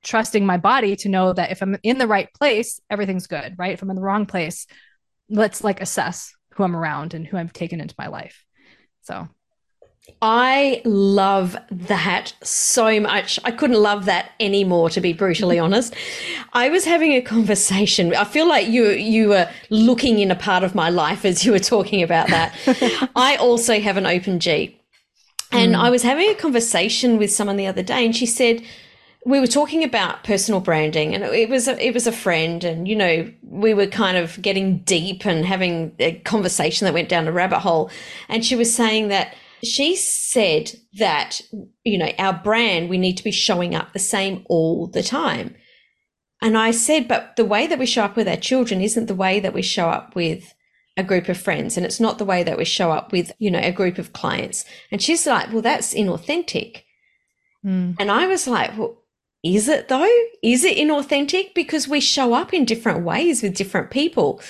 trusting 0.03 0.45
my 0.45 0.59
body 0.59 0.97
to 0.97 1.09
know 1.09 1.33
that 1.33 1.51
if 1.51 1.62
I'm 1.62 1.77
in 1.83 1.99
the 1.99 2.07
right 2.07 2.33
place, 2.35 2.81
everything's 2.91 3.27
good, 3.27 3.55
right? 3.57 3.73
If 3.73 3.83
I'm 3.83 3.91
in 3.91 3.97
the 3.97 4.03
wrong 4.03 4.27
place, 4.27 4.67
let's 5.29 5.65
like 5.65 5.81
assess 5.81 6.35
who 6.55 6.65
I'm 6.65 6.77
around 6.77 7.15
and 7.15 7.27
who 7.27 7.37
I've 7.37 7.53
taken 7.53 7.81
into 7.81 7.95
my 7.99 8.09
life. 8.09 8.45
So 9.03 9.29
I 10.21 10.83
love 10.85 11.57
that 11.71 12.33
so 12.43 13.01
much. 13.01 13.38
I 13.45 13.51
couldn't 13.51 13.81
love 13.81 14.05
that 14.07 14.33
anymore, 14.41 14.91
to 14.91 15.01
be 15.01 15.12
brutally 15.12 15.59
honest. 15.61 15.95
I 16.53 16.69
was 16.69 16.85
having 16.85 17.12
a 17.12 17.21
conversation. 17.21 18.15
I 18.15 18.25
feel 18.25 18.49
like 18.49 18.69
you 18.69 18.91
you 18.91 19.29
were 19.29 19.49
looking 19.71 20.19
in 20.19 20.31
a 20.31 20.37
part 20.37 20.65
of 20.65 20.75
my 20.75 20.91
life 20.91 21.25
as 21.25 21.45
you 21.45 21.53
were 21.53 21.59
talking 21.59 22.03
about 22.03 22.29
that. 22.29 22.55
I 23.17 23.37
also 23.37 23.81
have 23.81 23.97
an 23.97 24.07
open 24.07 24.41
G. 24.41 24.79
And 25.51 25.75
mm. 25.75 25.79
I 25.79 25.91
was 25.91 26.03
having 26.03 26.31
a 26.31 26.35
conversation 26.35 27.19
with 27.19 27.31
someone 27.31 27.57
the 27.57 27.67
other 27.67 27.83
day, 27.83 28.05
and 28.05 28.17
she 28.17 28.27
said, 28.27 28.62
we 29.25 29.38
were 29.38 29.47
talking 29.47 29.85
about 29.85 30.25
personal 30.25 30.61
branding 30.61 31.15
and 31.15 31.23
it 31.23 31.49
was 31.49 31.69
a, 31.69 31.81
it 31.81 31.95
was 31.95 32.09
a 32.09 32.12
friend 32.12 32.65
and 32.65 32.88
you 32.88 32.97
know 32.97 33.31
we 33.45 33.73
were 33.73 33.87
kind 33.87 34.17
of 34.17 34.41
getting 34.43 34.79
deep 34.79 35.25
and 35.25 35.47
having 35.47 35.95
a 36.01 36.15
conversation 36.25 36.87
that 36.87 36.93
went 36.93 37.09
down 37.09 37.29
a 37.29 37.33
rabbit 37.33 37.61
hole 37.61 37.88
and 38.29 38.45
she 38.45 38.57
was 38.57 38.75
saying 38.75 39.07
that 39.09 39.33
she 39.62 39.96
said 39.96 40.72
that 40.98 41.40
you 41.85 41.98
know 41.98 42.11
our 42.18 42.33
brand 42.33 42.88
we 42.88 42.98
need 42.98 43.16
to 43.16 43.25
be 43.25 43.31
showing 43.31 43.75
up 43.75 43.92
the 43.92 43.98
same 43.98 44.44
all 44.48 44.87
the 44.87 45.03
time 45.03 45.55
and 46.40 46.59
i 46.59 46.70
said 46.70 47.07
but 47.07 47.35
the 47.37 47.44
way 47.44 47.66
that 47.66 47.79
we 47.79 47.87
show 47.87 48.05
up 48.05 48.16
with 48.16 48.29
our 48.29 48.37
children 48.37 48.81
isn't 48.81 49.07
the 49.07 49.14
way 49.14 49.38
that 49.40 49.55
we 49.55 49.62
show 49.62 49.88
up 49.88 50.14
with 50.14 50.55
a 50.96 51.03
group 51.03 51.29
of 51.29 51.38
friends 51.38 51.77
and 51.77 51.87
it's 51.87 52.01
not 52.01 52.18
the 52.18 52.25
way 52.25 52.42
that 52.42 52.59
we 52.59 52.64
show 52.64 52.90
up 52.92 53.12
with, 53.12 53.33
you 53.38 53.51
know, 53.51 53.61
a 53.61 53.72
group 53.72 53.98
of 53.98 54.12
clients. 54.12 54.64
And 54.90 55.01
she's 55.01 55.27
like, 55.27 55.53
well, 55.53 55.62
that's 55.62 55.94
inauthentic. 55.94 56.83
Mm. 57.64 57.96
And 57.98 58.11
I 58.11 58.27
was 58.27 58.46
like, 58.46 58.77
well, 58.77 58.98
is 59.42 59.68
it 59.68 59.88
though? 59.88 60.09
Is 60.42 60.64
it 60.64 60.77
inauthentic? 60.77 61.55
Because 61.55 61.88
we 61.88 62.01
show 62.01 62.35
up 62.35 62.53
in 62.53 62.64
different 62.64 63.05
ways 63.05 63.42
with 63.42 63.57
different 63.57 63.90
people. 63.90 64.40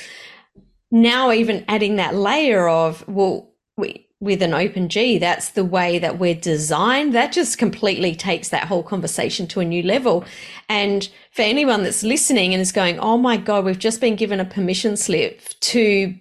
Now, 0.90 1.32
even 1.32 1.64
adding 1.68 1.96
that 1.96 2.14
layer 2.14 2.68
of, 2.68 3.06
well, 3.08 3.54
we, 3.76 4.08
with 4.22 4.40
an 4.40 4.54
open 4.54 4.88
G, 4.88 5.18
that's 5.18 5.50
the 5.50 5.64
way 5.64 5.98
that 5.98 6.18
we're 6.18 6.34
designed. 6.34 7.12
That 7.12 7.32
just 7.32 7.58
completely 7.58 8.14
takes 8.14 8.48
that 8.48 8.68
whole 8.68 8.82
conversation 8.82 9.46
to 9.48 9.60
a 9.60 9.64
new 9.64 9.82
level. 9.82 10.24
And 10.68 11.08
for 11.32 11.42
anyone 11.42 11.82
that's 11.82 12.02
listening 12.02 12.54
and 12.54 12.60
is 12.60 12.72
going, 12.72 12.98
oh 13.00 13.18
my 13.18 13.36
God, 13.36 13.64
we've 13.64 13.78
just 13.78 14.00
been 14.00 14.16
given 14.16 14.40
a 14.40 14.44
permission 14.44 14.96
slip 14.96 15.40
to 15.60 16.14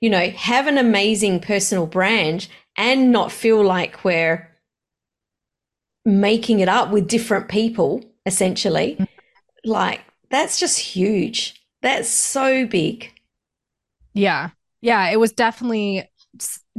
you 0.00 0.10
know, 0.10 0.30
have 0.30 0.66
an 0.66 0.78
amazing 0.78 1.40
personal 1.40 1.86
brand 1.86 2.48
and 2.76 3.12
not 3.12 3.32
feel 3.32 3.64
like 3.64 4.04
we're 4.04 4.48
making 6.04 6.60
it 6.60 6.68
up 6.68 6.90
with 6.90 7.08
different 7.08 7.48
people, 7.48 8.04
essentially. 8.26 8.96
Mm-hmm. 8.98 9.70
Like, 9.70 10.02
that's 10.30 10.60
just 10.60 10.78
huge. 10.78 11.60
That's 11.82 12.08
so 12.08 12.66
big. 12.66 13.12
Yeah. 14.12 14.50
Yeah. 14.80 15.08
It 15.08 15.18
was 15.18 15.32
definitely 15.32 16.08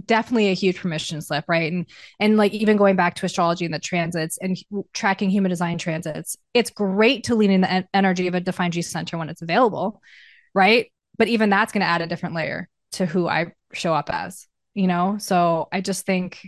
definitely 0.06 0.50
a 0.50 0.54
huge 0.54 0.80
permission 0.80 1.22
slip 1.22 1.46
right 1.48 1.72
and 1.72 1.86
and 2.20 2.38
like 2.38 2.54
even 2.54 2.78
going 2.78 2.96
back 2.96 3.16
to 3.16 3.26
astrology 3.26 3.66
and 3.66 3.74
the 3.74 3.80
transits 3.80 4.38
and 4.38 4.58
tracking 4.94 5.30
human 5.30 5.50
design 5.50 5.78
transits 5.78 6.38
it's 6.54 6.70
great 6.70 7.24
to 7.24 7.36
lean 7.36 7.52
in 7.52 7.62
the 7.62 7.72
en- 7.72 7.88
energy 7.94 8.28
of 8.28 8.36
a 8.36 8.40
defined 8.40 8.74
g 8.74 8.82
center 8.82 9.18
when 9.18 9.30
it's 9.30 9.42
available 9.42 10.02
right 10.54 10.92
but 11.18 11.28
even 11.28 11.50
that's 11.50 11.74
going 11.74 11.82
to 11.82 11.88
add 11.88 12.02
a 12.02 12.08
different 12.08 12.36
layer 12.36 12.70
to 12.94 13.06
who 13.06 13.28
I 13.28 13.54
show 13.74 13.94
up 13.94 14.10
as, 14.12 14.48
you 14.74 14.88
know? 14.88 15.18
So 15.20 15.68
I 15.72 15.82
just 15.82 16.06
think 16.06 16.40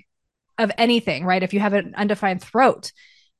of 0.57 0.71
anything, 0.77 1.25
right? 1.25 1.43
If 1.43 1.53
you 1.53 1.59
have 1.59 1.73
an 1.73 1.95
undefined 1.95 2.41
throat 2.41 2.91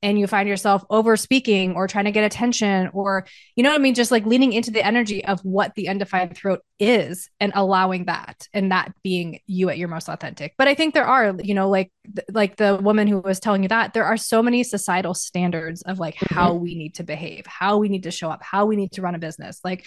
and 0.02 0.18
you 0.18 0.26
find 0.26 0.48
yourself 0.48 0.84
over 0.88 1.16
speaking 1.16 1.74
or 1.74 1.86
trying 1.86 2.06
to 2.06 2.10
get 2.10 2.24
attention 2.24 2.88
or, 2.92 3.26
you 3.54 3.62
know 3.62 3.70
what 3.70 3.78
I 3.78 3.82
mean? 3.82 3.94
Just 3.94 4.10
like 4.10 4.24
leaning 4.24 4.52
into 4.52 4.70
the 4.70 4.84
energy 4.84 5.24
of 5.24 5.40
what 5.40 5.74
the 5.74 5.88
undefined 5.88 6.36
throat 6.36 6.60
is 6.78 7.28
and 7.38 7.52
allowing 7.54 8.06
that 8.06 8.48
and 8.54 8.72
that 8.72 8.92
being 9.02 9.40
you 9.46 9.68
at 9.68 9.78
your 9.78 9.88
most 9.88 10.08
authentic. 10.08 10.54
But 10.56 10.68
I 10.68 10.74
think 10.74 10.94
there 10.94 11.06
are, 11.06 11.34
you 11.42 11.54
know, 11.54 11.68
like, 11.68 11.92
like 12.32 12.56
the 12.56 12.76
woman 12.76 13.08
who 13.08 13.18
was 13.18 13.40
telling 13.40 13.62
you 13.62 13.68
that 13.68 13.92
there 13.92 14.06
are 14.06 14.16
so 14.16 14.42
many 14.42 14.64
societal 14.64 15.14
standards 15.14 15.82
of 15.82 15.98
like 15.98 16.16
how 16.30 16.52
mm-hmm. 16.52 16.62
we 16.62 16.74
need 16.74 16.94
to 16.94 17.02
behave, 17.02 17.46
how 17.46 17.76
we 17.78 17.88
need 17.88 18.04
to 18.04 18.10
show 18.10 18.30
up, 18.30 18.42
how 18.42 18.66
we 18.66 18.76
need 18.76 18.92
to 18.92 19.02
run 19.02 19.14
a 19.14 19.18
business. 19.18 19.60
Like, 19.62 19.86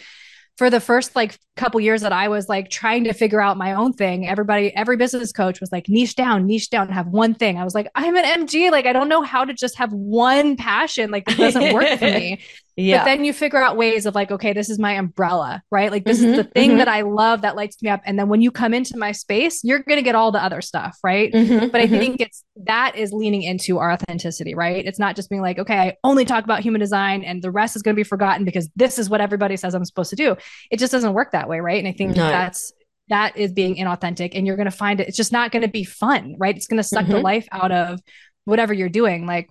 for 0.58 0.70
the 0.70 0.80
first 0.80 1.16
like 1.16 1.38
couple 1.56 1.80
years 1.80 2.01
that 2.01 2.14
I 2.14 2.28
was 2.28 2.47
like 2.47 2.70
trying 2.70 3.06
to 3.06 3.14
figure 3.14 3.41
out 3.41 3.58
my 3.58 3.74
own 3.74 3.93
thing, 3.93 4.28
everybody, 4.28 4.76
every 4.76 4.97
business 4.97 5.32
coach 5.32 5.60
was 5.60 5.72
like, 5.72 5.89
niche 5.89 6.16
down, 6.16 6.45
niche 6.45 6.70
down, 6.70 6.89
have 6.89 7.08
one 7.08 7.34
thing. 7.34 7.58
I 7.58 7.64
was 7.64 7.74
like, 7.74 7.89
I'm 7.95 8.16
an 8.16 8.26
MG. 8.26 8.72
Like, 8.72 8.86
I 8.86 8.93
don't 8.93 9.10
know 9.10 9.22
how 9.22 9.45
to 9.45 9.54
just 9.54 9.78
have 9.78 9.91
one 9.91 10.56
passion. 10.56 11.12
Like, 11.12 11.26
that 11.26 11.38
doesn't 11.38 11.74
work 11.74 11.99
for 11.99 12.06
me. 12.06 12.41
Yeah. 12.76 12.99
But 12.99 13.05
then 13.05 13.24
you 13.24 13.34
figure 13.34 13.61
out 13.61 13.78
ways 13.78 14.05
of 14.05 14.15
like, 14.15 14.32
okay, 14.32 14.51
this 14.51 14.69
is 14.69 14.80
my 14.80 14.93
umbrella, 14.93 15.61
right? 15.69 15.91
Like 15.91 16.05
this 16.05 16.19
mm-hmm, 16.19 16.30
is 16.30 16.38
the 16.38 16.43
thing 16.43 16.71
mm-hmm. 16.71 16.80
that 16.80 16.88
I 16.88 17.01
love 17.01 17.41
that 17.41 17.55
lights 17.55 17.82
me 17.84 17.89
up. 17.89 18.01
And 18.05 18.17
then 18.17 18.30
when 18.30 18.41
you 18.41 18.49
come 18.49 18.74
into 18.74 18.97
my 18.97 19.11
space, 19.11 19.63
you're 19.63 19.80
going 19.80 19.97
to 19.97 20.03
get 20.03 20.15
all 20.15 20.32
the 20.32 20.43
other 20.43 20.61
stuff, 20.61 20.97
right? 21.03 21.32
Mm-hmm, 21.32 21.67
but 21.67 21.82
I 21.82 21.86
mm-hmm. 21.86 21.99
think 21.99 22.21
it's 22.21 22.43
that 22.65 22.95
is 22.95 23.13
leaning 23.13 23.43
into 23.43 23.78
our 23.78 23.91
authenticity, 23.91 24.55
right? 24.55 24.84
It's 24.86 24.99
not 24.99 25.15
just 25.15 25.30
being 25.30 25.41
like, 25.41 25.59
okay, 25.59 25.78
I 25.78 25.97
only 26.03 26.26
talk 26.26 26.43
about 26.43 26.61
human 26.61 26.80
design 26.80 27.24
and 27.24 27.43
the 27.43 27.51
rest 27.51 27.76
is 27.76 27.84
going 27.84 27.95
to 27.95 27.99
be 27.99 28.03
forgotten 28.03 28.43
because 28.43 28.69
this 28.76 28.97
is 28.97 29.09
what 29.09 29.21
everybody 29.21 29.55
says 29.55 29.76
I'm 29.76 29.86
supposed 29.86 30.09
to 30.09 30.15
do. 30.15 30.36
It 30.71 30.80
just 30.80 30.91
doesn't 30.91 31.13
work 31.13 31.32
that 31.32 31.47
way, 31.47 31.59
right? 31.59 31.78
And 31.78 31.88
I 31.88 31.93
think 31.93 32.15
no. 32.15 32.28
that's 32.28 32.71
that 33.09 33.38
is 33.38 33.51
being 33.51 33.76
inauthentic 33.76 34.32
and 34.34 34.47
you're 34.47 34.55
going 34.55 34.63
to 34.63 34.71
find 34.71 35.01
it 35.01 35.09
it's 35.09 35.17
just 35.17 35.34
not 35.34 35.51
going 35.51 35.61
to 35.61 35.67
be 35.67 35.84
fun, 35.84 36.36
right? 36.39 36.55
It's 36.55 36.67
going 36.67 36.78
to 36.78 36.84
suck 36.84 37.05
the 37.05 37.15
mm-hmm. 37.15 37.24
life 37.24 37.47
out 37.51 37.71
of 37.71 37.99
whatever 38.45 38.74
you're 38.74 38.89
doing. 38.89 39.26
Like 39.26 39.49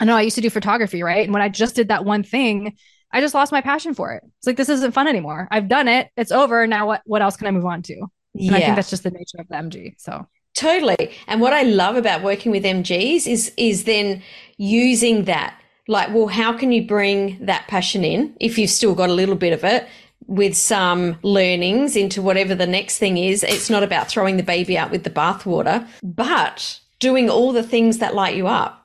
I 0.00 0.04
know 0.04 0.16
I 0.16 0.22
used 0.22 0.36
to 0.36 0.42
do 0.42 0.50
photography, 0.50 1.02
right? 1.02 1.24
And 1.24 1.32
when 1.32 1.42
I 1.42 1.48
just 1.48 1.74
did 1.74 1.88
that 1.88 2.04
one 2.04 2.22
thing, 2.22 2.76
I 3.12 3.20
just 3.20 3.34
lost 3.34 3.52
my 3.52 3.60
passion 3.60 3.94
for 3.94 4.12
it. 4.12 4.22
It's 4.38 4.46
like 4.46 4.56
this 4.56 4.68
isn't 4.68 4.92
fun 4.92 5.08
anymore. 5.08 5.48
I've 5.50 5.68
done 5.68 5.88
it. 5.88 6.10
It's 6.16 6.32
over. 6.32 6.66
Now 6.66 6.86
what 6.86 7.02
what 7.06 7.22
else 7.22 7.36
can 7.36 7.46
I 7.46 7.50
move 7.50 7.64
on 7.64 7.82
to? 7.82 7.94
And 7.94 8.10
yeah. 8.34 8.56
I 8.56 8.60
think 8.60 8.76
that's 8.76 8.90
just 8.90 9.02
the 9.02 9.10
nature 9.10 9.38
of 9.38 9.48
the 9.48 9.54
MG. 9.54 9.94
So 9.98 10.26
totally. 10.54 11.12
And 11.26 11.40
what 11.40 11.52
I 11.52 11.62
love 11.62 11.96
about 11.96 12.22
working 12.22 12.52
with 12.52 12.64
MGs 12.64 13.26
is 13.26 13.52
is 13.56 13.84
then 13.84 14.22
using 14.56 15.24
that. 15.24 15.58
Like, 15.90 16.12
well, 16.12 16.26
how 16.26 16.52
can 16.52 16.70
you 16.70 16.86
bring 16.86 17.38
that 17.46 17.66
passion 17.66 18.04
in 18.04 18.36
if 18.40 18.58
you've 18.58 18.70
still 18.70 18.94
got 18.94 19.08
a 19.08 19.14
little 19.14 19.36
bit 19.36 19.54
of 19.54 19.64
it 19.64 19.88
with 20.26 20.54
some 20.54 21.16
learnings 21.22 21.96
into 21.96 22.20
whatever 22.20 22.54
the 22.54 22.66
next 22.66 22.98
thing 22.98 23.16
is? 23.16 23.42
It's 23.42 23.70
not 23.70 23.82
about 23.82 24.08
throwing 24.08 24.36
the 24.36 24.42
baby 24.42 24.76
out 24.76 24.90
with 24.90 25.04
the 25.04 25.10
bathwater, 25.10 25.88
but 26.02 26.78
doing 26.98 27.30
all 27.30 27.52
the 27.52 27.62
things 27.62 27.98
that 27.98 28.14
light 28.14 28.36
you 28.36 28.46
up 28.46 28.78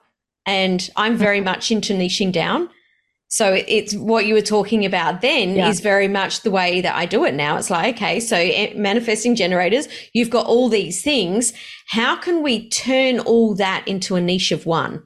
and 0.45 0.89
I'm 0.95 1.17
very 1.17 1.41
much 1.41 1.71
into 1.71 1.93
niching 1.93 2.31
down. 2.31 2.69
So 3.33 3.63
it's 3.67 3.95
what 3.95 4.27
you 4.27 4.35
were 4.35 4.41
talking 4.41 4.85
about 4.85 5.21
then 5.21 5.55
yeah. 5.55 5.67
is 5.67 5.79
very 5.79 6.07
much 6.07 6.41
the 6.41 6.51
way 6.51 6.81
that 6.81 6.95
I 6.95 7.07
do 7.07 7.25
it 7.25 7.33
now. 7.33 7.57
It's 7.57 7.71
like, 7.71 7.95
okay, 7.95 8.19
so 8.19 8.35
manifesting 8.75 9.35
generators, 9.35 9.87
you've 10.13 10.29
got 10.29 10.45
all 10.45 10.69
these 10.69 11.01
things. 11.01 11.51
How 11.87 12.15
can 12.15 12.43
we 12.43 12.69
turn 12.69 13.19
all 13.19 13.55
that 13.55 13.87
into 13.87 14.15
a 14.15 14.21
niche 14.21 14.51
of 14.51 14.67
one? 14.67 15.03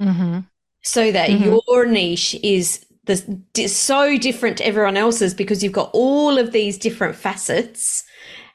Mm-hmm. 0.00 0.40
So 0.84 1.12
that 1.12 1.28
mm-hmm. 1.28 1.44
your 1.44 1.84
niche 1.84 2.34
is 2.42 2.86
the, 3.04 3.68
so 3.68 4.16
different 4.16 4.56
to 4.58 4.66
everyone 4.66 4.96
else's 4.96 5.34
because 5.34 5.62
you've 5.62 5.72
got 5.72 5.90
all 5.92 6.38
of 6.38 6.52
these 6.52 6.78
different 6.78 7.14
facets 7.14 8.04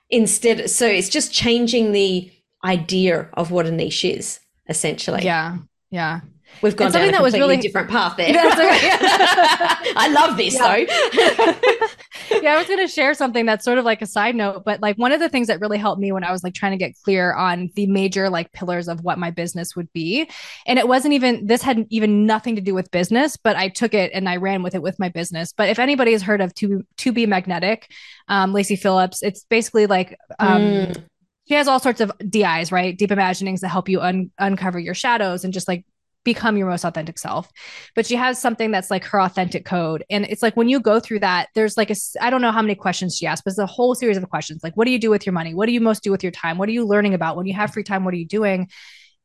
instead. 0.10 0.68
So 0.68 0.88
it's 0.88 1.10
just 1.10 1.32
changing 1.32 1.92
the 1.92 2.32
idea 2.66 3.30
of 3.34 3.52
what 3.52 3.68
a 3.68 3.72
niche 3.72 4.06
is 4.06 4.40
essentially. 4.68 5.24
Yeah. 5.24 5.58
Yeah. 5.92 6.22
We've 6.62 6.76
gone 6.76 6.92
down 6.92 7.08
a 7.08 7.12
that 7.12 7.22
was 7.22 7.34
really 7.34 7.58
different 7.58 7.90
path 7.90 8.18
there. 8.18 8.28
I 8.36 10.10
love 10.12 10.36
this 10.36 10.56
yeah. 10.56 10.76
though. 10.76 12.42
yeah, 12.42 12.54
I 12.54 12.58
was 12.58 12.68
going 12.68 12.80
to 12.80 12.88
share 12.88 13.14
something 13.14 13.46
that's 13.46 13.64
sort 13.64 13.78
of 13.78 13.86
like 13.86 14.02
a 14.02 14.06
side 14.06 14.36
note, 14.36 14.66
but 14.66 14.82
like 14.82 14.98
one 14.98 15.14
of 15.14 15.22
the 15.22 15.30
things 15.30 15.48
that 15.48 15.62
really 15.62 15.78
helped 15.78 16.02
me 16.02 16.12
when 16.12 16.24
I 16.24 16.32
was 16.32 16.44
like 16.44 16.54
trying 16.54 16.74
to 16.74 16.78
get 16.78 16.96
clear 17.04 17.34
on 17.34 17.70
the 17.76 17.88
major 17.88 18.30
like 18.30 18.52
pillars 18.52 18.90
of 18.90 19.04
what 19.04 19.18
my 19.18 19.32
business 19.32 19.76
would 19.76 19.92
be, 19.94 20.30
and 20.66 20.78
it 20.78 20.88
wasn't 20.88 21.14
even 21.14 21.48
this 21.48 21.62
had 21.62 21.86
even 21.90 22.26
nothing 22.26 22.56
to 22.56 22.62
do 22.62 22.74
with 22.74 22.92
business, 22.92 23.38
but 23.38 23.56
I 23.56 23.70
took 23.70 23.94
it 23.94 24.12
and 24.14 24.28
I 24.28 24.36
ran 24.36 24.62
with 24.62 24.76
it 24.76 24.82
with 24.82 25.00
my 25.00 25.08
business. 25.08 25.54
But 25.54 25.70
if 25.70 25.80
anybody 25.80 26.12
has 26.12 26.22
heard 26.22 26.42
of 26.42 26.54
to 26.56 26.84
to 26.98 27.12
be 27.14 27.26
magnetic, 27.26 27.90
um, 28.28 28.52
Lacy 28.54 28.76
Phillips, 28.76 29.24
it's 29.24 29.46
basically 29.46 29.86
like 29.86 30.18
um, 30.40 30.62
mm 30.62 31.04
she 31.50 31.56
has 31.56 31.68
all 31.68 31.80
sorts 31.80 32.00
of 32.00 32.12
DIs, 32.30 32.72
right? 32.72 32.96
Deep 32.96 33.12
imaginings 33.12 33.62
that 33.62 33.70
help 33.70 33.90
you 33.90 34.02
un- 34.02 34.32
uncover 34.38 34.78
your 34.78 34.94
shadows 34.94 35.44
and 35.44 35.52
just 35.52 35.68
like 35.68 35.84
become 36.24 36.58
your 36.58 36.70
most 36.70 36.84
authentic 36.84 37.18
self. 37.18 37.50
But 37.96 38.06
she 38.06 38.16
has 38.16 38.40
something 38.40 38.70
that's 38.70 38.92
like 38.92 39.04
her 39.06 39.20
authentic 39.20 39.66
code. 39.66 40.04
And 40.12 40.26
it's 40.26 40.44
like 40.44 40.56
when 40.56 40.70
you 40.70 40.80
go 40.80 41.00
through 41.00 41.20
that, 41.20 41.50
there's 41.56 41.76
like 41.76 41.90
a, 41.90 41.96
I 42.22 42.30
don't 42.30 42.42
know 42.42 42.52
how 42.52 42.62
many 42.62 42.76
questions 42.76 43.18
she 43.18 43.26
asks, 43.26 43.44
but 43.44 43.52
it's 43.52 43.58
a 43.58 43.66
whole 43.66 43.96
series 43.96 44.18
of 44.18 44.30
questions. 44.30 44.62
Like, 44.64 44.78
what 44.78 44.86
do 44.86 44.92
you 44.92 45.00
do 45.00 45.10
with 45.10 45.26
your 45.26 45.34
money? 45.34 45.56
What 45.56 45.66
do 45.66 45.72
you 45.72 45.82
most 45.82 46.04
do 46.04 46.12
with 46.12 46.22
your 46.22 46.32
time? 46.32 46.60
What 46.60 46.70
are 46.70 46.74
you 46.74 46.86
learning 46.86 47.16
about? 47.16 47.36
When 47.36 47.48
you 47.48 47.54
have 47.54 47.74
free 47.74 47.84
time, 47.84 48.06
what 48.06 48.14
are 48.14 48.18
you 48.18 48.28
doing? 48.28 48.70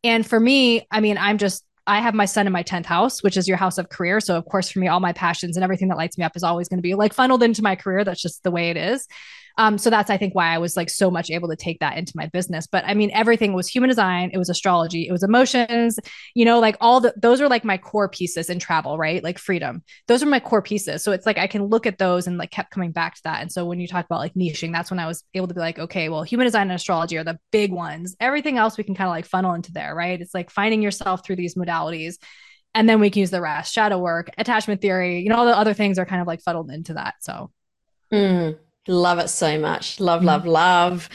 And 0.03 0.27
for 0.27 0.41
me, 0.41 0.87
I 0.91 1.01
mean, 1.01 1.19
I'm 1.19 1.37
just, 1.37 1.63
I 1.87 2.01
have 2.01 2.15
my 2.15 2.25
sun 2.25 2.47
in 2.47 2.53
my 2.55 2.63
10th 2.63 2.87
house, 2.87 3.23
which 3.23 3.37
is 3.37 3.47
your 3.47 3.59
house 3.59 3.77
of 3.77 3.91
career. 3.91 4.19
So, 4.21 4.37
of 4.39 4.47
course, 4.47 4.71
for 4.71 4.79
me, 4.79 4.89
all 4.89 5.01
my 5.01 5.13
passions 5.13 5.57
and 5.57 5.65
everything 5.65 5.89
that 5.89 5.99
lights 5.99 6.17
me 6.17 6.25
up 6.25 6.35
is 6.37 6.43
always 6.43 6.69
going 6.69 6.79
to 6.79 6.83
be 6.83 6.95
like 6.95 7.13
funneled 7.13 7.43
into 7.43 7.63
my 7.63 7.77
career. 7.77 8.05
That's 8.05 8.23
just 8.23 8.43
the 8.43 8.51
way 8.51 8.71
it 8.71 8.79
is. 8.79 9.07
Um, 9.57 9.79
so 9.79 9.91
that's 9.91 10.11
I 10.11 10.17
think 10.17 10.35
why 10.35 10.49
I 10.49 10.59
was 10.59 10.77
like 10.77 10.91
so 10.91 11.11
much 11.11 11.31
able 11.31 11.49
to 11.49 11.57
take 11.57 11.81
that 11.81 11.97
into 11.97 12.13
my 12.17 12.27
business. 12.27 12.67
But 12.67 12.85
I 12.87 12.95
mean, 12.95 13.11
everything 13.13 13.53
was 13.53 13.69
human 13.69 13.89
design, 13.89 14.31
it 14.33 14.39
was 14.39 14.49
astrology, 14.49 15.07
it 15.07 15.13
was 15.13 15.23
emotions, 15.23 15.99
you 16.35 16.45
know, 16.45 16.59
like 16.59 16.77
all 16.81 17.01
the 17.01 17.15
those 17.17 17.41
are 17.41 17.49
like 17.49 17.65
my 17.65 17.79
core 17.79 18.09
pieces 18.09 18.51
in 18.51 18.59
travel, 18.59 18.99
right? 18.99 19.23
Like 19.23 19.39
freedom. 19.39 19.83
Those 20.09 20.23
are 20.23 20.27
my 20.27 20.41
core 20.41 20.63
pieces. 20.63 21.03
So 21.03 21.13
it's 21.13 21.27
like 21.27 21.39
I 21.39 21.47
can 21.47 21.65
look 21.65 21.87
at 21.87 21.99
those 21.99 22.27
and 22.27 22.39
like 22.39 22.51
kept 22.51 22.71
coming 22.71 22.93
back 22.93 23.15
to 23.17 23.23
that. 23.25 23.43
And 23.43 23.53
so 23.53 23.65
when 23.65 23.81
you 23.81 23.87
talk 23.87 24.05
about 24.05 24.21
like 24.21 24.35
niching, 24.35 24.73
that's 24.73 24.91
when 24.91 24.99
I 25.01 25.07
was 25.07 25.25
able 25.35 25.49
to 25.49 25.55
be 25.55 25.61
like, 25.61 25.79
okay, 25.79 26.09
well, 26.09 26.23
human 26.23 26.47
design 26.47 26.63
and 26.63 26.73
astrology 26.73 27.17
are 27.17 27.25
the 27.25 27.39
big 27.53 27.73
ones. 27.73 28.17
Everything 28.21 28.59
else 28.59 28.77
we 28.77 28.85
can 28.85 28.95
kind 28.95 29.09
of 29.09 29.13
like 29.13 29.27
funnel 29.27 29.55
into 29.55 29.73
there, 29.73 29.95
right? 29.95 30.21
It's 30.21 30.35
like 30.35 30.51
finding 30.51 30.83
yourself 30.83 31.25
through 31.25 31.37
these 31.37 31.55
modalities 31.55 32.17
and 32.75 32.89
then 32.89 33.01
we 33.01 33.09
can 33.09 33.21
use 33.21 33.31
the 33.31 33.41
rest 33.41 33.73
shadow 33.73 33.99
work 33.99 34.31
attachment 34.37 34.81
theory 34.81 35.21
you 35.21 35.29
know 35.29 35.37
all 35.37 35.47
the 35.47 35.57
other 35.57 35.75
things 35.75 35.99
are 35.99 36.05
kind 36.05 36.21
of 36.21 36.27
like 36.27 36.41
funneled 36.43 36.71
into 36.71 36.95
that 36.95 37.15
so 37.21 37.51
mm. 38.13 38.59
Love 38.87 39.19
it 39.19 39.29
so 39.29 39.59
much. 39.59 39.99
Love, 39.99 40.23
love, 40.23 40.45
love. 40.45 41.09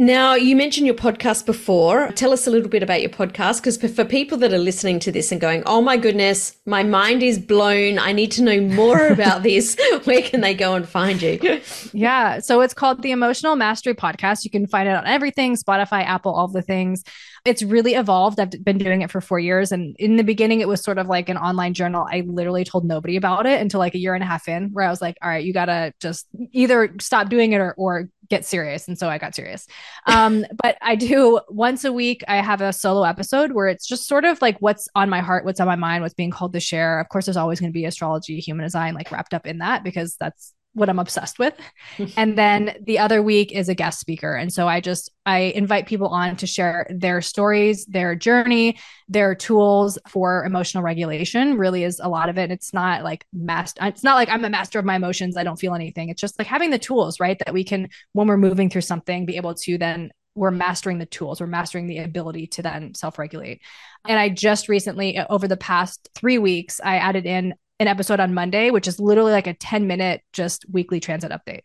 Now, 0.00 0.34
you 0.34 0.56
mentioned 0.56 0.86
your 0.86 0.96
podcast 0.96 1.44
before. 1.44 2.08
Tell 2.12 2.32
us 2.32 2.46
a 2.46 2.50
little 2.50 2.70
bit 2.70 2.82
about 2.82 3.02
your 3.02 3.10
podcast 3.10 3.58
because 3.58 3.76
for 3.76 4.02
people 4.02 4.38
that 4.38 4.50
are 4.50 4.56
listening 4.56 4.98
to 5.00 5.12
this 5.12 5.30
and 5.30 5.38
going, 5.38 5.62
oh 5.66 5.82
my 5.82 5.98
goodness, 5.98 6.56
my 6.64 6.82
mind 6.82 7.22
is 7.22 7.38
blown. 7.38 7.98
I 7.98 8.12
need 8.12 8.32
to 8.32 8.42
know 8.42 8.62
more 8.62 9.08
about 9.12 9.42
this. 9.42 9.78
Where 10.04 10.22
can 10.22 10.40
they 10.40 10.54
go 10.54 10.74
and 10.74 10.88
find 10.88 11.20
you? 11.20 11.60
yeah. 11.92 12.40
So 12.40 12.62
it's 12.62 12.72
called 12.72 13.02
the 13.02 13.10
Emotional 13.10 13.56
Mastery 13.56 13.92
Podcast. 13.92 14.42
You 14.42 14.50
can 14.50 14.66
find 14.66 14.88
it 14.88 14.96
on 14.96 15.06
everything 15.06 15.54
Spotify, 15.54 16.02
Apple, 16.02 16.32
all 16.32 16.48
the 16.48 16.62
things. 16.62 17.04
It's 17.44 17.62
really 17.62 17.92
evolved. 17.92 18.40
I've 18.40 18.52
been 18.64 18.78
doing 18.78 19.02
it 19.02 19.10
for 19.10 19.20
four 19.20 19.38
years. 19.38 19.70
And 19.70 19.94
in 19.98 20.16
the 20.16 20.24
beginning, 20.24 20.62
it 20.62 20.68
was 20.68 20.82
sort 20.82 20.96
of 20.96 21.08
like 21.08 21.28
an 21.28 21.36
online 21.36 21.74
journal. 21.74 22.06
I 22.10 22.22
literally 22.26 22.64
told 22.64 22.86
nobody 22.86 23.16
about 23.16 23.44
it 23.44 23.60
until 23.60 23.80
like 23.80 23.94
a 23.94 23.98
year 23.98 24.14
and 24.14 24.24
a 24.24 24.26
half 24.26 24.48
in, 24.48 24.70
where 24.72 24.86
I 24.86 24.90
was 24.90 25.02
like, 25.02 25.18
all 25.20 25.28
right, 25.28 25.44
you 25.44 25.52
got 25.52 25.66
to 25.66 25.92
just 26.00 26.26
either 26.52 26.94
stop 27.00 27.28
doing 27.28 27.52
it 27.52 27.58
or, 27.58 27.74
or 27.76 28.08
get 28.30 28.46
serious. 28.46 28.88
And 28.88 28.98
so 28.98 29.08
I 29.08 29.18
got 29.18 29.34
serious. 29.34 29.66
Um, 30.06 30.46
but 30.62 30.78
I 30.80 30.94
do 30.94 31.40
once 31.48 31.84
a 31.84 31.92
week, 31.92 32.24
I 32.28 32.36
have 32.36 32.60
a 32.60 32.72
solo 32.72 33.02
episode 33.02 33.52
where 33.52 33.68
it's 33.68 33.86
just 33.86 34.06
sort 34.06 34.24
of 34.24 34.40
like 34.40 34.56
what's 34.60 34.88
on 34.94 35.10
my 35.10 35.20
heart, 35.20 35.44
what's 35.44 35.60
on 35.60 35.66
my 35.66 35.76
mind, 35.76 36.02
what's 36.02 36.14
being 36.14 36.30
called 36.30 36.52
to 36.54 36.60
share. 36.60 37.00
Of 37.00 37.08
course, 37.08 37.26
there's 37.26 37.36
always 37.36 37.60
going 37.60 37.70
to 37.70 37.74
be 37.74 37.84
astrology, 37.84 38.40
human 38.40 38.64
design, 38.64 38.94
like 38.94 39.10
wrapped 39.10 39.34
up 39.34 39.46
in 39.46 39.58
that 39.58 39.84
because 39.84 40.16
that's 40.16 40.54
what 40.72 40.88
I'm 40.88 40.98
obsessed 40.98 41.38
with. 41.38 41.54
and 42.16 42.38
then 42.38 42.76
the 42.84 42.98
other 42.98 43.22
week 43.22 43.52
is 43.52 43.68
a 43.68 43.74
guest 43.74 44.00
speaker. 44.00 44.34
And 44.34 44.52
so 44.52 44.68
I 44.68 44.80
just 44.80 45.10
I 45.26 45.52
invite 45.54 45.86
people 45.86 46.08
on 46.08 46.36
to 46.36 46.46
share 46.46 46.86
their 46.90 47.20
stories, 47.20 47.86
their 47.86 48.14
journey, 48.14 48.78
their 49.08 49.34
tools 49.34 49.98
for 50.08 50.44
emotional 50.44 50.82
regulation. 50.84 51.58
Really 51.58 51.84
is 51.84 52.00
a 52.00 52.08
lot 52.08 52.28
of 52.28 52.38
it. 52.38 52.50
It's 52.50 52.72
not 52.72 53.02
like 53.02 53.26
master 53.32 53.84
it's 53.84 54.04
not 54.04 54.14
like 54.14 54.28
I'm 54.28 54.44
a 54.44 54.50
master 54.50 54.78
of 54.78 54.84
my 54.84 54.96
emotions. 54.96 55.36
I 55.36 55.44
don't 55.44 55.58
feel 55.58 55.74
anything. 55.74 56.08
It's 56.08 56.20
just 56.20 56.38
like 56.38 56.48
having 56.48 56.70
the 56.70 56.78
tools, 56.78 57.18
right? 57.20 57.38
That 57.38 57.52
we 57.52 57.64
can 57.64 57.88
when 58.12 58.28
we're 58.28 58.36
moving 58.36 58.70
through 58.70 58.82
something 58.82 59.26
be 59.26 59.36
able 59.36 59.54
to 59.54 59.78
then 59.78 60.10
we're 60.34 60.50
mastering 60.50 60.98
the 60.98 61.06
tools, 61.06 61.40
we're 61.40 61.46
mastering 61.48 61.86
the 61.86 61.98
ability 61.98 62.46
to 62.46 62.62
then 62.62 62.94
self 62.94 63.18
regulate. 63.18 63.60
And 64.06 64.18
I 64.18 64.28
just 64.28 64.68
recently, 64.68 65.18
over 65.28 65.48
the 65.48 65.56
past 65.56 66.08
three 66.14 66.38
weeks, 66.38 66.80
I 66.82 66.96
added 66.96 67.26
in 67.26 67.54
an 67.80 67.88
episode 67.88 68.20
on 68.20 68.34
Monday, 68.34 68.70
which 68.70 68.86
is 68.86 69.00
literally 69.00 69.32
like 69.32 69.46
a 69.46 69.54
10 69.54 69.86
minute 69.86 70.22
just 70.32 70.64
weekly 70.70 71.00
transit 71.00 71.32
update. 71.32 71.62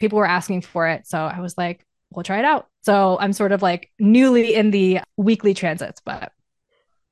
People 0.00 0.18
were 0.18 0.26
asking 0.26 0.62
for 0.62 0.88
it. 0.88 1.06
So 1.06 1.18
I 1.18 1.40
was 1.40 1.56
like, 1.56 1.86
we'll 2.10 2.24
try 2.24 2.40
it 2.40 2.44
out. 2.44 2.66
So 2.82 3.16
I'm 3.18 3.32
sort 3.32 3.52
of 3.52 3.62
like 3.62 3.90
newly 3.98 4.54
in 4.54 4.72
the 4.72 5.00
weekly 5.16 5.54
transits, 5.54 6.02
but 6.04 6.32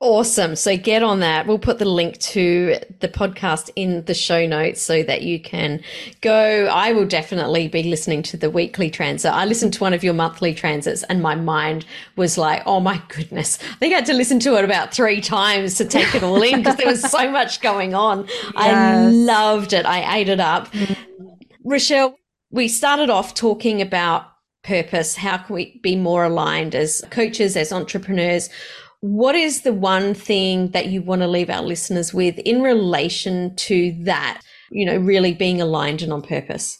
Awesome. 0.01 0.55
So 0.55 0.75
get 0.77 1.03
on 1.03 1.19
that. 1.19 1.45
We'll 1.45 1.59
put 1.59 1.77
the 1.77 1.85
link 1.85 2.17
to 2.17 2.79
the 3.01 3.07
podcast 3.07 3.69
in 3.75 4.03
the 4.05 4.15
show 4.15 4.47
notes 4.47 4.81
so 4.81 5.03
that 5.03 5.21
you 5.21 5.39
can 5.39 5.79
go. 6.21 6.65
I 6.65 6.91
will 6.91 7.05
definitely 7.05 7.67
be 7.67 7.83
listening 7.83 8.23
to 8.23 8.37
the 8.37 8.49
weekly 8.49 8.89
transit. 8.89 9.31
I 9.31 9.45
listened 9.45 9.73
to 9.73 9.79
one 9.79 9.93
of 9.93 10.03
your 10.03 10.15
monthly 10.15 10.55
transits 10.55 11.03
and 11.03 11.21
my 11.21 11.35
mind 11.35 11.85
was 12.15 12.35
like, 12.35 12.63
oh 12.65 12.79
my 12.79 12.99
goodness. 13.09 13.59
I 13.61 13.75
think 13.75 13.93
I 13.93 13.97
had 13.97 14.07
to 14.07 14.13
listen 14.13 14.39
to 14.39 14.55
it 14.55 14.65
about 14.65 14.91
three 14.91 15.21
times 15.21 15.75
to 15.75 15.85
take 15.85 16.15
it 16.15 16.23
all 16.23 16.41
in 16.41 16.63
because 16.63 16.77
there 16.77 16.87
was 16.87 17.03
so 17.03 17.29
much 17.31 17.61
going 17.61 17.93
on. 17.93 18.25
Yes. 18.25 18.53
I 18.55 19.05
loved 19.05 19.71
it. 19.71 19.85
I 19.85 20.17
ate 20.17 20.29
it 20.29 20.39
up. 20.39 20.71
Mm-hmm. 20.71 21.29
Rochelle, 21.63 22.15
we 22.49 22.69
started 22.69 23.11
off 23.11 23.35
talking 23.35 23.83
about 23.83 24.25
purpose. 24.63 25.15
How 25.15 25.37
can 25.37 25.53
we 25.53 25.79
be 25.83 25.95
more 25.95 26.23
aligned 26.23 26.73
as 26.73 27.03
coaches, 27.11 27.55
as 27.55 27.71
entrepreneurs? 27.71 28.49
What 29.01 29.35
is 29.35 29.61
the 29.61 29.73
one 29.73 30.13
thing 30.13 30.71
that 30.71 30.87
you 30.87 31.01
want 31.01 31.21
to 31.21 31.27
leave 31.27 31.49
our 31.49 31.61
listeners 31.61 32.13
with 32.13 32.37
in 32.39 32.61
relation 32.61 33.55
to 33.57 33.95
that? 34.03 34.41
you 34.71 34.85
know, 34.85 34.97
really 34.97 35.33
being 35.33 35.61
aligned 35.61 36.01
and 36.01 36.11
on 36.11 36.21
purpose? 36.21 36.79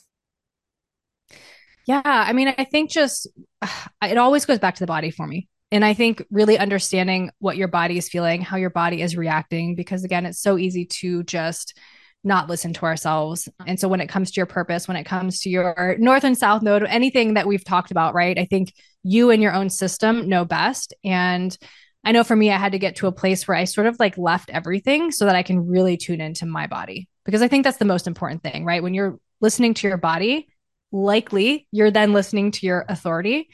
Yeah, 1.86 2.01
I 2.03 2.34
mean, 2.34 2.53
I 2.57 2.63
think 2.63 2.89
just 2.89 3.28
it 4.01 4.17
always 4.17 4.45
goes 4.45 4.59
back 4.59 4.76
to 4.76 4.80
the 4.80 4.88
body 4.88 5.11
for 5.11 5.28
me. 5.28 5.47
And 5.74 5.86
I 5.86 5.93
think 5.93 6.26
really 6.30 6.57
understanding 6.57 7.32
what 7.39 7.55
your 7.55 7.69
body 7.69 7.97
is 7.97 8.09
feeling, 8.09 8.41
how 8.41 8.57
your 8.57 8.69
body 8.69 9.01
is 9.01 9.15
reacting, 9.15 9.76
because 9.76 10.03
again, 10.03 10.26
it's 10.26 10.41
so 10.41 10.57
easy 10.57 10.86
to 10.86 11.24
just 11.24 11.78
not 12.24 12.49
listen 12.49 12.74
to 12.74 12.86
ourselves. 12.86 13.47
And 13.65 13.80
so 13.80 13.88
when 13.88 14.01
it 14.01 14.09
comes 14.09 14.32
to 14.32 14.39
your 14.39 14.45
purpose, 14.45 14.88
when 14.88 14.97
it 14.97 15.05
comes 15.05 15.39
to 15.41 15.49
your 15.49 15.95
north 15.97 16.24
and 16.24 16.38
south 16.38 16.61
node, 16.61 16.84
anything 16.84 17.36
that 17.36 17.47
we've 17.47 17.63
talked 17.63 17.89
about, 17.89 18.13
right? 18.13 18.38
I 18.38 18.45
think 18.45 18.74
you 19.03 19.32
and 19.32 19.41
your 19.41 19.53
own 19.53 19.69
system 19.69 20.28
know 20.30 20.45
best. 20.45 20.93
And 21.03 21.57
I 22.04 22.12
know 22.12 22.24
for 22.24 22.36
me, 22.36 22.52
I 22.52 22.58
had 22.58 22.72
to 22.72 22.80
get 22.80 22.95
to 22.97 23.08
a 23.08 23.12
place 23.12 23.47
where 23.47 23.58
I 23.58 23.66
sort 23.66 23.88
of 23.88 23.97
like 23.99 24.18
left 24.18 24.49
everything 24.49 25.12
so 25.12 25.26
that 25.26 25.36
I 25.36 25.43
can 25.43 25.68
really 25.68 25.97
tune 25.97 26.22
into 26.22 26.45
my 26.45 26.68
body. 26.68 27.08
Because 27.26 27.41
I 27.41 27.47
think 27.47 27.64
that's 27.64 27.78
the 27.78 27.86
most 27.86 28.08
important 28.08 28.41
thing, 28.41 28.66
right? 28.66 28.82
When 28.82 28.93
you're 28.93 29.20
listening 29.39 29.76
to 29.76 29.88
your 29.88 29.97
body, 29.97 30.47
likely 30.91 31.68
you're 31.72 31.91
then 31.91 32.14
listening 32.14 32.52
to 32.52 32.66
your 32.66 32.86
authority. 32.89 33.49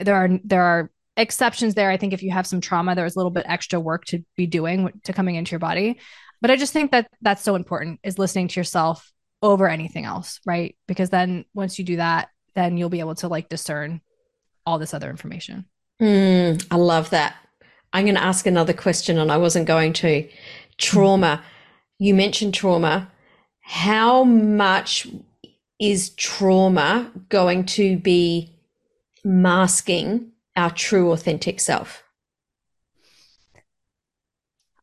There 0.00 0.16
are 0.16 0.28
there 0.42 0.62
are 0.62 0.90
exceptions 1.16 1.74
there. 1.74 1.90
I 1.90 1.96
think 1.96 2.12
if 2.12 2.22
you 2.22 2.32
have 2.32 2.46
some 2.46 2.60
trauma, 2.60 2.94
there's 2.94 3.14
a 3.14 3.18
little 3.18 3.30
bit 3.30 3.46
extra 3.48 3.78
work 3.78 4.04
to 4.06 4.24
be 4.36 4.46
doing 4.46 4.90
to 5.04 5.12
coming 5.12 5.36
into 5.36 5.52
your 5.52 5.60
body. 5.60 6.00
But 6.40 6.50
I 6.50 6.56
just 6.56 6.72
think 6.72 6.90
that 6.90 7.08
that's 7.22 7.42
so 7.42 7.54
important 7.54 8.00
is 8.02 8.18
listening 8.18 8.48
to 8.48 8.60
yourself 8.60 9.12
over 9.40 9.68
anything 9.68 10.04
else, 10.04 10.40
right? 10.44 10.76
Because 10.88 11.10
then 11.10 11.44
once 11.54 11.78
you 11.78 11.84
do 11.84 11.96
that, 11.96 12.28
then 12.54 12.76
you'll 12.76 12.88
be 12.88 13.00
able 13.00 13.14
to 13.16 13.28
like 13.28 13.48
discern 13.48 14.00
all 14.66 14.78
this 14.78 14.94
other 14.94 15.10
information. 15.10 15.66
Mm, 16.00 16.66
I 16.70 16.76
love 16.76 17.10
that. 17.10 17.36
I'm 17.94 18.04
going 18.04 18.16
to 18.16 18.22
ask 18.22 18.44
another 18.46 18.72
question, 18.72 19.18
and 19.18 19.30
I 19.30 19.38
wasn't 19.38 19.66
going 19.66 19.92
to. 19.94 20.28
Trauma. 20.76 21.42
You 21.98 22.12
mentioned 22.12 22.52
trauma. 22.52 23.10
How 23.60 24.24
much 24.24 25.06
is 25.78 26.10
trauma 26.10 27.10
going 27.28 27.64
to 27.66 27.96
be 27.96 28.52
masking 29.24 30.32
our 30.56 30.70
true, 30.70 31.12
authentic 31.12 31.60
self? 31.60 32.02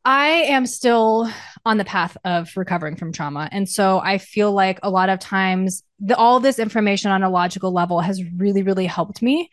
I 0.04 0.28
am 0.28 0.66
still 0.66 1.30
on 1.64 1.76
the 1.76 1.84
path 1.84 2.16
of 2.24 2.50
recovering 2.56 2.96
from 2.96 3.12
trauma. 3.12 3.48
And 3.52 3.68
so 3.68 4.00
I 4.00 4.18
feel 4.18 4.52
like 4.52 4.80
a 4.82 4.90
lot 4.90 5.10
of 5.10 5.20
times 5.20 5.84
the, 6.00 6.16
all 6.16 6.40
this 6.40 6.58
information 6.58 7.12
on 7.12 7.22
a 7.22 7.30
logical 7.30 7.72
level 7.72 8.00
has 8.00 8.20
really, 8.36 8.62
really 8.62 8.86
helped 8.86 9.22
me 9.22 9.50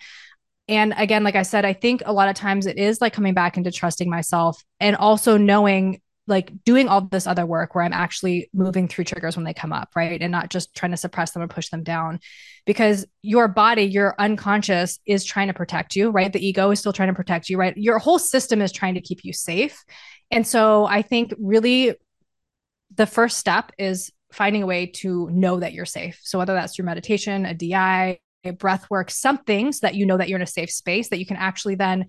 and 0.69 0.93
again 0.97 1.23
like 1.23 1.35
i 1.35 1.43
said 1.43 1.65
i 1.65 1.73
think 1.73 2.01
a 2.05 2.13
lot 2.13 2.29
of 2.29 2.35
times 2.35 2.65
it 2.65 2.77
is 2.77 3.01
like 3.01 3.11
coming 3.11 3.33
back 3.33 3.57
into 3.57 3.71
trusting 3.71 4.09
myself 4.09 4.63
and 4.79 4.95
also 4.95 5.37
knowing 5.37 5.99
like 6.27 6.51
doing 6.63 6.87
all 6.87 7.01
this 7.01 7.27
other 7.27 7.45
work 7.45 7.73
where 7.73 7.83
i'm 7.83 7.91
actually 7.91 8.49
moving 8.53 8.87
through 8.87 9.03
triggers 9.03 9.35
when 9.35 9.43
they 9.43 9.53
come 9.53 9.73
up 9.73 9.89
right? 9.95 10.21
And 10.21 10.31
not 10.31 10.49
just 10.49 10.75
trying 10.75 10.91
to 10.91 10.97
suppress 10.97 11.31
them 11.31 11.41
or 11.41 11.47
push 11.47 11.69
them 11.69 11.83
down. 11.83 12.19
Because 12.65 13.05
your 13.21 13.47
body 13.47 13.83
your 13.83 14.15
unconscious 14.19 14.99
is 15.05 15.25
trying 15.25 15.47
to 15.47 15.53
protect 15.53 15.95
you 15.95 16.11
right? 16.11 16.31
The 16.31 16.45
ego 16.45 16.71
is 16.71 16.79
still 16.79 16.93
trying 16.93 17.09
to 17.09 17.15
protect 17.15 17.49
you 17.49 17.57
right? 17.57 17.75
Your 17.75 17.97
whole 17.99 18.19
system 18.19 18.61
is 18.61 18.71
trying 18.71 18.93
to 18.93 19.01
keep 19.01 19.25
you 19.25 19.33
safe. 19.33 19.83
And 20.31 20.45
so 20.45 20.85
i 20.85 21.01
think 21.01 21.33
really 21.39 21.95
the 22.95 23.07
first 23.07 23.37
step 23.37 23.71
is 23.77 24.11
finding 24.31 24.63
a 24.63 24.67
way 24.67 24.85
to 24.85 25.29
know 25.31 25.59
that 25.59 25.73
you're 25.73 25.85
safe. 25.85 26.19
So 26.23 26.37
whether 26.37 26.53
that's 26.53 26.75
through 26.75 26.85
meditation 26.85 27.45
a 27.45 27.53
di 27.53 28.19
breath 28.57 28.89
work, 28.89 29.11
something 29.11 29.71
so 29.71 29.79
that 29.87 29.95
you 29.95 30.05
know 30.05 30.17
that 30.17 30.29
you're 30.29 30.37
in 30.37 30.43
a 30.43 30.47
safe 30.47 30.71
space 30.71 31.09
that 31.09 31.19
you 31.19 31.25
can 31.25 31.37
actually 31.37 31.75
then 31.75 32.05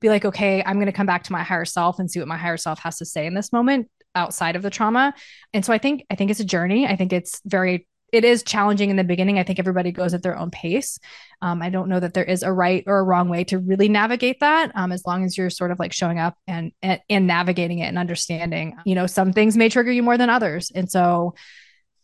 be 0.00 0.08
like, 0.08 0.24
okay, 0.24 0.62
I'm 0.64 0.76
going 0.76 0.86
to 0.86 0.92
come 0.92 1.06
back 1.06 1.24
to 1.24 1.32
my 1.32 1.42
higher 1.42 1.64
self 1.64 1.98
and 1.98 2.10
see 2.10 2.18
what 2.18 2.28
my 2.28 2.36
higher 2.36 2.56
self 2.56 2.80
has 2.80 2.98
to 2.98 3.06
say 3.06 3.26
in 3.26 3.34
this 3.34 3.52
moment 3.52 3.88
outside 4.14 4.56
of 4.56 4.62
the 4.62 4.70
trauma. 4.70 5.14
And 5.54 5.64
so 5.64 5.72
I 5.72 5.78
think 5.78 6.04
I 6.10 6.16
think 6.16 6.30
it's 6.30 6.40
a 6.40 6.44
journey. 6.44 6.86
I 6.86 6.96
think 6.96 7.12
it's 7.12 7.40
very 7.46 7.86
it 8.12 8.26
is 8.26 8.42
challenging 8.42 8.90
in 8.90 8.96
the 8.96 9.04
beginning. 9.04 9.38
I 9.38 9.42
think 9.42 9.58
everybody 9.58 9.90
goes 9.90 10.12
at 10.12 10.22
their 10.22 10.36
own 10.36 10.50
pace. 10.50 10.98
Um, 11.40 11.62
I 11.62 11.70
don't 11.70 11.88
know 11.88 11.98
that 11.98 12.12
there 12.12 12.24
is 12.24 12.42
a 12.42 12.52
right 12.52 12.84
or 12.86 12.98
a 12.98 13.02
wrong 13.02 13.30
way 13.30 13.44
to 13.44 13.58
really 13.58 13.88
navigate 13.88 14.40
that. 14.40 14.70
Um, 14.74 14.92
as 14.92 15.06
long 15.06 15.24
as 15.24 15.38
you're 15.38 15.48
sort 15.48 15.70
of 15.70 15.78
like 15.78 15.94
showing 15.94 16.18
up 16.18 16.36
and, 16.46 16.72
and 16.82 17.00
and 17.08 17.26
navigating 17.26 17.78
it 17.78 17.86
and 17.86 17.98
understanding, 17.98 18.76
you 18.84 18.94
know, 18.94 19.06
some 19.06 19.32
things 19.32 19.56
may 19.56 19.70
trigger 19.70 19.90
you 19.90 20.02
more 20.02 20.18
than 20.18 20.28
others. 20.28 20.70
And 20.74 20.90
so 20.90 21.34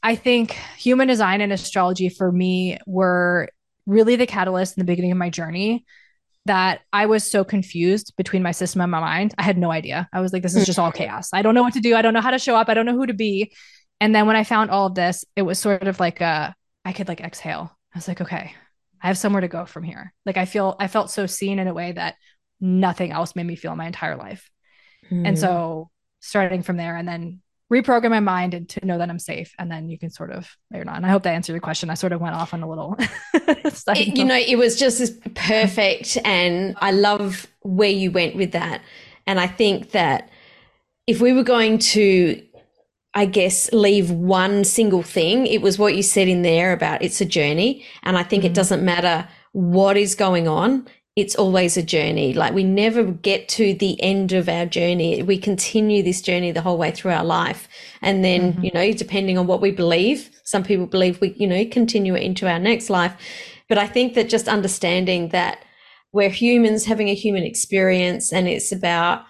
I 0.03 0.15
think 0.15 0.53
human 0.79 1.09
design 1.09 1.41
and 1.41 1.53
astrology 1.53 2.09
for 2.09 2.33
me 2.33 2.79
were 2.87 3.51
really 3.89 4.15
the 4.15 4.27
catalyst 4.27 4.77
in 4.77 4.81
the 4.81 4.91
beginning 4.91 5.11
of 5.11 5.19
my 5.19 5.31
journey 5.31 5.85
that 6.45 6.81
I 6.93 7.07
was 7.07 7.29
so 7.29 7.43
confused 7.43 8.13
between 8.17 8.43
my 8.43 8.53
system 8.53 8.81
and 8.81 8.91
my 8.91 9.01
mind. 9.01 9.35
I 9.37 9.43
had 9.43 9.59
no 9.59 9.73
idea. 9.73 10.09
I 10.13 10.21
was 10.21 10.33
like, 10.33 10.43
this 10.43 10.55
is 10.55 10.67
just 10.67 10.79
all 10.79 10.93
chaos. 10.93 11.31
I 11.33 11.43
don't 11.43 11.55
know 11.55 11.63
what 11.63 11.75
to 11.75 11.81
do. 11.81 11.97
I 11.97 12.03
don't 12.03 12.15
know 12.15 12.21
how 12.21 12.31
to 12.31 12.39
show 12.39 12.55
up. 12.55 12.69
I 12.69 12.75
don't 12.75 12.87
know 12.87 12.95
who 12.95 13.07
to 13.07 13.15
be. 13.15 13.53
And 14.01 14.15
then 14.15 14.27
when 14.27 14.37
I 14.37 14.45
found 14.45 14.71
all 14.71 14.87
of 14.87 14.95
this, 14.95 15.25
it 15.35 15.43
was 15.43 15.59
sort 15.59 15.89
of 15.89 15.99
like 15.99 16.21
a, 16.21 16.55
I 16.85 16.93
could 16.93 17.09
like 17.09 17.21
exhale. 17.21 17.77
I 17.95 17.99
was 17.99 18.09
like, 18.09 18.21
okay, 18.21 18.55
I 19.03 19.07
have 19.09 19.19
somewhere 19.19 19.41
to 19.41 19.49
go 19.49 19.67
from 19.67 19.83
here. 19.83 20.15
Like 20.25 20.37
I 20.37 20.45
feel, 20.45 20.77
I 20.79 20.87
felt 20.87 21.11
so 21.11 21.27
seen 21.27 21.59
in 21.59 21.67
a 21.67 21.75
way 21.75 21.93
that 21.93 22.15
nothing 22.61 23.11
else 23.11 23.35
made 23.35 23.47
me 23.47 23.57
feel 23.57 23.75
my 23.75 23.87
entire 23.87 24.17
life. 24.17 24.49
Mm. 25.11 25.29
And 25.29 25.39
so 25.39 25.91
starting 26.21 26.63
from 26.63 26.77
there 26.77 26.97
and 26.97 27.09
then 27.09 27.41
reprogram 27.73 28.11
my 28.11 28.21
mind 28.21 28.55
and 28.55 28.69
to 28.71 28.85
know 28.85 28.99
that 28.99 29.11
I'm 29.11 29.19
safe. 29.19 29.55
And 29.59 29.71
then 29.71 29.89
you 29.89 29.99
can 29.99 30.11
sort 30.11 30.31
of, 30.31 30.49
or 30.73 30.85
not. 30.85 30.97
And 30.97 31.07
I 31.07 31.11
hope 31.11 31.23
that 31.25 31.35
answered 31.35 31.53
your 31.53 31.61
question. 31.61 31.91
I 31.91 31.95
sort 31.95 32.13
of 32.13 32.21
went 32.21 32.35
off 32.35 32.55
on 32.55 32.63
a 32.63 32.69
little. 32.69 32.97
it, 33.35 34.17
you 34.17 34.25
know, 34.25 34.37
it 34.37 34.57
was 34.57 34.77
just 34.79 35.35
perfect. 35.35 36.19
And 36.25 36.77
I 36.81 36.93
love 36.93 37.47
where 37.61 37.91
you 37.91 38.11
went 38.11 38.37
with 38.37 38.53
that. 38.53 38.83
And 39.27 39.39
I 39.39 39.47
think 39.47 39.91
that 39.91 40.31
if 41.07 41.21
we 41.21 41.33
were 41.33 41.43
going 41.43 41.79
to, 41.79 42.43
I 43.13 43.27
guess, 43.27 43.71
leave 43.73 44.11
one 44.11 44.65
single 44.65 45.03
thing, 45.03 45.47
it 45.47 45.61
was 45.61 45.79
what 45.79 45.95
you 45.95 46.03
said 46.03 46.29
in 46.29 46.43
there 46.43 46.73
about 46.73 47.03
it's 47.03 47.21
a 47.21 47.27
journey. 47.27 47.85
And 48.03 48.17
I 48.17 48.23
think 48.23 48.43
mm-hmm. 48.43 48.53
it 48.53 48.55
doesn't 48.55 48.85
matter 48.85 49.29
what 49.53 49.97
is 49.97 50.15
going 50.15 50.49
on 50.49 50.87
it's 51.19 51.35
always 51.35 51.77
a 51.77 51.83
journey. 51.83 52.33
Like 52.33 52.55
we 52.55 52.63
never 52.63 53.03
get 53.03 53.49
to 53.49 53.75
the 53.75 54.01
end 54.01 54.33
of 54.33 54.49
our 54.49 54.67
journey. 54.67 55.21
We 55.21 55.37
continue 55.37 56.01
this 56.01 56.23
journey 56.23 56.53
the 56.53 56.61
whole 56.61 56.79
way 56.79 56.93
through 56.93 57.11
our 57.11 57.25
life. 57.25 57.67
And 58.01 58.25
then, 58.25 58.53
mm-hmm. 58.53 58.65
you 58.65 58.71
know, 58.73 58.93
depending 58.93 59.37
on 59.37 59.49
what 59.49 59.61
we 59.61 59.73
believe, 59.73 60.31
some 60.45 60.63
people 60.63 60.87
believe 60.87 61.21
we, 61.21 61.31
you 61.33 61.49
know, 61.49 61.65
continue 61.65 62.15
it 62.15 62.23
into 62.23 62.49
our 62.49 62.61
next 62.61 62.89
life. 62.89 63.17
But 63.69 63.79
I 63.79 63.89
think 63.89 64.15
that 64.15 64.29
just 64.29 64.47
understanding 64.47 65.31
that 65.31 65.65
we're 66.13 66.31
humans 66.31 66.85
having 66.85 67.09
a 67.09 67.15
human 67.15 67.43
experience 67.43 68.33
and 68.33 68.47
it's 68.47 68.71
about, 68.71 69.25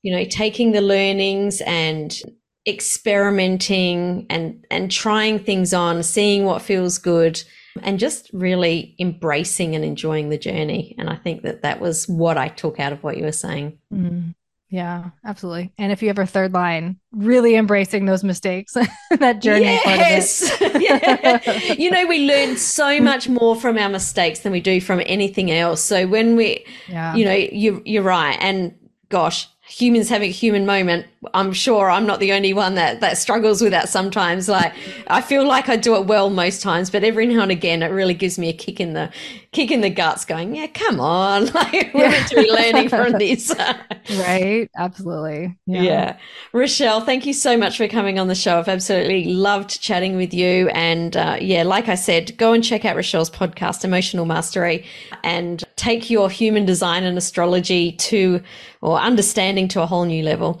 you 0.00 0.16
know, 0.16 0.24
taking 0.24 0.72
the 0.72 0.80
learnings 0.80 1.60
and 1.60 2.18
experimenting 2.66 4.24
and, 4.30 4.64
and 4.70 4.90
trying 4.90 5.38
things 5.38 5.74
on, 5.74 6.02
seeing 6.02 6.46
what 6.46 6.62
feels 6.62 6.96
good 6.96 7.42
and 7.82 7.98
just 7.98 8.30
really 8.32 8.94
embracing 8.98 9.74
and 9.74 9.84
enjoying 9.84 10.28
the 10.28 10.38
journey. 10.38 10.94
And 10.98 11.08
I 11.08 11.16
think 11.16 11.42
that 11.42 11.62
that 11.62 11.80
was 11.80 12.08
what 12.08 12.36
I 12.38 12.48
took 12.48 12.80
out 12.80 12.92
of 12.92 13.02
what 13.02 13.16
you 13.16 13.24
were 13.24 13.32
saying. 13.32 13.78
Mm, 13.92 14.34
yeah, 14.70 15.10
absolutely. 15.24 15.72
And 15.78 15.92
if 15.92 16.02
you 16.02 16.08
have 16.08 16.18
a 16.18 16.26
third 16.26 16.52
line, 16.52 16.98
really 17.12 17.54
embracing 17.54 18.04
those 18.04 18.22
mistakes, 18.22 18.74
that 19.10 19.40
journey 19.40 19.64
yes! 19.64 20.50
yeah. 20.60 21.72
You 21.72 21.90
know, 21.90 22.06
we 22.06 22.26
learn 22.26 22.56
so 22.56 23.00
much 23.00 23.28
more 23.28 23.56
from 23.56 23.78
our 23.78 23.88
mistakes 23.88 24.40
than 24.40 24.52
we 24.52 24.60
do 24.60 24.80
from 24.80 25.00
anything 25.06 25.50
else. 25.50 25.82
So 25.82 26.06
when 26.06 26.36
we, 26.36 26.66
yeah. 26.86 27.14
you 27.14 27.24
know, 27.24 27.32
you, 27.32 27.82
you're 27.86 28.02
right. 28.02 28.36
And 28.40 28.74
gosh, 29.08 29.48
humans 29.66 30.08
having 30.08 30.28
a 30.28 30.32
human 30.32 30.66
moment 30.66 31.06
i'm 31.34 31.52
sure 31.52 31.90
i'm 31.90 32.06
not 32.06 32.20
the 32.20 32.32
only 32.32 32.52
one 32.52 32.74
that 32.76 33.00
that 33.00 33.18
struggles 33.18 33.60
with 33.60 33.72
that 33.72 33.88
sometimes 33.88 34.48
like 34.48 34.72
i 35.08 35.20
feel 35.20 35.46
like 35.46 35.68
i 35.68 35.76
do 35.76 35.96
it 35.96 36.06
well 36.06 36.30
most 36.30 36.62
times 36.62 36.90
but 36.90 37.02
every 37.02 37.26
now 37.26 37.42
and 37.42 37.50
again 37.50 37.82
it 37.82 37.88
really 37.88 38.14
gives 38.14 38.38
me 38.38 38.48
a 38.48 38.52
kick 38.52 38.78
in 38.78 38.92
the 38.92 39.10
kick 39.50 39.70
in 39.70 39.80
the 39.80 39.90
guts 39.90 40.24
going 40.24 40.54
yeah 40.54 40.66
come 40.68 41.00
on 41.00 41.46
like 41.54 41.92
we're 41.92 42.02
yeah. 42.02 42.10
meant 42.10 42.28
to 42.28 42.36
be 42.36 42.50
learning 42.50 42.88
from 42.88 43.12
this 43.12 43.52
right 44.18 44.70
absolutely 44.76 45.56
yeah. 45.66 45.82
yeah. 45.82 46.16
rochelle 46.52 47.00
thank 47.00 47.26
you 47.26 47.32
so 47.32 47.56
much 47.56 47.76
for 47.76 47.88
coming 47.88 48.18
on 48.18 48.28
the 48.28 48.34
show 48.34 48.58
i've 48.58 48.68
absolutely 48.68 49.24
loved 49.24 49.80
chatting 49.80 50.16
with 50.16 50.32
you 50.32 50.68
and 50.68 51.16
uh, 51.16 51.36
yeah 51.40 51.64
like 51.64 51.88
i 51.88 51.96
said 51.96 52.36
go 52.36 52.52
and 52.52 52.62
check 52.62 52.84
out 52.84 52.94
rochelle's 52.94 53.30
podcast 53.30 53.84
emotional 53.84 54.24
mastery 54.24 54.84
and 55.24 55.64
take 55.74 56.08
your 56.10 56.30
human 56.30 56.64
design 56.64 57.02
and 57.02 57.18
astrology 57.18 57.92
to 57.92 58.40
or 58.80 58.98
understanding 58.98 59.66
to 59.68 59.82
a 59.82 59.86
whole 59.86 60.04
new 60.04 60.22
level. 60.22 60.60